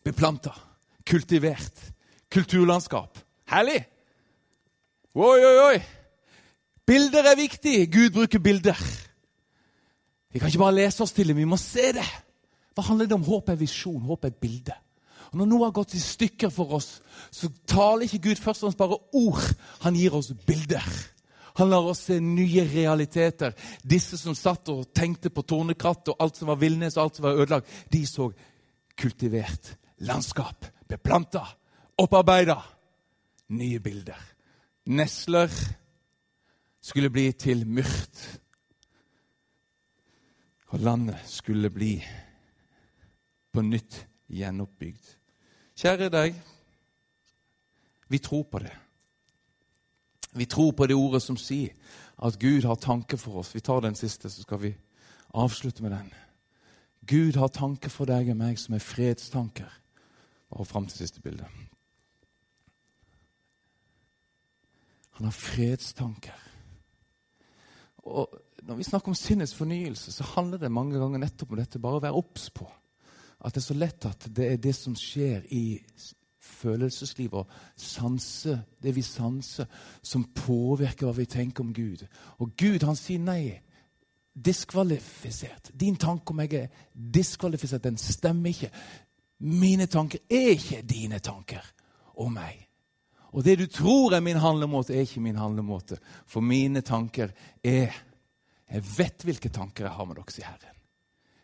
Beplanta, 0.04 0.52
kultivert, 1.06 1.80
kulturlandskap. 2.30 3.18
Herlig! 3.50 3.84
Oi, 5.14 5.38
oi, 5.38 5.58
oi! 5.70 5.82
Bilder 6.86 7.30
er 7.30 7.38
viktig. 7.38 7.76
Gud 7.92 8.10
bruker 8.12 8.42
bilder. 8.42 8.78
Vi 10.34 10.40
kan 10.42 10.50
ikke 10.50 10.64
bare 10.64 10.74
lese 10.74 11.04
oss 11.04 11.14
til 11.14 11.30
det, 11.30 11.36
vi 11.38 11.46
må 11.46 11.56
se 11.60 11.92
det. 11.94 12.06
Hva 12.74 12.82
handler 12.88 13.06
det 13.06 13.14
om? 13.14 13.22
Håp 13.22 13.52
er 13.52 13.60
visjon, 13.60 14.02
håp 14.02 14.26
er 14.26 14.32
et 14.32 14.40
bilde. 14.42 14.74
Og 15.30 15.38
Når 15.38 15.46
noe 15.50 15.66
har 15.68 15.74
gått 15.76 15.94
i 15.94 16.02
stykker 16.02 16.50
for 16.50 16.74
oss, 16.74 16.88
så 17.30 17.48
taler 17.70 18.08
ikke 18.08 18.24
Gud 18.28 18.42
først 18.42 18.64
og 18.64 18.72
fremst 18.72 18.80
bare 18.80 18.98
ord. 19.14 19.46
Han 19.86 19.94
gir 19.98 20.16
oss 20.18 20.32
bilder. 20.46 20.82
Han 21.54 21.70
lar 21.70 21.86
oss 21.86 22.02
se 22.08 22.18
nye 22.18 22.66
realiteter. 22.66 23.54
Disse 23.86 24.18
som 24.18 24.34
satt 24.34 24.68
og 24.74 24.90
tenkte 24.94 25.30
på 25.30 25.46
tornekratt 25.46 26.10
og 26.10 26.22
alt 26.22 26.38
som 26.38 26.50
var 26.50 26.58
villnes 26.58 26.98
og 26.98 27.04
alt 27.04 27.18
som 27.18 27.28
var 27.28 27.38
ødelagt, 27.38 27.70
de 27.94 28.02
så 28.06 28.28
kultivert 28.98 29.76
landskap. 30.02 30.66
Beplanta, 30.90 31.46
opparbeida. 31.98 32.58
Nye 33.54 33.78
bilder. 33.78 34.18
Nesler 34.90 35.50
skulle 36.82 37.10
bli 37.10 37.30
til 37.38 37.66
myrt. 37.66 38.40
Og 40.74 40.80
landet 40.80 41.20
skulle 41.30 41.70
bli 41.70 41.92
på 43.52 43.62
nytt 43.62 44.00
gjenoppbygd. 44.26 45.10
Kjære 45.78 46.08
deg, 46.10 46.40
vi 48.10 48.18
tror 48.18 48.42
på 48.50 48.58
det. 48.58 48.72
Vi 50.34 50.48
tror 50.50 50.72
på 50.74 50.88
det 50.90 50.96
ordet 50.98 51.22
som 51.22 51.38
sier 51.38 51.70
at 52.18 52.38
Gud 52.42 52.66
har 52.66 52.74
tanker 52.82 53.20
for 53.22 53.38
oss. 53.38 53.54
Vi 53.54 53.62
tar 53.62 53.84
den 53.86 53.94
siste, 53.94 54.30
så 54.30 54.42
skal 54.42 54.62
vi 54.62 54.72
avslutte 55.34 55.82
med 55.82 55.94
den. 55.94 56.10
Gud 57.06 57.38
har 57.38 57.54
tanker 57.54 57.90
for 57.94 58.10
deg 58.10 58.32
og 58.34 58.40
meg 58.42 58.58
som 58.58 58.74
er 58.74 58.82
fredstanker. 58.82 59.70
Bare 60.50 60.66
fram 60.66 60.90
til 60.90 61.04
siste 61.04 61.22
bilde. 61.22 61.46
Han 65.20 65.30
har 65.30 65.38
fredstanker. 65.38 66.40
Og 68.04 68.40
Når 68.64 68.78
vi 68.78 68.84
snakker 68.86 69.08
om 69.08 69.14
sinnets 69.14 69.54
fornyelse, 69.54 70.12
så 70.12 70.24
handler 70.24 70.58
det 70.58 70.72
mange 70.72 70.98
ganger 70.98 71.20
nettopp 71.20 71.50
om 71.52 71.58
dette. 71.58 71.78
Bare 71.78 71.98
å 71.98 72.00
være 72.00 72.16
obs 72.16 72.48
på 72.50 72.64
at 73.44 73.52
det 73.52 73.60
er 73.60 73.66
så 73.66 73.74
lett 73.76 74.06
at 74.08 74.26
det 74.32 74.46
er 74.48 74.60
det 74.62 74.72
som 74.72 74.94
skjer 74.96 75.42
i 75.52 75.80
følelseslivet 76.44 77.34
og 77.34 77.50
sanse, 77.76 78.56
det 78.82 78.94
vi 78.96 79.02
sanser, 79.04 79.68
som 80.02 80.24
påvirker 80.36 81.06
hva 81.06 81.12
vi 81.16 81.28
tenker 81.28 81.64
om 81.64 81.74
Gud. 81.76 82.06
Og 82.40 82.54
Gud 82.56 82.86
han 82.88 82.96
sier 82.96 83.20
nei. 83.20 83.60
Diskvalifisert. 84.34 85.70
Din 85.78 85.96
tanke 86.00 86.32
om 86.32 86.40
meg 86.40 86.56
er 86.58 86.86
diskvalifisert, 86.94 87.84
den 87.84 88.00
stemmer 88.00 88.50
ikke. 88.50 88.72
Mine 89.44 89.86
tanker 89.86 90.24
er 90.30 90.54
ikke 90.56 90.82
dine 90.88 91.20
tanker 91.22 91.62
om 92.18 92.32
meg. 92.34 92.63
Og 93.34 93.42
det 93.42 93.56
du 93.58 93.66
tror 93.66 94.14
er 94.14 94.22
min 94.22 94.38
handlemåte, 94.38 94.94
er 94.94 95.02
ikke 95.06 95.22
min 95.24 95.38
handlemåte. 95.38 95.98
For 96.26 96.44
mine 96.44 96.84
tanker 96.86 97.34
er 97.62 97.90
Jeg 98.74 98.82
vet 98.96 99.22
hvilke 99.22 99.50
tanker 99.52 99.84
jeg 99.84 99.92
har 99.92 100.06
med 100.08 100.16
dere, 100.16 100.32
sier 100.32 100.46
Herren. 100.48 100.78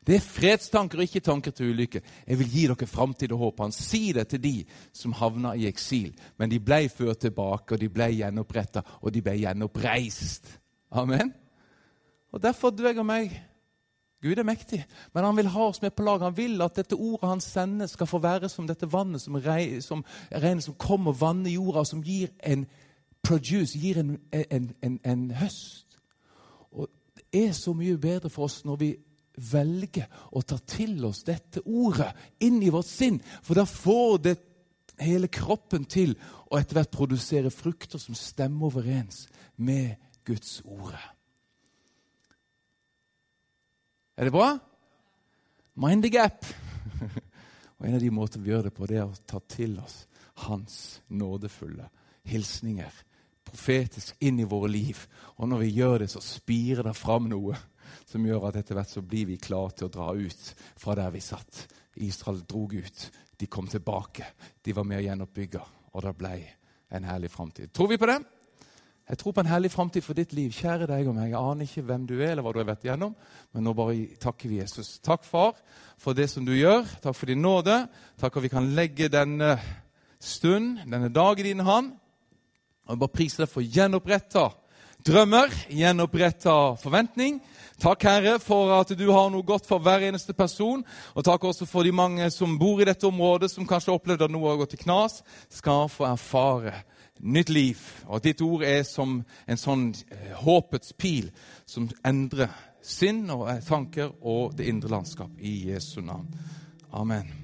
Det 0.01 0.15
er 0.17 0.25
fredstanker 0.25 0.99
og 0.99 1.05
ikke 1.05 1.21
tanker 1.23 1.53
til 1.55 1.75
ulykke. 1.75 2.01
Jeg 2.27 2.39
vil 2.41 2.49
gi 2.49 2.63
dere 2.71 2.89
framtid 2.89 3.35
og 3.37 3.43
håp. 3.45 3.61
Han 3.61 3.75
sier 3.77 4.17
det 4.17 4.25
til 4.33 4.41
de 4.43 4.55
som 4.97 5.13
havna 5.15 5.53
i 5.55 5.69
eksil. 5.69 6.09
Men 6.41 6.51
de 6.51 6.59
ble 6.65 6.89
ført 6.89 7.21
tilbake, 7.27 7.77
og 7.77 7.83
de 7.83 7.91
ble 7.93 8.09
gjenoppretta, 8.17 8.83
og 9.05 9.13
de 9.13 9.23
ble 9.23 9.37
gjenoppreist. 9.43 10.49
Amen. 10.91 11.35
Og 12.33 12.43
Derfor 12.43 12.73
du 12.73 12.83
meg 13.05 13.37
Gud 14.21 14.39
er 14.39 14.45
mektig, 14.45 14.83
men 15.15 15.25
han 15.25 15.37
vil 15.37 15.49
ha 15.49 15.67
oss 15.71 15.81
med 15.83 15.95
på 15.97 16.05
lag. 16.05 16.21
Han 16.21 16.37
vil 16.37 16.61
at 16.61 16.77
dette 16.77 16.97
ordet 16.97 17.29
han 17.29 17.41
sender, 17.41 17.89
skal 17.89 18.07
få 18.07 18.19
være 18.21 18.51
som 18.53 18.67
dette 18.69 18.89
vannet 18.93 19.23
som, 19.23 19.39
regner 19.41 19.81
som, 19.81 20.05
som 20.61 20.75
kommer 20.77 21.15
og 21.15 21.21
vanner 21.21 21.55
jorda, 21.55 21.85
som 21.89 22.03
gir 22.05 22.29
en 22.45 22.67
produce, 23.25 23.79
gir 23.81 24.03
en, 24.03 24.19
en, 24.33 24.73
en, 24.83 24.99
en 25.05 25.31
høst. 25.31 25.97
Og 26.73 26.89
Det 27.17 27.47
er 27.47 27.53
så 27.57 27.73
mye 27.73 27.97
bedre 27.99 28.31
for 28.31 28.45
oss 28.45 28.61
når 28.65 28.77
vi 28.77 28.91
velger 29.51 30.11
å 30.37 30.43
ta 30.45 30.59
til 30.69 30.99
oss 31.09 31.23
dette 31.25 31.63
ordet 31.65 32.11
inn 32.45 32.61
i 32.63 32.73
vårt 32.73 32.91
sinn. 32.91 33.21
For 33.43 33.57
da 33.57 33.65
får 33.65 34.19
det 34.27 34.37
hele 35.01 35.31
kroppen 35.33 35.87
til 35.89 36.13
å 36.51 36.59
etter 36.61 36.77
hvert 36.77 36.93
produsere 36.93 37.53
frukter 37.55 38.03
som 38.03 38.19
stemmer 38.19 38.69
overens 38.69 39.25
med 39.57 39.97
Guds 40.29 40.61
ord. 40.67 40.99
Er 44.21 44.29
det 44.29 44.35
bra? 44.35 44.51
Mind 45.81 46.05
the 46.05 46.11
gap. 46.13 46.45
Og 47.81 47.87
En 47.89 47.95
av 47.97 48.03
de 48.03 48.11
måter 48.13 48.43
vi 48.45 48.53
gjør 48.53 48.67
det 48.69 48.75
på, 48.77 48.85
det 48.85 48.99
er 49.01 49.07
å 49.09 49.23
ta 49.25 49.41
til 49.49 49.79
oss 49.81 50.03
hans 50.45 50.75
nådefulle 51.09 51.87
hilsninger 52.29 52.99
profetisk 53.51 54.21
inn 54.21 54.41
i 54.41 54.49
våre 54.49 54.69
liv. 54.71 54.99
Og 55.41 55.49
når 55.49 55.63
vi 55.65 55.71
gjør 55.81 56.03
det, 56.03 56.11
så 56.13 56.23
spirer 56.23 56.87
det 56.87 56.95
fram 56.99 57.31
noe 57.31 57.57
som 58.07 58.27
gjør 58.27 58.49
at 58.51 58.61
etter 58.61 58.77
hvert 58.79 58.93
så 58.93 59.03
blir 59.03 59.31
vi 59.31 59.41
klare 59.41 59.73
til 59.75 59.89
å 59.89 59.95
dra 59.95 60.11
ut 60.15 60.51
fra 60.79 60.97
der 60.99 61.15
vi 61.15 61.23
satt. 61.25 61.65
Israel 62.05 62.43
drog 62.49 62.77
ut. 62.77 63.07
De 63.41 63.49
kom 63.51 63.67
tilbake. 63.73 64.29
De 64.63 64.75
var 64.77 64.87
med 64.87 65.01
å 65.01 65.07
gjenoppbygge, 65.07 65.65
og 65.97 66.05
det 66.05 66.15
ble 66.19 66.35
en 66.93 67.09
herlig 67.09 67.33
framtid. 67.33 67.73
Tror 67.73 67.91
vi 67.91 67.99
på 67.99 68.11
det? 68.11 68.21
Jeg 69.11 69.19
tror 69.19 69.35
på 69.35 69.43
en 69.43 69.51
hellig 69.51 69.73
framtid 69.75 70.05
for 70.07 70.15
ditt 70.15 70.31
liv. 70.39 70.53
Kjære 70.55 70.87
deg 70.87 71.09
og 71.11 71.17
meg. 71.17 71.33
Jeg 71.33 71.41
aner 71.41 71.67
ikke 71.67 71.83
hvem 71.83 72.05
du 72.07 72.13
er, 72.21 72.29
eller 72.31 72.45
hva 72.47 72.53
du 72.55 72.61
har 72.61 72.69
vært 72.69 72.85
igjennom, 72.87 73.17
men 73.51 73.65
nå 73.67 73.73
bare 73.75 73.97
takker 74.23 74.47
vi 74.47 74.61
Jesus. 74.61 75.01
Takk, 75.03 75.25
far, 75.27 75.57
for 75.99 76.15
det 76.15 76.29
som 76.31 76.47
du 76.47 76.53
gjør. 76.55 76.87
Takk 77.03 77.17
for 77.19 77.27
din 77.27 77.43
nåde. 77.43 77.75
Takk 78.23 78.39
at 78.39 78.45
vi 78.45 78.53
kan 78.53 78.69
legge 78.77 79.09
denne 79.11 79.57
stund, 80.23 80.85
denne 80.87 81.11
dag, 81.11 81.43
i 81.43 81.49
din 81.49 81.65
hånd. 81.67 81.91
Og 82.87 83.03
bare 83.03 83.17
priser 83.17 83.43
deg 83.43 83.51
for 83.51 83.67
gjenoppretta 83.67 84.47
drømmer, 85.07 85.51
gjenoppretta 85.75 86.55
forventning. 86.79 87.41
Takk, 87.83 88.07
Herre, 88.07 88.37
for 88.39 88.71
at 88.77 88.93
du 88.95 89.07
har 89.11 89.31
noe 89.33 89.43
godt 89.47 89.67
for 89.67 89.83
hver 89.83 90.07
eneste 90.07 90.37
person. 90.39 90.85
Og 91.17 91.27
takk 91.27 91.51
også 91.51 91.67
for 91.67 91.83
de 91.83 91.91
mange 91.91 92.31
som 92.31 92.55
bor 92.61 92.79
i 92.79 92.87
dette 92.87 93.11
området, 93.11 93.51
som 93.51 93.67
kanskje 93.67 93.91
har 93.91 93.99
opplevd 93.99 94.27
at 94.29 94.35
noe 94.35 94.53
har 94.53 94.61
gått 94.63 94.79
i 94.79 94.83
knas, 94.85 95.23
skal 95.51 95.89
få 95.91 96.07
erfare 96.13 96.79
nytt 97.23 97.49
liv. 97.49 97.83
Og 98.07 98.17
at 98.17 98.25
ditt 98.25 98.43
ord 98.43 98.65
er 98.67 98.83
som 98.89 99.21
en 99.47 99.61
sånn 99.61 99.91
eh, 100.11 100.33
håpets 100.43 100.95
pil 100.99 101.31
som 101.69 101.91
endrer 102.07 102.53
sinn 102.83 103.27
og 103.31 103.49
tanker 103.69 104.15
og 104.21 104.57
det 104.59 104.71
indre 104.71 104.93
landskap. 104.97 105.37
I 105.39 105.73
Jesu 105.73 106.01
navn. 106.01 106.29
Amen. 106.93 107.40